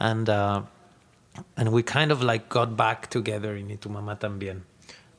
and 0.00 0.28
uh, 0.28 0.62
and 1.56 1.70
we 1.72 1.82
kind 1.84 2.10
of 2.10 2.22
like 2.22 2.48
got 2.48 2.76
back 2.76 3.08
together 3.10 3.54
in 3.54 3.68
Tu 3.78 3.88
Mamá 3.88 4.18
También, 4.18 4.62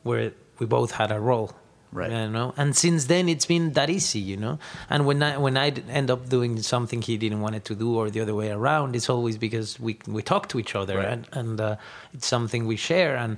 where 0.04 0.34
we 0.60 0.66
both 0.66 0.92
had 0.92 1.12
a 1.12 1.20
role. 1.20 1.52
Right. 1.94 2.10
You 2.10 2.30
know, 2.30 2.54
and 2.56 2.74
since 2.74 3.06
then 3.08 3.28
it's 3.28 3.46
been 3.46 3.74
that 3.74 3.90
easy, 3.90 4.20
you 4.20 4.38
know. 4.38 4.60
And 4.90 5.06
when 5.06 5.22
I 5.22 5.38
when 5.38 5.58
I 5.58 5.72
end 5.90 6.10
up 6.10 6.30
doing 6.30 6.62
something 6.62 7.02
he 7.02 7.18
didn't 7.18 7.42
want 7.42 7.56
it 7.56 7.66
to 7.66 7.76
do, 7.76 7.96
or 7.98 8.10
the 8.10 8.22
other 8.22 8.34
way 8.34 8.50
around, 8.50 8.96
it's 8.96 9.10
always 9.10 9.38
because 9.38 9.78
we 9.78 10.00
we 10.08 10.22
talk 10.22 10.48
to 10.50 10.60
each 10.60 10.74
other, 10.74 10.98
Right. 10.98 11.08
and 11.10 11.28
and 11.34 11.60
uh, 11.62 11.76
it's 12.14 12.28
something 12.28 12.66
we 12.66 12.78
share. 12.78 13.18
And 13.18 13.38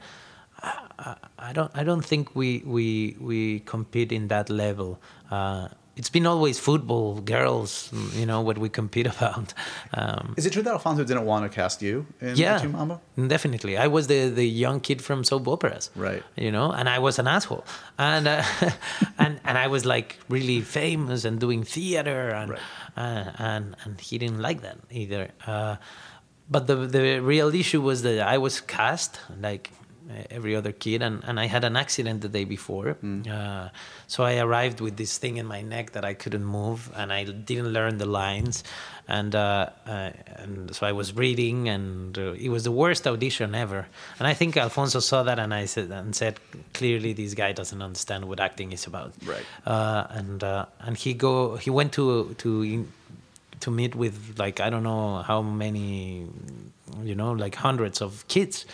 I, 0.62 0.72
I- 1.00 1.16
I 1.40 1.52
don't 1.52 1.72
I 1.76 1.84
don't 1.84 2.06
think 2.06 2.36
we 2.36 2.62
we 2.64 3.18
we 3.20 3.60
compete 3.66 4.12
in 4.14 4.28
that 4.30 4.50
level. 4.50 5.00
Uh, 5.32 5.68
it's 5.96 6.10
been 6.10 6.26
always 6.26 6.58
football, 6.60 7.22
girls, 7.22 7.92
you 8.16 8.26
know, 8.26 8.42
what 8.42 8.58
we 8.58 8.68
compete 8.70 9.06
about. 9.16 9.54
Um, 9.94 10.34
Is 10.38 10.46
it 10.48 10.54
true 10.54 10.64
that 10.64 10.72
Alfonso 10.74 11.04
didn't 11.04 11.26
want 11.26 11.44
to 11.46 11.56
cast 11.56 11.82
you 11.82 12.06
in 12.20 12.36
yeah, 12.36 12.58
Tu 12.60 12.68
Mama? 12.70 13.00
definitely. 13.28 13.78
I 13.78 13.88
was 13.88 14.08
the, 14.08 14.30
the 14.30 14.46
young 14.48 14.80
kid 14.80 15.02
from 15.02 15.24
soap 15.24 15.48
operas, 15.48 15.92
Right. 15.96 16.24
You 16.36 16.52
know, 16.52 16.72
and 16.72 16.90
I 16.90 17.00
was 17.00 17.20
an 17.20 17.28
asshole, 17.28 17.64
and 18.00 18.28
uh, 18.28 18.44
and 19.20 19.40
and 19.46 19.58
I 19.58 19.68
was 19.68 19.86
like 19.86 20.18
really 20.30 20.62
famous 20.62 21.26
and 21.26 21.40
doing 21.40 21.64
theater, 21.64 22.30
and 22.30 22.50
Right. 22.52 22.60
uh, 22.98 23.32
and 23.38 23.76
and 23.84 24.02
he 24.02 24.18
didn't 24.18 24.42
like 24.42 24.62
that 24.62 24.78
either. 24.90 25.30
Uh, 25.46 25.76
but 26.50 26.68
the 26.68 26.76
the 26.76 27.20
real 27.22 27.54
issue 27.54 27.82
was 27.82 28.02
that 28.02 28.20
I 28.36 28.38
was 28.38 28.62
cast 28.62 29.20
like 29.40 29.72
every 30.30 30.56
other 30.56 30.72
kid, 30.72 31.02
and, 31.02 31.24
and 31.24 31.40
I 31.40 31.46
had 31.48 31.64
an 31.64 31.76
accident 31.76 32.22
the 32.22 32.30
day 32.30 32.44
before. 32.44 32.98
Uh, 33.30 33.70
so 34.08 34.24
I 34.24 34.38
arrived 34.38 34.82
with 34.82 34.98
this 34.98 35.18
thing 35.18 35.38
in 35.38 35.46
my 35.46 35.62
neck 35.62 35.92
that 35.92 36.04
I 36.04 36.14
couldn't 36.14 36.46
move, 36.46 36.92
and 36.96 37.12
I 37.12 37.24
didn't 37.24 37.72
learn 37.72 37.98
the 37.98 38.06
lines, 38.06 38.64
and 39.08 39.34
uh, 39.36 39.70
uh, 39.86 40.12
and 40.36 40.76
so 40.76 40.86
I 40.86 40.92
was 40.92 41.16
reading, 41.16 41.70
and 41.70 42.18
uh, 42.18 42.34
it 42.34 42.50
was 42.50 42.64
the 42.64 42.72
worst 42.72 43.08
audition 43.08 43.56
ever. 43.56 43.88
And 44.20 44.28
I 44.28 44.34
think 44.34 44.58
Alfonso 44.58 45.00
saw 45.00 45.24
that, 45.24 45.40
and 45.40 45.54
I 45.54 45.66
said 45.66 45.92
and 45.92 46.16
said 46.16 46.40
clearly 46.74 47.14
this 47.14 47.34
guy 47.34 47.52
doesn't 47.54 47.82
understand 47.82 48.26
what 48.26 48.40
acting 48.40 48.72
is 48.72 48.88
about. 48.88 49.14
Right. 49.26 49.46
Uh, 49.66 50.08
and 50.10 50.44
uh, 50.44 50.66
and 50.80 50.98
he 50.98 51.14
go 51.14 51.56
he 51.58 51.70
went 51.70 51.94
to 51.94 52.34
to 52.40 52.86
to 53.62 53.72
meet 53.72 53.96
with 53.96 54.36
like 54.38 54.60
I 54.60 54.70
don't 54.70 54.84
know 54.84 55.22
how 55.22 55.42
many, 55.42 56.28
you 57.02 57.16
know, 57.16 57.32
like 57.32 57.56
hundreds 57.56 58.02
of 58.02 58.28
kids 58.28 58.66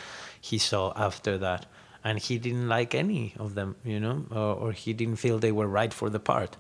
he 0.42 0.58
saw 0.58 0.94
after 0.96 1.38
that, 1.38 1.66
and 2.04 2.20
he 2.20 2.38
didn't 2.38 2.68
like 2.68 2.96
any 2.96 3.34
of 3.38 3.56
them, 3.56 3.76
you 3.84 4.00
know, 4.00 4.26
or, 4.32 4.54
or 4.56 4.72
he 4.72 4.94
didn't 4.94 5.18
feel 5.18 5.40
they 5.40 5.52
were 5.52 5.68
right 5.68 5.94
for 5.94 6.10
the 6.10 6.20
part. 6.20 6.56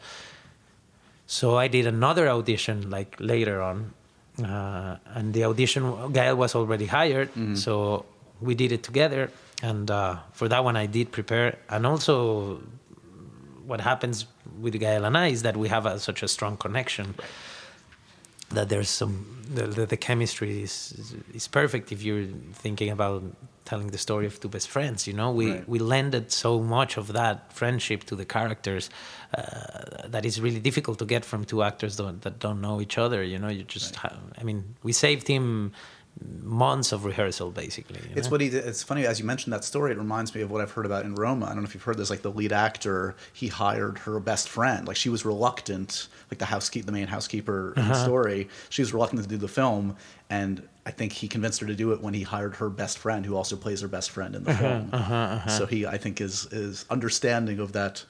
So 1.27 1.57
I 1.57 1.67
did 1.67 1.85
another 1.85 2.27
audition 2.29 2.89
like 2.89 3.15
later 3.19 3.61
on, 3.61 3.93
uh, 4.43 4.97
and 5.13 5.33
the 5.33 5.43
audition 5.45 6.11
Gael 6.11 6.35
was 6.35 6.55
already 6.55 6.87
hired, 6.87 7.29
so 7.55 8.05
we 8.41 8.55
did 8.55 8.71
it 8.71 8.83
together. 8.83 9.31
And 9.61 9.91
uh, 9.91 10.17
for 10.31 10.47
that 10.47 10.63
one, 10.63 10.77
I 10.77 10.85
did 10.85 11.11
prepare, 11.11 11.57
and 11.69 11.85
also 11.85 12.61
what 13.65 13.81
happens 13.81 14.25
with 14.59 14.79
Gael 14.79 15.05
and 15.05 15.15
I 15.17 15.27
is 15.27 15.41
that 15.43 15.55
we 15.55 15.67
have 15.69 15.85
a, 15.85 15.99
such 15.99 16.23
a 16.23 16.27
strong 16.27 16.57
connection 16.57 17.13
that 18.51 18.69
there's 18.69 18.89
some 18.89 19.25
the, 19.53 19.65
the, 19.67 19.85
the 19.85 19.97
chemistry 19.97 20.61
is, 20.61 20.93
is 20.97 21.15
is 21.33 21.47
perfect 21.47 21.91
if 21.91 22.03
you're 22.03 22.25
thinking 22.53 22.89
about 22.91 23.23
telling 23.65 23.87
the 23.87 23.97
story 23.97 24.25
of 24.25 24.39
two 24.39 24.49
best 24.49 24.69
friends 24.69 25.07
you 25.07 25.13
know? 25.13 25.31
We 25.31 25.51
Right. 25.51 25.69
we 25.69 25.79
lended 25.79 26.31
so 26.31 26.59
much 26.59 26.97
of 26.97 27.13
that 27.13 27.37
friendship 27.53 28.03
to 28.05 28.15
the 28.15 28.25
characters 28.25 28.89
uh, 29.37 30.07
that 30.13 30.25
is 30.25 30.39
really 30.41 30.59
difficult 30.59 30.97
to 30.99 31.05
get 31.05 31.23
from 31.25 31.45
two 31.45 31.61
actors 31.63 31.95
don't, 31.95 32.21
that 32.21 32.39
don't 32.39 32.61
know 32.61 32.81
each 32.81 32.97
other 32.97 33.23
you 33.23 33.37
know? 33.39 33.49
You 33.57 33.63
just 33.63 33.95
ha- 33.95 34.17
i 34.39 34.43
mean 34.43 34.59
we 34.83 34.91
saved 34.93 35.27
him 35.27 35.71
months 36.43 36.91
of 36.91 37.05
rehearsal 37.05 37.49
basically 37.51 37.99
It's 38.13 38.27
know? 38.27 38.31
what 38.31 38.41
he 38.41 38.49
did. 38.49 38.65
It's 38.65 38.83
funny 38.83 39.05
as 39.05 39.19
you 39.19 39.25
mentioned 39.25 39.53
that 39.53 39.63
story. 39.63 39.91
It 39.91 39.97
reminds 39.97 40.35
me 40.35 40.41
of 40.41 40.51
what 40.51 40.59
I've 40.61 40.71
heard 40.71 40.85
about 40.85 41.05
in 41.05 41.15
Roma. 41.15 41.45
I 41.45 41.49
don't 41.49 41.59
know 41.59 41.63
if 41.63 41.73
you've 41.73 41.83
heard 41.83 41.97
this. 41.97 42.09
Like 42.09 42.23
the 42.23 42.31
lead 42.31 42.51
actor, 42.51 43.15
he 43.31 43.47
hired 43.47 43.99
her 43.99 44.19
best 44.19 44.49
friend. 44.49 44.85
Like 44.87 44.97
she 44.97 45.07
was 45.09 45.23
reluctant, 45.23 46.07
like 46.29 46.39
the 46.39 46.45
housekeep, 46.45 46.85
the 46.85 46.91
main 46.91 47.07
housekeeper 47.07 47.73
in 47.77 47.83
Uh-huh. 47.83 47.93
the 47.93 48.03
story. 48.03 48.49
She 48.69 48.81
was 48.81 48.93
reluctant 48.93 49.23
to 49.23 49.29
do 49.29 49.37
the 49.37 49.47
film, 49.47 49.95
and 50.29 50.61
I 50.85 50.91
think 50.91 51.13
he 51.13 51.27
convinced 51.29 51.61
her 51.61 51.67
to 51.67 51.75
do 51.75 51.93
it 51.93 52.01
when 52.01 52.13
he 52.13 52.23
hired 52.23 52.55
her 52.57 52.69
best 52.69 52.97
friend, 52.97 53.25
who 53.25 53.35
also 53.37 53.55
plays 53.55 53.79
her 53.81 53.87
best 53.87 54.09
friend 54.11 54.35
in 54.35 54.43
the 54.43 54.51
Uh-huh, 54.51 55.39
film. 55.39 55.49
So 55.57 55.65
he, 55.67 55.85
I 55.85 55.97
think, 55.97 56.19
is 56.19 56.47
is 56.51 56.85
understanding 56.89 57.59
of 57.59 57.71
that. 57.73 58.03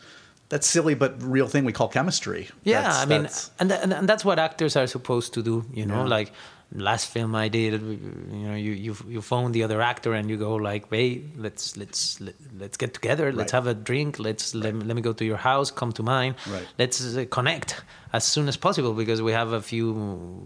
That 0.50 0.64
silly 0.64 0.96
but 0.96 1.22
real 1.22 1.48
thing 1.48 1.64
we 1.64 1.74
call 1.74 1.90
chemistry. 1.90 2.48
yeah 2.64 2.82
That's- 2.82 3.02
i 3.04 3.06
mean 3.06 3.26
and, 3.60 3.72
and 3.84 3.94
and 3.94 4.10
that's 4.10 4.26
what 4.26 4.40
actors 4.40 4.76
are 4.76 4.88
supposed 4.88 5.32
to 5.36 5.44
do 5.44 5.64
you 5.80 5.86
know 5.86 6.02
Yeah. 6.06 6.18
like 6.18 6.32
last 6.72 7.08
film 7.12 7.34
I 7.36 7.48
did, 7.50 7.82
you 7.82 8.48
know, 8.48 8.56
you 8.56 8.72
you 8.72 8.96
you 9.08 9.22
phone 9.22 9.52
the 9.52 9.64
other 9.64 9.82
actor 9.82 10.14
and 10.14 10.30
you 10.30 10.38
go 10.38 10.56
like, 10.56 10.90
"Hey, 10.90 11.24
let's 11.38 11.76
let's 11.78 12.22
let, 12.22 12.36
let's 12.58 12.78
get 12.78 12.94
together. 12.94 13.32
Let's 13.32 13.54
Right. 13.54 13.58
have 13.64 13.68
a 13.68 13.74
drink. 13.74 14.20
Let's 14.20 14.54
let, 14.54 14.76
let 14.76 14.96
me 14.96 15.02
go 15.02 15.14
to 15.14 15.26
your 15.26 15.38
house. 15.38 15.72
Come 15.72 15.92
to 15.94 16.04
mine. 16.04 16.36
Right. 16.48 16.68
Let's 16.78 17.02
uh, 17.18 17.26
connect 17.30 17.82
as 18.12 18.24
soon 18.24 18.48
as 18.48 18.58
possible 18.58 18.94
because 18.94 19.22
we 19.22 19.32
have 19.34 19.52
a 19.54 19.62
few 19.62 19.94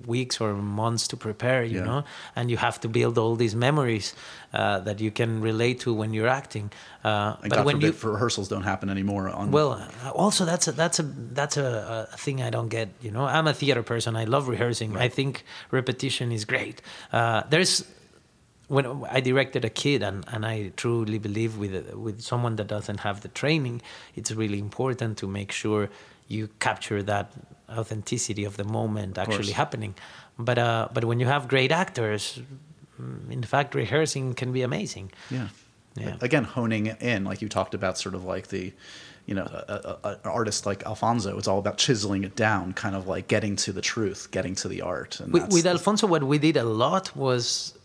weeks 0.06 0.42
or 0.42 0.54
months 0.54 1.08
to 1.08 1.18
prepare. 1.18 1.64
You 1.64 1.78
Yeah. 1.80 1.86
know, 1.86 2.04
and 2.36 2.50
you 2.52 2.58
have 2.58 2.80
to 2.82 2.88
build 2.90 3.18
all 3.18 3.36
these 3.38 3.56
memories 3.56 4.14
uh, 4.54 4.80
that 4.88 5.00
you 5.00 5.12
can 5.12 5.42
relate 5.42 5.80
to 5.82 5.94
when 5.94 6.14
you're 6.14 6.28
acting. 6.42 6.72
Uh, 7.04 7.10
And 7.42 7.50
but 7.50 7.56
God 7.58 7.66
when 7.66 7.76
forbid, 7.76 7.96
you 8.04 8.12
rehearsals 8.12 8.48
don't 8.50 8.64
happen 8.64 8.90
anymore. 8.90 9.30
On 9.30 9.52
well, 9.52 9.72
uh, 9.74 10.10
also 10.24 10.46
that's 10.46 10.68
a, 10.68 10.72
that's 10.72 11.00
a 11.00 11.04
that's 11.34 11.58
a, 11.58 12.08
a 12.14 12.18
thing 12.18 12.42
I 12.42 12.50
don't 12.50 12.70
get. 12.70 12.88
You 13.02 13.12
know, 13.12 13.26
I'm 13.26 13.48
a 13.48 13.54
theater 13.54 13.84
person. 13.84 14.16
I 14.16 14.26
love 14.26 14.48
rehearsing. 14.48 14.98
I 15.06 15.10
think 15.10 15.44
repetition 15.72 16.32
is 16.32 16.46
great. 16.46 16.82
Uh, 17.12 17.44
there's 17.50 17.84
when 18.68 18.86
I 19.18 19.20
directed 19.20 19.66
a 19.66 19.70
kid, 19.70 20.02
and, 20.04 20.24
and 20.34 20.46
I 20.46 20.72
truly 20.76 21.20
believe 21.20 21.58
with 21.58 21.94
with 21.94 22.22
someone 22.22 22.56
that 22.56 22.68
doesn't 22.68 23.00
have 23.02 23.22
the 23.22 23.28
training, 23.30 23.82
it's 24.16 24.32
really 24.32 24.60
important 24.60 25.18
to 25.18 25.28
make 25.28 25.52
sure 25.52 25.90
you 26.28 26.50
capture 26.60 27.04
that 27.04 27.32
authenticity 27.70 28.44
of 28.46 28.58
the 28.58 28.64
moment 28.64 29.18
actually 29.18 29.54
happening. 29.54 29.96
But 30.38 30.58
uh, 30.58 30.88
but 30.94 31.04
when 31.06 31.20
you 31.20 31.28
have 31.28 31.48
great 31.48 31.72
actors, 31.72 32.40
mm, 33.02 33.32
in 33.32 33.44
fact, 33.44 33.76
rehearsing 33.76 34.34
can 34.34 34.52
be 34.52 34.62
amazing. 34.64 35.12
Yeah. 35.30 35.48
Yeah. 35.96 36.16
Again, 36.22 36.44
honing 36.44 36.88
in, 36.88 37.24
like 37.24 37.42
you 37.44 37.50
talked 37.50 37.76
about, 37.76 38.00
sort 38.00 38.16
of 38.16 38.24
like 38.26 38.48
the, 38.48 38.74
you 39.28 39.36
know, 39.36 39.44
a, 39.44 39.74
a, 39.74 39.98
a- 40.10 40.12
an 40.24 40.30
artist 40.40 40.66
like 40.66 40.82
Alfonso. 40.88 41.38
It's 41.38 41.48
all 41.48 41.60
about 41.60 41.78
chiseling 41.78 42.24
it 42.24 42.36
down, 42.36 42.74
kind 42.74 42.96
of 42.96 43.08
like 43.08 43.28
getting 43.28 43.56
to 43.58 43.72
the 43.72 43.82
truth, 43.82 44.30
getting 44.32 44.56
to 44.56 44.68
the 44.68 44.82
art. 44.82 45.20
And 45.20 45.32
with, 45.32 45.54
with 45.54 45.68
Alfonso, 45.68 46.08
what 46.08 46.24
we 46.24 46.40
did 46.40 46.58
a 46.58 46.64
lot 46.64 47.16
was 47.16 47.78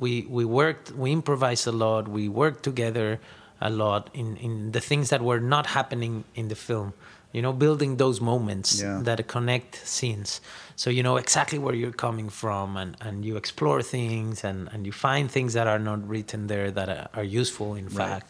we 0.00 0.26
we 0.28 0.44
worked, 0.44 0.90
we 0.92 1.12
improvised 1.12 1.68
a 1.68 1.72
lot, 1.72 2.08
we 2.08 2.28
worked 2.28 2.64
together 2.64 3.20
a 3.60 3.70
lot 3.70 4.10
in 4.14 4.36
in 4.38 4.72
the 4.72 4.80
things 4.80 5.10
that 5.10 5.22
were 5.22 5.38
not 5.40 5.66
happening 5.66 6.24
in 6.34 6.48
the 6.48 6.56
film. 6.56 6.92
You 7.34 7.42
know, 7.42 7.52
building 7.52 7.96
those 8.04 8.18
moments 8.32 8.68
Yeah. 8.80 9.00
that 9.02 9.18
connect 9.26 9.72
scenes, 9.86 10.40
so 10.76 10.88
you 10.96 11.02
know 11.02 11.16
exactly 11.24 11.58
where 11.64 11.74
you're 11.80 11.98
coming 12.06 12.30
from, 12.30 12.76
and 12.82 12.90
and 13.06 13.24
you 13.28 13.34
explore 13.42 13.82
things, 13.96 14.44
and 14.44 14.58
and 14.72 14.80
you 14.86 14.92
find 15.08 15.24
things 15.36 15.52
that 15.58 15.66
are 15.66 15.82
not 15.90 16.00
written 16.12 16.46
there 16.52 16.70
that 16.78 16.88
are, 16.88 17.08
are 17.18 17.26
useful 17.42 17.70
in 17.74 17.86
Right. 17.86 17.96
fact. 18.02 18.28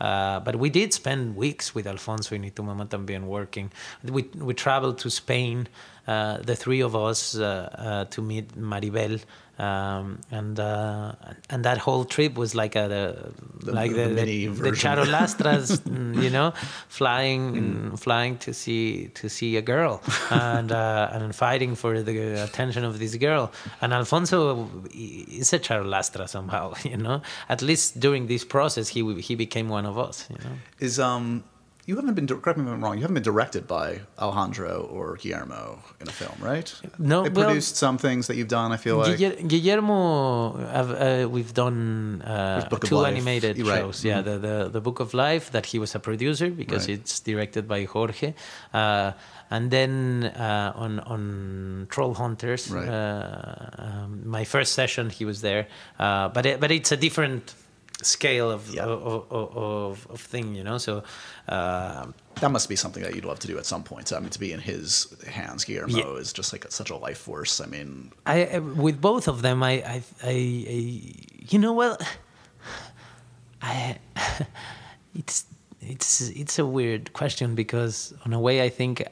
Uh, 0.00 0.38
but 0.46 0.54
we 0.64 0.68
did 0.70 0.92
spend 0.92 1.20
weeks 1.44 1.66
with 1.74 1.86
Alfonso 1.94 2.34
y 2.36 2.50
Tu 2.54 2.62
Mamá 2.62 2.84
También 2.88 3.22
working. 3.38 3.70
We, 4.16 4.22
we 4.48 4.52
traveled 4.66 4.98
to 5.04 5.08
Spain, 5.10 5.68
the 6.06 6.54
three 6.56 6.80
of 6.82 6.94
us, 6.94 7.36
uh, 7.36 7.44
uh, 7.44 8.04
to 8.10 8.22
meet 8.22 8.48
Maribel. 8.58 9.20
Um, 9.56 10.18
and 10.32 10.58
uh, 10.58 11.12
and 11.48 11.64
that 11.64 11.78
whole 11.78 12.04
trip 12.04 12.34
was 12.34 12.56
like 12.56 12.74
a 12.74 12.88
the, 12.88 13.66
The- 13.66 13.72
like 13.72 13.92
the 13.94 14.08
the, 14.08 14.24
the, 14.48 14.48
the 14.48 14.70
charolastras, 14.72 15.78
mm, 15.86 16.20
you 16.20 16.30
know, 16.30 16.52
flying 16.88 17.54
Mm. 17.54 17.98
flying 17.98 18.36
to 18.38 18.52
see 18.52 19.10
to 19.14 19.28
see 19.28 19.56
a 19.56 19.62
girl 19.62 20.02
and 20.30 20.72
uh, 20.72 21.08
and 21.12 21.32
fighting 21.36 21.76
for 21.76 22.02
the 22.02 22.42
attention 22.42 22.84
of 22.84 22.98
this 22.98 23.14
girl. 23.14 23.52
And 23.80 23.92
Alfonso 23.92 24.68
is 24.92 25.52
a 25.52 25.60
charolastra 25.60 26.28
somehow, 26.28 26.74
you 26.82 26.96
know. 26.96 27.22
At 27.48 27.62
least 27.62 28.00
during 28.00 28.26
this 28.26 28.44
process, 28.44 28.88
he 28.88 29.00
he 29.20 29.36
became 29.36 29.68
one 29.68 29.86
of 29.86 29.96
us, 29.98 30.26
you 30.30 30.36
know. 30.44 30.56
is 30.80 30.98
um, 30.98 31.44
you 31.86 31.96
haven't 31.96 32.14
been. 32.14 32.26
Correct 32.26 32.58
me 32.58 32.64
if 32.64 32.70
I'm 32.70 32.82
wrong. 32.82 32.94
You 32.96 33.02
haven't 33.02 33.14
been 33.14 33.22
directed 33.22 33.66
by 33.66 34.00
Alejandro 34.18 34.88
or 34.90 35.16
Guillermo 35.16 35.80
in 36.00 36.08
a 36.08 36.12
film, 36.12 36.36
right? 36.40 36.68
No, 36.98 37.22
They 37.22 37.28
well- 37.30 37.44
produced 37.46 37.76
some 37.76 37.98
things 37.98 38.26
that 38.28 38.36
you've 38.36 38.48
done. 38.48 38.72
I 38.72 38.76
feel 38.76 38.96
like. 38.96 39.18
Guillermo, 39.48 40.56
uh, 40.56 41.28
we've 41.28 41.52
done 41.54 42.22
uh, 42.22 42.68
two 42.68 42.96
Life. 42.96 43.12
animated 43.12 43.58
right. 43.58 43.78
shows. 43.80 44.04
Yeah, 44.04 44.22
the, 44.22 44.38
the 44.38 44.68
the 44.72 44.80
Book 44.80 45.00
of 45.00 45.14
Life 45.14 45.50
that 45.52 45.66
he 45.66 45.78
was 45.78 45.94
a 45.94 45.98
producer 46.00 46.50
because 46.50 46.88
Right. 46.88 46.98
it's 47.00 47.20
directed 47.20 47.66
by 47.68 47.84
Jorge, 47.84 48.34
uh, 48.72 49.12
and 49.50 49.70
then 49.70 50.24
uh, 50.36 50.72
on 50.84 51.00
on 51.00 51.86
Troll 51.90 52.14
Hunters, 52.14 52.70
Right. 52.70 52.88
uh, 52.88 53.70
um, 53.78 54.22
my 54.28 54.44
first 54.44 54.72
session 54.72 55.10
he 55.10 55.24
was 55.24 55.40
there, 55.40 55.66
uh, 55.98 56.28
but 56.28 56.46
it, 56.46 56.60
but 56.60 56.70
it's 56.70 56.92
a 56.92 56.96
different 56.96 57.54
scale 58.02 58.50
of 58.50 58.68
Yeah. 58.74 58.84
of, 58.84 59.26
of, 59.30 59.56
of, 59.56 60.06
of 60.10 60.20
thing, 60.20 60.54
you 60.54 60.64
know. 60.64 60.78
So. 60.78 61.02
Uh, 61.48 62.06
that 62.40 62.50
must 62.50 62.68
be 62.68 62.74
something 62.76 63.02
that 63.04 63.14
you'd 63.14 63.24
love 63.24 63.38
to 63.38 63.46
do 63.46 63.58
at 63.58 63.64
some 63.66 63.84
point. 63.84 64.12
I 64.12 64.18
mean, 64.18 64.30
to 64.30 64.40
be 64.40 64.52
in 64.52 64.58
his 64.60 65.06
hands, 65.28 65.64
Guillermo 65.64 65.96
Yeah. 65.96 66.20
is 66.20 66.32
just 66.32 66.52
like 66.52 66.64
a, 66.64 66.70
such 66.70 66.90
a 66.90 66.96
life 66.96 67.18
force. 67.18 67.60
I 67.60 67.66
mean, 67.66 68.10
I 68.26 68.46
I- 68.46 68.58
with 68.58 69.00
both 69.00 69.28
of 69.28 69.42
them, 69.42 69.62
I 69.62 69.72
I, 69.72 70.02
I, 70.24 70.30
I 70.68 71.14
you 71.48 71.58
know 71.60 71.72
well, 71.72 71.96
I 73.62 73.98
it's 75.14 75.46
it's 75.80 76.28
it's 76.30 76.58
a 76.58 76.66
weird 76.66 77.12
question 77.12 77.54
because 77.54 78.12
in 78.26 78.32
a 78.32 78.40
way 78.40 78.62
I 78.62 78.68
think 78.68 79.02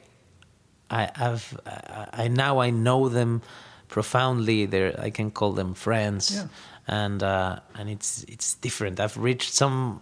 I 0.89 1.09
have 1.15 1.57
I, 1.65 2.07
I 2.23 2.27
now 2.27 2.59
I 2.59 2.69
know 2.71 3.09
them 3.09 3.41
profoundly. 3.87 4.65
There 4.65 4.99
I 4.99 5.09
can 5.11 5.31
call 5.31 5.53
them 5.53 5.73
friends, 5.73 6.31
Yeah. 6.35 6.47
And 6.87 7.21
uh, 7.23 7.59
and 7.75 7.89
it's 7.89 8.23
it's 8.27 8.55
different. 8.55 8.99
I've 8.99 9.17
reached 9.17 9.53
some. 9.53 9.99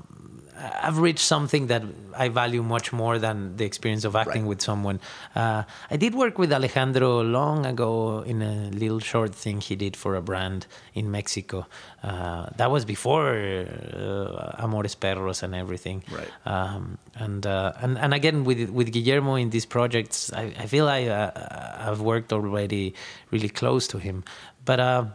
I've 0.84 1.00
reached 1.00 1.26
something 1.26 1.68
that 1.68 1.82
I 2.16 2.30
value 2.30 2.62
much 2.62 2.94
more 2.94 3.18
than 3.18 3.58
the 3.58 3.66
experience 3.66 4.04
of 4.06 4.16
acting 4.16 4.44
Right. 4.44 4.50
with 4.50 4.62
someone. 4.62 5.00
Uh, 5.36 5.64
I 5.90 5.98
did 5.98 6.14
work 6.14 6.38
with 6.38 6.54
Alejandro 6.54 7.24
long 7.24 7.66
ago 7.66 8.20
in 8.22 8.44
a 8.44 8.70
little 8.70 9.00
short 9.00 9.34
thing 9.34 9.60
he 9.60 9.76
did 9.76 9.96
for 9.96 10.16
a 10.16 10.22
brand 10.22 10.68
in 10.94 11.10
Mexico. 11.10 11.66
Uh, 12.04 12.46
that 12.58 12.70
was 12.70 12.86
before 12.86 13.66
uh, 13.96 14.64
Amores 14.64 14.94
Perros 14.94 15.42
and 15.42 15.56
everything. 15.56 16.04
Right. 16.12 16.30
Um, 16.46 16.98
and, 17.16 17.46
uh, 17.48 17.74
and 17.82 17.98
and 17.98 18.14
again 18.14 18.44
with 18.44 18.70
with 18.70 18.92
Guillermo 18.92 19.36
in 19.36 19.50
these 19.50 19.66
projects, 19.66 20.32
I, 20.34 20.54
I 20.60 20.68
feel 20.68 20.88
I 20.88 21.06
uh, 21.08 21.90
I've 21.92 22.02
worked 22.02 22.32
already 22.34 22.94
really 23.32 23.50
close 23.50 23.88
to 23.88 23.98
him, 23.98 24.24
but 24.66 24.80
uh, 24.80 25.06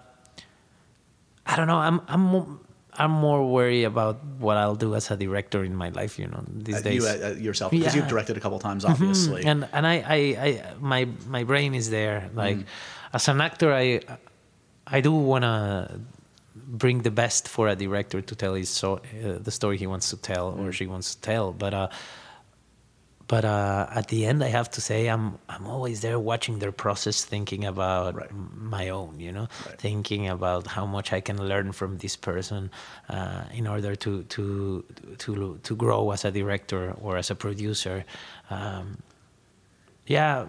I 1.47 1.57
don't 1.57 1.66
know. 1.66 1.78
I'm 1.78 2.01
I'm 2.09 2.59
I'm 2.99 3.11
more 3.11 3.47
worried 3.47 3.84
about 3.84 4.24
what 4.38 4.57
I'll 4.57 4.74
do 4.74 4.94
as 4.94 5.11
a 5.11 5.16
director 5.16 5.64
in 5.64 5.74
my 5.74 5.90
life. 5.90 6.18
You 6.18 6.28
know, 6.28 6.44
these 6.49 6.76
uh, 6.76 6.80
days. 6.80 7.03
you 7.03 7.09
uh, 7.09 7.28
uh, 7.28 7.34
yourself 7.34 7.70
because 7.70 7.94
you've 7.94 8.09
directed 8.09 8.36
a 8.36 8.40
couple 8.40 8.59
times, 8.59 8.84
obviously. 8.84 9.44
and 9.44 9.68
and 9.72 9.86
I, 9.86 9.94
I, 10.07 10.16
I 10.16 10.62
my 10.80 11.09
my 11.28 11.44
brain 11.44 11.74
is 11.74 11.90
there. 11.90 12.30
Like 12.34 12.59
as 13.12 13.28
an 13.28 13.40
actor, 13.40 13.72
I 13.72 14.01
I 14.86 15.01
do 15.01 15.12
wanna 15.12 16.01
bring 16.55 17.03
the 17.03 17.11
best 17.11 17.49
for 17.49 17.68
a 17.68 17.76
director 17.76 18.20
to 18.20 18.34
tell 18.34 18.55
his 18.55 18.70
so 18.70 18.97
uh, 18.97 19.38
the 19.38 19.51
story 19.51 19.76
he 19.76 19.86
wants 19.86 20.11
to 20.11 20.16
tell 20.16 20.57
or 20.59 20.72
she 20.72 20.86
wants 20.86 21.14
to 21.14 21.20
tell. 21.20 21.53
But 21.53 21.74
uh, 21.74 21.88
but 23.29 23.45
uh, 23.45 23.87
at 23.91 24.09
the 24.09 24.24
end, 24.27 24.43
I 24.45 24.49
have 24.49 24.70
to 24.72 24.81
say 24.81 25.09
I'm 25.09 25.39
I'm 25.49 25.66
always 25.66 26.01
there 26.01 26.18
watching 26.18 26.59
their 26.61 26.72
process, 26.72 27.24
thinking 27.24 27.64
about 27.64 28.14
Right. 28.14 28.31
m- 28.31 28.51
my 28.70 28.89
own. 28.91 29.18
You 29.20 29.33
know, 29.33 29.49
Right. 29.66 29.79
thinking 29.79 30.29
about 30.29 30.66
how 30.66 30.87
much 30.87 31.12
I 31.12 31.20
can 31.20 31.39
learn 31.49 31.72
from 31.72 31.99
this 31.99 32.16
person 32.16 32.70
uh, 33.09 33.45
in 33.53 33.66
order 33.66 33.97
to 33.97 34.22
to 34.24 34.85
to 35.18 35.59
to 35.62 35.77
grow 35.77 36.11
as 36.12 36.24
a 36.24 36.31
director 36.31 36.95
or 37.03 37.16
as 37.16 37.31
a 37.31 37.35
producer. 37.35 38.05
Um, 38.51 38.99
yeah, 40.07 40.47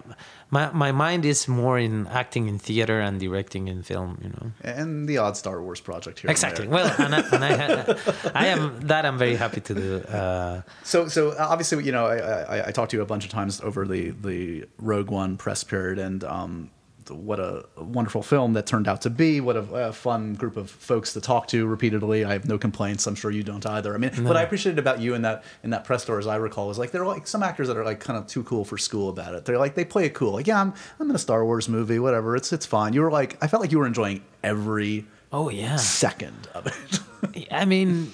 my 0.49 0.71
my 0.71 0.91
mind 0.91 1.25
is 1.25 1.47
more 1.47 1.77
in 1.77 2.07
acting 2.07 2.47
in 2.47 2.59
theater 2.59 2.99
and 2.99 3.19
directing 3.19 3.67
in 3.67 3.83
film. 3.83 4.17
You 4.23 4.29
know. 4.29 4.51
and 4.63 5.07
the 5.07 5.17
odd 5.17 5.35
Star 5.37 5.61
Wars 5.61 5.81
project 5.81 6.19
here. 6.19 6.31
Exactly. 6.31 6.65
there. 6.67 6.75
Well, 6.75 6.95
and 6.99 7.15
I, 7.15 7.19
and 7.19 7.43
I, 7.43 7.97
I 8.43 8.47
am 8.47 8.79
that 8.87 9.05
I'm 9.05 9.17
very 9.17 9.35
happy 9.35 9.61
to 9.61 9.73
do. 9.73 9.97
Uh, 10.07 10.61
So, 10.83 11.07
so 11.07 11.35
obviously, 11.37 11.83
you 11.83 11.91
know, 11.91 12.05
I, 12.05 12.17
I, 12.17 12.67
I 12.67 12.71
talked 12.71 12.91
to 12.91 12.97
you 12.97 13.03
a 13.03 13.05
bunch 13.05 13.25
of 13.25 13.31
times 13.31 13.61
over 13.61 13.85
the 13.85 14.11
the 14.11 14.65
Rogue 14.79 15.09
One 15.11 15.37
press 15.37 15.63
period, 15.63 15.99
and 15.99 16.23
um, 16.23 16.71
what 17.09 17.39
a 17.39 17.65
wonderful 17.77 18.21
film 18.21 18.53
that 18.53 18.65
turned 18.65 18.87
out 18.87 19.01
to 19.01 19.09
be. 19.09 19.41
What 19.41 19.55
a, 19.55 19.87
a 19.87 19.93
fun 19.93 20.33
group 20.33 20.57
of 20.57 20.69
folks 20.69 21.13
to 21.13 21.21
talk 21.21 21.47
to 21.47 21.65
repeatedly. 21.65 22.25
I 22.25 22.33
have 22.33 22.47
no 22.47 22.57
complaints. 22.57 23.07
I'm 23.07 23.15
sure 23.15 23.31
you 23.31 23.43
don't 23.43 23.65
either. 23.65 23.93
I 23.93 23.97
mean, 23.97 24.11
what 24.23 24.37
I 24.37 24.41
appreciated 24.43 24.79
about 24.79 24.99
you 24.99 25.13
in 25.13 25.21
that 25.23 25.43
in 25.63 25.69
that 25.71 25.83
press 25.83 26.05
tour, 26.05 26.19
as 26.19 26.27
I 26.27 26.35
recall, 26.35 26.67
was 26.67 26.77
like 26.77 26.91
there 26.91 27.01
are 27.03 27.07
like 27.07 27.27
some 27.27 27.43
actors 27.43 27.67
that 27.67 27.77
are 27.77 27.85
like 27.85 27.99
kind 27.99 28.17
of 28.17 28.27
too 28.27 28.43
cool 28.43 28.65
for 28.65 28.77
school 28.77 29.09
about 29.09 29.35
it. 29.35 29.45
They're 29.45 29.57
like 29.57 29.75
they 29.75 29.85
play 29.85 30.05
it 30.05 30.13
cool. 30.13 30.33
Like, 30.33 30.47
yeah, 30.47 30.61
I'm 30.61 30.73
I'm 30.99 31.09
in 31.09 31.15
a 31.15 31.19
Star 31.19 31.43
Wars 31.45 31.69
movie, 31.69 31.99
whatever. 31.99 32.35
It's 32.35 32.51
it's 32.53 32.65
fine. 32.65 32.93
You 32.93 33.01
were 33.01 33.11
like, 33.11 33.41
I 33.43 33.47
felt 33.47 33.61
like 33.61 33.71
you 33.71 33.79
were 33.79 33.87
enjoying 33.87 34.23
every 34.43 35.05
oh 35.31 35.49
yeah. 35.49 35.75
second 35.77 36.47
of 36.53 36.67
it. 36.67 37.47
I 37.51 37.65
mean, 37.65 38.11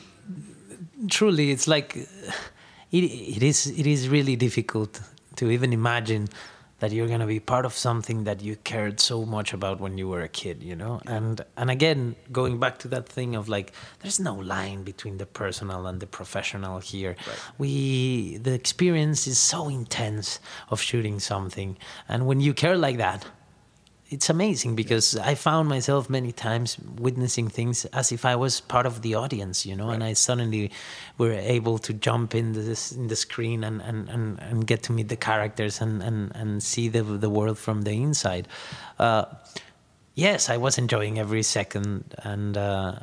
truly, 1.09 1.51
it's 1.51 1.67
like 1.67 1.95
it, 1.95 2.07
it 2.91 3.43
is. 3.43 3.67
It 3.67 3.87
is 3.87 4.09
really 4.09 4.35
difficult 4.35 5.01
to 5.35 5.49
even 5.49 5.73
imagine 5.73 6.27
that 6.83 6.91
you're 6.91 7.07
gonna 7.07 7.25
be 7.25 7.39
part 7.39 7.65
of 7.65 7.71
something 7.71 8.25
that 8.25 8.41
you 8.41 8.57
cared 8.57 8.99
so 8.99 9.23
much 9.23 9.53
about 9.53 9.79
when 9.79 9.97
you 9.97 10.05
were 10.09 10.19
a 10.19 10.27
kid, 10.27 10.61
you 10.61 10.75
know. 10.75 10.99
And 11.07 11.39
and 11.55 11.71
again, 11.71 12.17
going 12.29 12.59
back 12.59 12.77
to 12.79 12.89
that 12.89 13.07
thing 13.07 13.37
of 13.37 13.47
like, 13.47 13.71
there's 14.01 14.19
no 14.19 14.35
line 14.35 14.83
between 14.83 15.17
the 15.17 15.25
personal 15.25 15.87
and 15.87 16.01
the 16.01 16.07
professional 16.07 16.79
here. 16.79 17.15
We 17.57 18.35
the 18.35 18.53
experience 18.53 19.27
is 19.27 19.37
so 19.37 19.69
intense 19.69 20.41
of 20.69 20.81
shooting 20.81 21.21
something, 21.21 21.77
and 22.09 22.27
when 22.27 22.41
you 22.41 22.53
care 22.53 22.75
like 22.75 22.97
that, 22.97 23.27
it's 24.13 24.29
amazing 24.29 24.75
because 24.75 25.17
I 25.17 25.33
found 25.33 25.67
myself 25.67 26.07
many 26.07 26.31
times 26.31 26.77
witnessing 26.99 27.47
things 27.49 27.85
as 27.85 28.11
if 28.11 28.25
I 28.25 28.35
was 28.35 28.61
part 28.61 28.85
of 28.85 29.01
the 29.01 29.15
audience, 29.15 29.65
you 29.65 29.75
know, 29.75 29.87
right. 29.87 29.95
and 29.95 30.03
I 30.03 30.13
suddenly 30.13 30.71
were 31.17 31.33
able 31.33 31.79
to 31.79 31.93
jump 31.93 32.35
in 32.35 32.53
this 32.53 32.91
in 32.91 33.07
the 33.07 33.15
screen 33.15 33.63
and, 33.63 33.81
and, 33.81 34.09
and, 34.09 34.39
and 34.39 34.67
get 34.67 34.83
to 34.83 34.91
meet 34.91 35.09
the 35.09 35.15
characters 35.15 35.81
and, 35.81 36.03
and, 36.03 36.31
and 36.35 36.61
see 36.61 36.89
the 36.89 37.01
the 37.03 37.29
world 37.29 37.57
from 37.57 37.81
the 37.81 37.91
inside. 37.91 38.47
Uh, 38.99 39.25
yes, 40.13 40.49
I 40.49 40.57
was 40.57 40.77
enjoying 40.77 41.19
every 41.19 41.43
second 41.43 42.13
and. 42.19 42.55
Uh, 42.55 42.93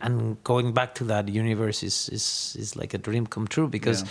and 0.00 0.42
going 0.42 0.72
back 0.72 0.94
to 0.94 1.04
that 1.04 1.28
universe 1.28 1.82
is, 1.82 2.08
is, 2.08 2.56
is 2.58 2.76
like 2.76 2.94
a 2.94 2.98
dream 2.98 3.26
come 3.26 3.46
true 3.46 3.68
because 3.68 4.04
yeah 4.04 4.08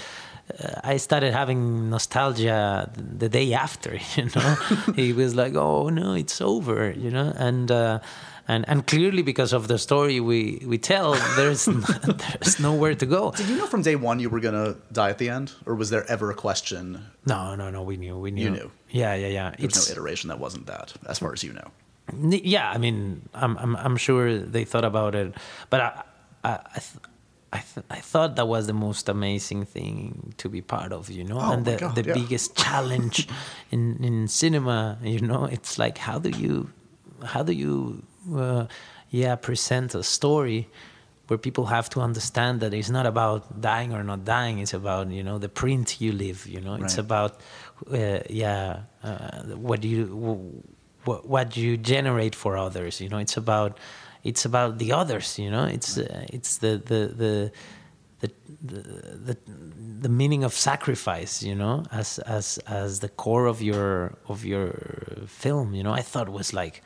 I 0.83 0.97
started 0.97 1.33
having 1.33 1.89
nostalgia 1.89 2.91
the 2.95 3.29
day 3.29 3.53
after. 3.53 3.99
You 4.15 4.29
know, 4.35 4.55
he 4.95 5.11
was 5.13 5.35
like, 5.35 5.55
"Oh 5.55 5.89
no, 5.89 6.13
it's 6.13 6.41
over," 6.41 6.91
you 6.91 7.11
know, 7.11 7.33
and. 7.37 7.71
Uh, 7.71 7.99
and, 8.47 8.63
and 8.69 8.85
clearly 8.85 9.23
because 9.23 9.53
of 9.53 9.67
the 9.67 9.79
story 9.79 10.19
we, 10.19 10.61
we 10.67 10.77
tell, 10.77 11.13
there's 11.35 11.65
there's 12.41 12.59
nowhere 12.59 12.93
to 12.93 13.05
go. 13.07 13.31
Did 13.31 13.49
you 13.49 13.57
know 13.57 13.65
from 13.65 13.81
day 13.81 13.95
one 13.95 14.19
you 14.19 14.29
were 14.29 14.39
gonna 14.39 14.75
die 14.91 15.09
at 15.09 15.17
the 15.17 15.29
end, 15.29 15.53
or 15.65 15.73
was 15.73 15.89
there 15.89 16.05
ever 16.07 16.29
a 16.29 16.35
question? 16.35 17.05
No, 17.25 17.55
no, 17.55 17.71
no. 17.71 17.81
We 17.81 17.97
knew. 17.97 18.19
We 18.19 18.29
knew. 18.29 18.43
You 18.43 18.49
knew. 18.51 18.71
Yeah, 18.91 19.15
yeah, 19.15 19.27
yeah. 19.27 19.49
There's 19.57 19.75
it's, 19.75 19.89
no 19.89 19.93
iteration 19.93 20.27
that 20.27 20.39
wasn't 20.39 20.67
that, 20.67 20.93
as 21.07 21.17
far 21.17 21.33
as 21.33 21.43
you 21.43 21.53
know. 21.53 21.71
Yeah, 22.29 22.69
I 22.69 22.77
mean, 22.77 23.27
I'm 23.33 23.57
I'm, 23.57 23.75
I'm 23.77 23.97
sure 23.97 24.37
they 24.37 24.63
thought 24.63 24.85
about 24.85 25.15
it, 25.15 25.33
but 25.71 25.81
I 25.81 26.03
I, 26.43 26.49
I, 26.75 26.81
I, 27.55 27.63
th- 27.73 27.85
I 27.89 28.01
thought 28.11 28.35
that 28.35 28.47
was 28.47 28.67
the 28.67 28.73
most 28.87 29.07
amazing 29.07 29.65
thing 29.65 30.33
to 30.37 30.49
be 30.49 30.61
part 30.61 30.91
of, 30.91 31.09
you 31.09 31.23
know, 31.23 31.39
oh 31.39 31.53
and 31.53 31.65
the, 31.65 31.77
God, 31.77 31.95
the 31.95 32.03
yeah. 32.03 32.13
biggest 32.13 32.55
challenge 32.57 33.27
in, 33.71 34.03
in 34.03 34.27
cinema, 34.27 34.97
you 35.01 35.21
know, 35.21 35.45
it's 35.45 35.79
like 35.79 35.97
how 35.97 36.17
do 36.19 36.29
you 36.29 36.69
how 37.23 37.41
do 37.43 37.53
you 37.53 38.03
uh, 38.35 38.65
yeah 39.09 39.35
present 39.35 39.95
a 39.95 40.03
story 40.03 40.67
where 41.27 41.37
people 41.37 41.65
have 41.65 41.89
to 41.89 42.01
understand 42.01 42.59
that 42.59 42.73
it's 42.73 42.89
not 42.89 43.05
about 43.05 43.61
dying 43.61 43.93
or 43.93 44.03
not 44.03 44.25
dying, 44.25 44.59
it's 44.59 44.73
about 44.73 45.09
you 45.09 45.23
know 45.23 45.37
the 45.37 45.49
print 45.49 46.01
you 46.01 46.11
leave, 46.11 46.45
you 46.45 46.61
know, 46.61 46.73
right. 46.73 46.83
it's 46.83 46.97
about 46.97 47.39
uh, 47.91 48.19
yeah 48.29 48.81
uh, 49.03 49.41
what 49.67 49.83
you 49.83 50.61
what, 51.05 51.27
what 51.27 51.55
you 51.55 51.77
generate 51.77 52.35
for 52.35 52.57
others, 52.57 52.99
you 52.99 53.09
know, 53.09 53.17
it's 53.17 53.37
about 53.37 53.77
it's 54.25 54.43
about 54.43 54.79
the 54.79 54.91
others 54.91 55.39
you 55.39 55.49
know 55.49 55.63
it's 55.63 55.97
uh, 55.97 56.25
it's 56.35 56.57
the 56.57 56.81
the 56.91 57.01
the 57.23 57.51
the, 58.63 58.81
the 59.27 59.37
the 60.01 60.09
meaning 60.09 60.43
of 60.43 60.51
sacrifice 60.53 61.43
you 61.43 61.53
know 61.53 61.83
as 61.91 62.19
as 62.19 62.57
as 62.67 62.99
the 62.99 63.09
core 63.09 63.45
of 63.45 63.61
your 63.61 64.15
of 64.27 64.43
your 64.43 64.71
film 65.27 65.75
you 65.75 65.83
know 65.83 65.93
i 65.93 66.01
thought 66.01 66.27
was 66.29 66.51
like 66.53 66.81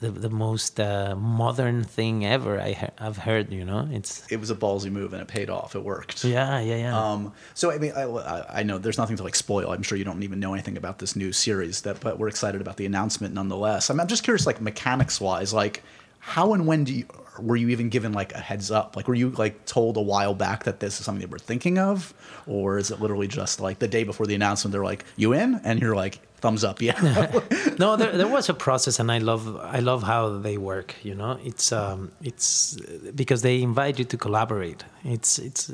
the, 0.00 0.10
the 0.10 0.30
most 0.30 0.78
uh, 0.78 1.16
modern 1.16 1.82
thing 1.82 2.24
ever 2.24 2.60
I 2.60 2.72
ha- 2.72 2.90
I've 2.98 3.16
heard. 3.16 3.52
You 3.52 3.64
know, 3.64 3.88
it's 3.90 4.24
it 4.30 4.38
was 4.38 4.50
a 4.50 4.54
ballsy 4.54 4.90
move 4.90 5.12
and 5.12 5.20
it 5.20 5.26
paid 5.26 5.50
off. 5.50 5.74
It 5.74 5.82
worked. 5.82 6.24
Yeah, 6.24 6.60
yeah, 6.60 6.76
yeah. 6.76 6.96
Um, 6.96 7.32
so 7.54 7.72
I 7.72 7.78
mean, 7.78 7.92
I, 7.96 8.60
I 8.60 8.62
know 8.62 8.78
there's 8.78 8.98
nothing 8.98 9.16
to 9.16 9.24
like 9.24 9.34
spoil. 9.34 9.72
I'm 9.72 9.82
sure 9.82 9.98
you 9.98 10.04
don't 10.04 10.22
even 10.22 10.38
know 10.38 10.54
anything 10.54 10.76
about 10.76 11.00
this 11.00 11.16
new 11.16 11.32
series, 11.32 11.82
that 11.82 12.00
but 12.00 12.18
we're 12.18 12.28
excited 12.28 12.60
about 12.60 12.76
the 12.76 12.86
announcement 12.86 13.34
nonetheless. 13.34 13.90
I'm, 13.90 13.98
I'm 13.98 14.06
just 14.06 14.22
curious, 14.22 14.46
like 14.46 14.60
mechanics 14.60 15.20
wise, 15.20 15.52
like 15.52 15.82
how 16.18 16.52
and 16.54 16.66
when 16.66 16.84
do 16.84 16.94
you 16.94 17.06
were 17.38 17.56
you 17.56 17.68
even 17.68 17.88
given 17.88 18.12
like 18.12 18.32
a 18.32 18.38
heads 18.38 18.70
up? 18.70 18.96
Like 18.96 19.08
were 19.08 19.14
you 19.14 19.30
like 19.30 19.64
told 19.64 19.96
a 19.96 20.00
while 20.00 20.34
back 20.34 20.64
that 20.64 20.80
this 20.80 20.98
is 20.98 21.06
something 21.06 21.20
that 21.20 21.30
we're 21.30 21.38
thinking 21.38 21.78
of? 21.78 22.12
Or 22.46 22.78
is 22.78 22.90
it 22.90 23.00
literally 23.00 23.28
just 23.28 23.60
like 23.60 23.78
the 23.78 23.88
day 23.88 24.04
before 24.04 24.26
the 24.26 24.34
announcement 24.34 24.72
they're 24.72 24.84
like 24.84 25.04
you 25.16 25.32
in? 25.32 25.60
And 25.64 25.80
you're 25.80 25.96
like 25.96 26.20
thumbs 26.38 26.64
up 26.64 26.80
yeah. 26.80 27.00
No 27.78 27.96
there, 28.00 28.12
there 28.12 28.28
was 28.28 28.48
a 28.48 28.54
process 28.54 29.00
and 29.00 29.10
i 29.10 29.18
love 29.18 29.56
i 29.56 29.80
love 29.80 30.04
how 30.04 30.38
they 30.38 30.56
work 30.56 30.94
you 31.02 31.14
know? 31.14 31.38
It's 31.44 31.72
um 31.72 32.12
it's 32.22 32.76
because 33.14 33.42
they 33.42 33.62
invite 33.62 33.98
you 33.98 34.04
to 34.04 34.16
collaborate. 34.16 34.84
It's 35.04 35.38
it's 35.38 35.70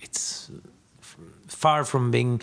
it's 0.00 0.50
far 1.46 1.84
from 1.84 2.10
being 2.10 2.42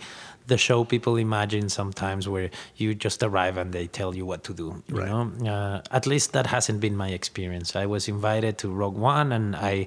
the 0.52 0.58
show 0.58 0.84
people 0.84 1.16
imagine 1.16 1.66
sometimes 1.70 2.28
where 2.28 2.50
you 2.76 2.94
just 2.94 3.22
arrive 3.22 3.56
and 3.56 3.72
they 3.72 3.86
tell 3.86 4.14
you 4.18 4.24
what 4.30 4.44
to 4.44 4.52
do 4.52 4.68
you 4.88 4.96
right. 4.98 5.08
know 5.08 5.22
uh, 5.54 5.80
at 5.98 6.04
least 6.12 6.34
that 6.36 6.46
hasn't 6.46 6.78
been 6.86 6.96
my 7.04 7.10
experience 7.20 7.74
i 7.84 7.86
was 7.94 8.06
invited 8.16 8.58
to 8.58 8.66
rogue 8.68 8.98
one 9.16 9.32
and 9.32 9.56
i, 9.56 9.86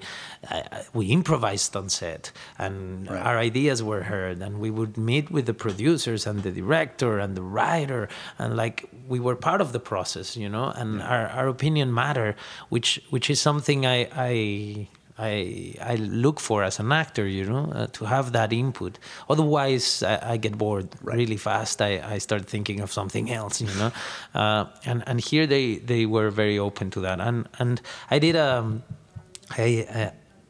I 0.49 0.81
we 0.97 1.03
improvised 1.19 1.75
on 1.75 1.87
set 1.89 2.31
and 2.57 3.07
right. 3.07 3.25
our 3.27 3.37
ideas 3.37 3.83
were 3.83 4.03
heard 4.13 4.41
and 4.41 4.59
we 4.65 4.71
would 4.71 4.97
meet 4.97 5.29
with 5.29 5.45
the 5.45 5.57
producers 5.65 6.25
and 6.25 6.41
the 6.41 6.53
director 6.61 7.19
and 7.19 7.37
the 7.39 7.45
writer 7.55 8.09
and 8.39 8.57
like 8.57 8.89
we 9.07 9.19
were 9.19 9.35
part 9.35 9.61
of 9.61 9.69
the 9.71 9.83
process 9.91 10.35
you 10.35 10.49
know 10.49 10.67
and 10.81 10.97
yeah. 10.97 11.13
our, 11.13 11.27
our 11.37 11.47
opinion 11.47 11.93
matter 11.93 12.35
which 12.69 12.89
which 13.11 13.29
is 13.29 13.39
something 13.39 13.85
i 13.85 13.97
i 14.29 14.87
I 15.17 15.75
I 15.81 15.95
look 15.95 16.39
for 16.39 16.63
as 16.63 16.79
an 16.79 16.91
actor, 16.91 17.25
you 17.25 17.45
know, 17.45 17.71
uh, 17.71 17.87
to 17.93 18.05
have 18.05 18.33
that 18.33 18.51
input. 18.51 18.99
Otherwise, 19.29 20.03
I, 20.03 20.33
I 20.33 20.37
get 20.37 20.57
bored 20.57 20.89
right. 21.01 21.17
really 21.17 21.37
fast. 21.37 21.81
I, 21.81 22.01
I 22.15 22.17
start 22.17 22.47
thinking 22.47 22.81
of 22.81 22.91
something 22.91 23.31
else, 23.31 23.61
you 23.61 23.73
know. 23.79 23.91
Uh, 24.33 24.65
and 24.85 25.03
and 25.07 25.21
here 25.21 25.47
they 25.47 25.77
they 25.77 26.05
were 26.05 26.29
very 26.29 26.59
open 26.59 26.91
to 26.91 26.99
that. 27.01 27.21
And 27.21 27.47
and 27.59 27.81
I 28.11 28.19
did 28.19 28.35
a 28.35 28.57
um, 28.57 28.83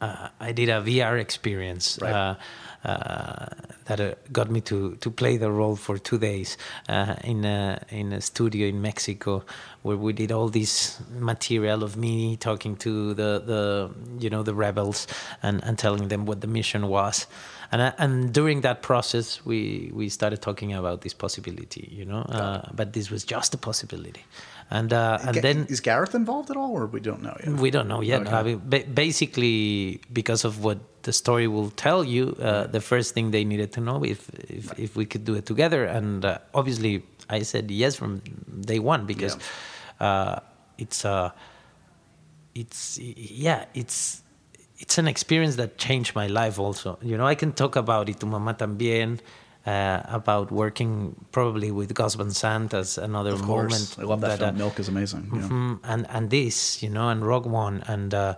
uh, 0.00 0.28
I 0.40 0.52
did 0.52 0.68
a 0.68 0.82
VR 0.82 1.20
experience. 1.20 1.98
Right. 2.02 2.36
Uh, 2.86 3.06
uh, 3.06 3.46
that 3.86 4.00
uh, 4.00 4.14
got 4.32 4.48
me 4.50 4.60
to, 4.60 4.96
to 4.96 5.10
play 5.10 5.36
the 5.36 5.50
role 5.50 5.76
for 5.76 5.98
two 5.98 6.18
days 6.18 6.56
uh, 6.88 7.14
in 7.24 7.44
a 7.44 7.80
in 7.88 8.12
a 8.12 8.20
studio 8.20 8.68
in 8.68 8.80
Mexico, 8.80 9.44
where 9.82 9.96
we 9.96 10.12
did 10.12 10.30
all 10.30 10.48
this 10.48 11.00
material 11.10 11.82
of 11.82 11.96
me 11.96 12.36
talking 12.36 12.76
to 12.76 13.14
the, 13.14 13.42
the 13.44 13.90
you 14.20 14.30
know 14.30 14.42
the 14.42 14.54
rebels 14.54 15.06
and, 15.42 15.62
and 15.64 15.78
telling 15.78 16.08
them 16.08 16.26
what 16.26 16.40
the 16.40 16.46
mission 16.46 16.88
was, 16.88 17.26
and 17.72 17.92
and 17.98 18.32
during 18.32 18.60
that 18.60 18.82
process 18.82 19.44
we 19.44 19.90
we 19.92 20.08
started 20.08 20.40
talking 20.40 20.72
about 20.72 21.00
this 21.00 21.14
possibility, 21.14 21.88
you 21.90 22.04
know, 22.04 22.24
but 22.74 22.92
this 22.92 23.10
was 23.10 23.24
just 23.24 23.54
a 23.54 23.58
possibility 23.58 24.24
and 24.70 24.92
uh, 24.92 25.18
and 25.22 25.36
then 25.36 25.66
is 25.68 25.80
Gareth 25.80 26.14
involved 26.14 26.50
at 26.50 26.56
all, 26.56 26.72
or 26.72 26.86
we 26.86 27.00
don't 27.00 27.22
know 27.22 27.36
yet? 27.38 27.48
We 27.48 27.70
don't 27.70 27.86
know 27.86 28.00
yet. 28.00 28.22
Okay. 28.22 28.30
I 28.32 28.42
mean, 28.42 28.62
ba- 28.64 28.84
basically, 28.92 30.00
because 30.12 30.44
of 30.44 30.64
what 30.64 30.78
the 31.02 31.12
story 31.12 31.46
will 31.46 31.70
tell 31.70 32.02
you, 32.02 32.36
uh, 32.42 32.66
the 32.66 32.80
first 32.80 33.14
thing 33.14 33.30
they 33.30 33.44
needed 33.44 33.72
to 33.72 33.80
know 33.80 34.02
if 34.04 34.28
if, 34.50 34.70
right. 34.70 34.78
if 34.78 34.96
we 34.96 35.06
could 35.06 35.24
do 35.24 35.34
it 35.34 35.46
together, 35.46 35.84
and 35.84 36.24
uh, 36.24 36.38
obviously 36.52 37.04
I 37.30 37.42
said 37.42 37.70
yes 37.70 37.94
from 37.94 38.22
day 38.60 38.78
one 38.78 39.06
because 39.06 39.36
yeah. 39.36 39.42
Uh, 39.98 40.40
it's 40.76 41.04
uh, 41.04 41.30
it's 42.54 42.98
yeah 42.98 43.64
it's 43.72 44.22
it's 44.78 44.98
an 44.98 45.08
experience 45.08 45.56
that 45.56 45.78
changed 45.78 46.14
my 46.14 46.26
life 46.26 46.58
also. 46.58 46.98
You 47.02 47.16
know, 47.16 47.26
I 47.26 47.34
can 47.34 47.52
talk 47.52 47.76
about 47.76 48.08
it 48.08 48.20
Tu 48.20 48.26
Mamá 48.26 48.58
También 48.58 49.20
uh, 49.66 50.00
about 50.04 50.52
working 50.52 51.16
probably 51.32 51.70
with 51.70 51.92
Gus 51.92 52.14
Van 52.14 52.30
Sant 52.30 52.72
as 52.72 52.98
another 52.98 53.32
of 53.32 53.42
course. 53.42 53.72
moment. 53.72 53.96
I 53.98 54.02
love 54.02 54.20
that, 54.20 54.28
that 54.28 54.38
film. 54.38 54.54
Uh, 54.54 54.58
Milk 54.58 54.78
is 54.78 54.88
amazing. 54.88 55.22
Mm-hmm, 55.22 55.74
and 55.84 56.06
and 56.08 56.30
this, 56.30 56.82
you 56.82 56.88
know, 56.88 57.08
and 57.08 57.26
Rogue 57.26 57.46
One, 57.46 57.82
and 57.88 58.14
uh, 58.14 58.36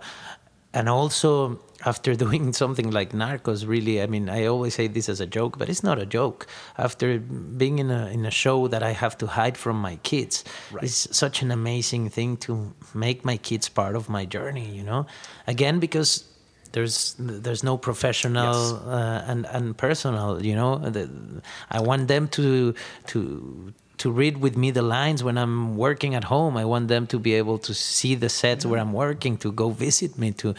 and 0.73 0.89
also 0.89 1.59
after 1.85 2.15
doing 2.25 2.51
something 2.53 2.89
like 2.91 3.11
Narcos, 3.11 3.67
really, 3.67 4.01
I 4.01 4.07
mean, 4.07 4.27
I 4.27 4.45
always 4.45 4.73
say 4.75 4.87
this 4.87 5.07
as 5.07 5.19
a 5.19 5.25
joke, 5.27 5.57
but 5.57 5.69
it's 5.69 5.83
not 5.83 5.99
a 5.99 6.05
joke. 6.05 6.47
After 6.77 7.19
being 7.19 7.79
in 7.79 7.91
a 7.91 8.07
in 8.07 8.25
a 8.25 8.31
show 8.31 8.67
that 8.67 8.81
I 8.81 8.91
have 8.91 9.17
to 9.19 9.27
hide 9.27 9.57
from 9.57 9.79
my 9.79 9.97
kids, 9.97 10.43
right. 10.71 10.83
it's 10.83 11.15
such 11.15 11.43
an 11.43 11.51
amazing 11.51 12.09
thing 12.09 12.37
to 12.37 12.73
make 12.93 13.23
my 13.23 13.37
kids 13.37 13.69
part 13.69 13.95
of 13.95 14.09
my 14.09 14.25
journey. 14.25 14.69
You 14.75 14.83
know, 14.83 15.05
again 15.45 15.79
because 15.79 16.28
there's 16.71 17.15
there's 17.19 17.63
no 17.63 17.77
professional 17.77 18.53
yes. 18.53 18.73
uh, 18.87 19.23
and 19.27 19.45
and 19.47 19.77
personal 19.77 20.43
you 20.43 20.55
know 20.55 20.81
i 21.71 21.79
want 21.79 22.07
them 22.07 22.27
to 22.27 22.73
to 23.07 23.73
to 23.97 24.11
read 24.11 24.37
with 24.37 24.55
me 24.55 24.71
the 24.71 24.81
lines 24.81 25.23
when 25.23 25.37
i'm 25.37 25.77
working 25.77 26.15
at 26.15 26.25
home 26.25 26.57
i 26.57 26.65
want 26.65 26.87
them 26.87 27.07
to 27.07 27.19
be 27.19 27.33
able 27.33 27.57
to 27.57 27.73
see 27.73 28.15
the 28.15 28.29
sets 28.29 28.65
yeah. 28.65 28.71
where 28.71 28.79
i'm 28.79 28.93
working 28.93 29.37
to 29.37 29.51
go 29.51 29.69
visit 29.69 30.17
me 30.17 30.31
to 30.31 30.53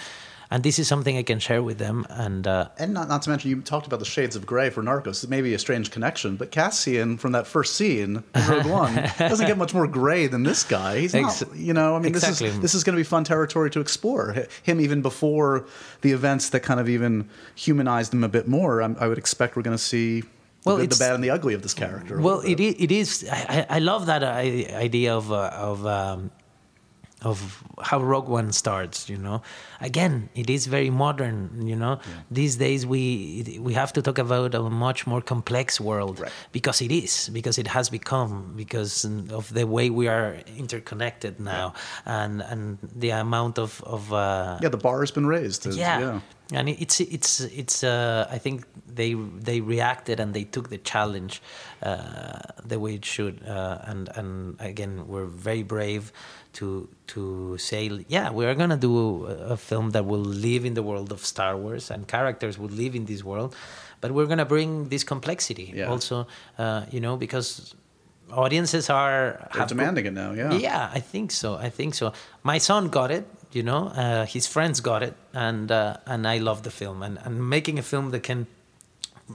and 0.50 0.62
this 0.62 0.78
is 0.78 0.88
something 0.88 1.16
I 1.16 1.22
can 1.22 1.38
share 1.38 1.62
with 1.62 1.78
them. 1.78 2.06
And 2.10 2.46
uh, 2.46 2.68
and 2.78 2.92
not, 2.92 3.08
not 3.08 3.22
to 3.22 3.30
mention, 3.30 3.50
you 3.50 3.60
talked 3.60 3.86
about 3.86 4.00
the 4.00 4.04
shades 4.04 4.34
of 4.34 4.46
gray 4.46 4.70
for 4.70 4.82
Narcos. 4.82 5.22
It 5.22 5.30
may 5.30 5.40
be 5.40 5.54
a 5.54 5.58
strange 5.58 5.90
connection, 5.90 6.36
but 6.36 6.50
Cassian 6.50 7.16
from 7.18 7.32
that 7.32 7.46
first 7.46 7.76
scene 7.76 8.24
Rogue 8.48 8.66
One 8.70 8.94
doesn't 9.18 9.46
get 9.46 9.56
much 9.56 9.74
more 9.74 9.86
gray 9.86 10.26
than 10.26 10.42
this 10.42 10.64
guy. 10.64 10.98
He's 10.98 11.14
not, 11.14 11.42
you 11.54 11.72
know, 11.72 11.94
I 11.94 11.98
mean, 11.98 12.08
exactly. 12.08 12.48
this 12.48 12.54
is 12.56 12.60
this 12.60 12.74
is 12.74 12.84
going 12.84 12.96
to 12.96 13.00
be 13.00 13.04
fun 13.04 13.24
territory 13.24 13.70
to 13.70 13.80
explore. 13.80 14.46
Him 14.62 14.80
even 14.80 15.02
before 15.02 15.66
the 16.00 16.12
events 16.12 16.50
that 16.50 16.60
kind 16.60 16.80
of 16.80 16.88
even 16.88 17.28
humanized 17.54 18.12
him 18.12 18.24
a 18.24 18.28
bit 18.28 18.48
more. 18.48 18.82
I, 18.82 18.94
I 18.98 19.06
would 19.08 19.18
expect 19.18 19.56
we're 19.56 19.62
going 19.62 19.76
to 19.76 19.82
see 19.82 20.24
well, 20.64 20.76
the, 20.76 20.82
good, 20.82 20.92
the 20.92 20.98
bad, 20.98 21.14
and 21.14 21.24
the 21.24 21.30
ugly 21.30 21.54
of 21.54 21.62
this 21.62 21.74
character. 21.74 22.20
Well, 22.20 22.40
it 22.40 22.60
is. 22.60 22.74
It 22.78 22.92
is 22.92 23.28
I, 23.30 23.66
I 23.68 23.78
love 23.78 24.06
that 24.06 24.22
idea 24.22 25.16
of 25.16 25.32
uh, 25.32 25.50
of 25.54 25.86
um, 25.86 26.30
of 27.22 27.62
how 27.82 28.00
Rogue 28.02 28.28
One 28.28 28.52
starts. 28.52 29.08
You 29.08 29.18
know, 29.18 29.42
again, 29.80 30.28
it 30.34 30.48
is 30.50 30.66
very 30.66 30.90
modern. 30.90 31.66
You 31.66 31.76
know, 31.76 31.98
these 32.30 32.56
days 32.56 32.86
we 32.86 33.58
we 33.60 33.74
have 33.74 33.92
to 33.92 34.02
talk 34.02 34.18
about 34.18 34.54
a 34.54 34.62
much 34.70 35.06
more 35.06 35.20
complex 35.20 35.80
world 35.80 36.20
Right. 36.20 36.32
because 36.52 36.80
it 36.84 36.90
is 36.92 37.28
because 37.32 37.58
it 37.60 37.66
has 37.68 37.90
become 37.90 38.54
because 38.56 39.04
of 39.30 39.52
the 39.52 39.66
way 39.66 39.90
we 39.90 40.08
are 40.08 40.36
interconnected 40.58 41.40
now 41.40 41.72
and 42.06 42.42
and 42.42 42.78
the 42.96 43.10
amount 43.10 43.58
of 43.58 43.82
of 43.86 44.12
uh, 44.12 44.58
Yeah, 44.62 44.70
the 44.70 44.76
bar 44.78 45.00
has 45.00 45.10
been 45.10 45.26
raised. 45.26 45.66
It's- 45.66 45.76
yeah. 45.78 46.20
and 46.52 46.68
it's 46.68 47.00
it's 47.00 47.40
it's 47.40 47.84
uh, 47.84 48.26
I 48.36 48.38
think 48.38 48.64
they 48.96 49.14
they 49.44 49.60
reacted 49.60 50.20
and 50.20 50.34
they 50.34 50.44
took 50.44 50.68
the 50.68 50.78
challenge 50.78 51.40
uh, 51.82 52.40
the 52.68 52.78
way 52.78 52.94
it 52.94 53.04
should 53.04 53.36
uh, 53.46 53.78
and 53.90 54.08
and 54.16 54.56
again 54.60 55.06
we're 55.06 55.26
very 55.26 55.62
brave 55.62 56.12
to 56.52 56.88
to 57.06 57.56
say 57.58 57.82
yeah 58.08 58.30
we 58.30 58.44
are 58.44 58.54
gonna 58.54 58.76
do 58.76 59.26
a, 59.26 59.54
a 59.54 59.56
film 59.56 59.90
that 59.90 60.04
will 60.04 60.24
live 60.48 60.64
in 60.64 60.74
the 60.74 60.82
world 60.82 61.12
of 61.12 61.24
Star 61.24 61.56
Wars 61.56 61.90
and 61.90 62.06
characters 62.08 62.58
will 62.58 62.74
live 62.84 62.94
in 62.94 63.04
this 63.04 63.22
world 63.24 63.54
but 64.00 64.10
we're 64.12 64.26
gonna 64.26 64.44
bring 64.46 64.88
this 64.88 65.04
complexity 65.04 65.72
Yeah. 65.74 65.90
also 65.90 66.26
uh, 66.58 66.82
you 66.90 67.00
know 67.00 67.16
because 67.16 67.74
audiences 68.32 68.88
are 68.90 69.48
demanding 69.66 70.06
it 70.06 70.12
now. 70.12 70.32
Yeah. 70.32 70.52
yeah, 70.52 70.90
I 70.94 71.00
think 71.00 71.32
so. 71.32 71.56
I 71.56 71.68
think 71.68 71.94
so. 71.94 72.12
My 72.44 72.58
son 72.58 72.88
got 72.88 73.10
it. 73.10 73.24
You 73.52 73.64
know, 73.64 73.88
uh, 73.88 74.24
his 74.26 74.46
friends 74.46 74.80
got 74.80 75.02
it, 75.02 75.14
and 75.34 75.72
uh, 75.72 75.96
and 76.06 76.26
I 76.28 76.38
love 76.38 76.62
the 76.62 76.70
film. 76.70 77.02
And, 77.02 77.18
and 77.24 77.48
making 77.48 77.78
a 77.78 77.82
film 77.82 78.10
that 78.10 78.22
can 78.22 78.46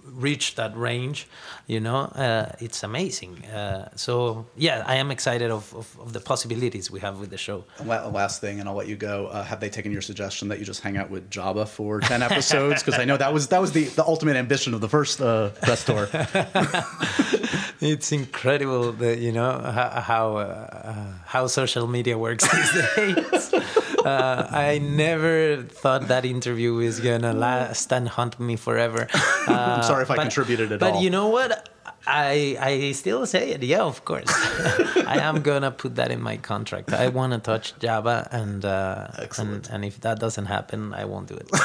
reach 0.06 0.56
that 0.56 0.76
range, 0.78 1.28
you 1.68 1.80
know, 1.80 1.98
uh, 2.16 2.52
it's 2.60 2.84
amazing. 2.84 3.44
Uh, 3.46 3.90
so 3.96 4.46
yeah, 4.56 4.84
I 4.86 4.96
am 4.96 5.12
excited 5.12 5.52
of, 5.52 5.74
of, 5.76 5.98
of 6.00 6.14
the 6.14 6.20
possibilities 6.20 6.90
we 6.92 7.00
have 7.02 7.20
with 7.20 7.30
the 7.30 7.38
show. 7.38 7.64
La- 7.86 8.08
Last 8.08 8.42
thing, 8.42 8.60
and 8.60 8.68
I'll 8.70 8.76
let 8.76 8.88
you 8.88 8.96
go. 8.96 9.28
Uh, 9.28 9.44
have 9.44 9.60
they 9.60 9.70
taken 9.70 9.92
your 9.92 10.02
suggestion 10.02 10.48
that 10.50 10.60
you 10.60 10.66
just 10.66 10.82
hang 10.82 10.98
out 10.98 11.10
with 11.10 11.30
Jabba 11.30 11.68
for 11.68 12.00
ten 12.00 12.22
episodes? 12.22 12.84
Because 12.84 13.00
I 13.00 13.06
know 13.06 13.18
that 13.18 13.34
was 13.34 13.48
that 13.48 13.62
was 13.62 13.72
the, 13.72 13.86
the 13.86 14.06
ultimate 14.06 14.36
ambition 14.36 14.74
of 14.74 14.82
the 14.82 14.90
first 14.90 15.22
uh, 15.22 15.50
press 15.62 15.84
tour. 15.90 16.08
It's 17.82 18.12
incredible 18.12 18.94
that 18.94 19.20
you 19.20 19.32
know 19.32 19.52
how 19.60 19.90
how, 20.02 20.38
uh, 20.38 21.14
how 21.26 21.48
social 21.48 21.88
media 21.88 22.18
works 22.18 22.44
these 22.52 22.72
days. 22.96 23.65
Uh, 24.06 24.48
I 24.52 24.78
never 24.78 25.64
thought 25.64 26.10
that 26.10 26.26
interview 26.26 26.74
was 26.76 27.00
gonna 27.00 27.34
last 27.34 27.92
and 27.92 28.08
haunt 28.08 28.40
me 28.40 28.56
forever. 28.56 29.08
Uh, 29.14 29.48
I'm 29.78 29.84
sorry 29.84 30.04
if 30.04 30.12
I 30.12 30.18
contributed 30.18 30.72
at 30.72 30.80
but 30.80 30.86
all. 30.86 30.94
But 30.94 31.04
you 31.04 31.10
know 31.10 31.28
what? 31.30 31.70
I 32.08 32.58
I 32.60 32.92
still 32.92 33.26
say 33.26 33.52
it. 33.52 33.64
Yeah, 33.64 33.84
of 33.84 34.06
course. 34.06 34.30
I 35.08 35.20
am 35.22 35.42
gonna 35.42 35.72
put 35.72 35.96
that 35.96 36.12
in 36.12 36.22
my 36.22 36.38
contract. 36.38 36.94
I 36.94 37.08
want 37.10 37.34
to 37.34 37.40
touch 37.40 37.78
Jabba, 37.80 38.28
and 38.32 38.64
uh, 38.64 39.08
and 39.38 39.68
and 39.72 39.86
if 39.86 40.02
that 40.02 40.20
doesn't 40.20 40.46
happen, 40.46 40.94
I 40.94 41.06
won't 41.06 41.28
do 41.28 41.36
it. 41.36 41.50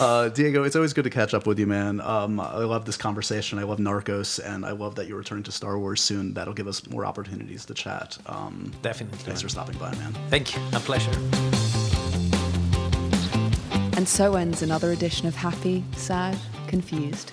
Uh, 0.00 0.28
Diego, 0.30 0.64
it's 0.64 0.74
always 0.74 0.92
good 0.92 1.04
to 1.04 1.10
catch 1.10 1.32
up 1.34 1.46
with 1.46 1.58
you, 1.58 1.66
man. 1.66 2.00
Um, 2.00 2.40
I 2.40 2.64
love 2.64 2.84
this 2.84 2.96
conversation. 2.96 3.58
I 3.58 3.62
love 3.62 3.78
Narcos, 3.78 4.40
and 4.44 4.64
I 4.66 4.72
love 4.72 4.96
that 4.96 5.06
you're 5.06 5.18
returning 5.18 5.44
to 5.44 5.52
Star 5.52 5.78
Wars 5.78 6.00
soon. 6.02 6.34
That'll 6.34 6.54
give 6.54 6.66
us 6.66 6.86
more 6.88 7.04
opportunities 7.06 7.64
to 7.66 7.74
chat. 7.74 8.18
Um, 8.26 8.72
Definitely. 8.82 9.18
thanks 9.18 9.42
for 9.42 9.48
stopping 9.48 9.78
by, 9.78 9.92
man. 9.96 10.12
Thank 10.28 10.56
you. 10.56 10.62
A 10.72 10.80
pleasure. 10.80 11.12
And 13.96 14.08
so 14.08 14.34
ends 14.34 14.62
another 14.62 14.90
edition 14.92 15.28
of 15.28 15.36
Happy, 15.36 15.84
Sad, 15.96 16.36
Confused. 16.66 17.32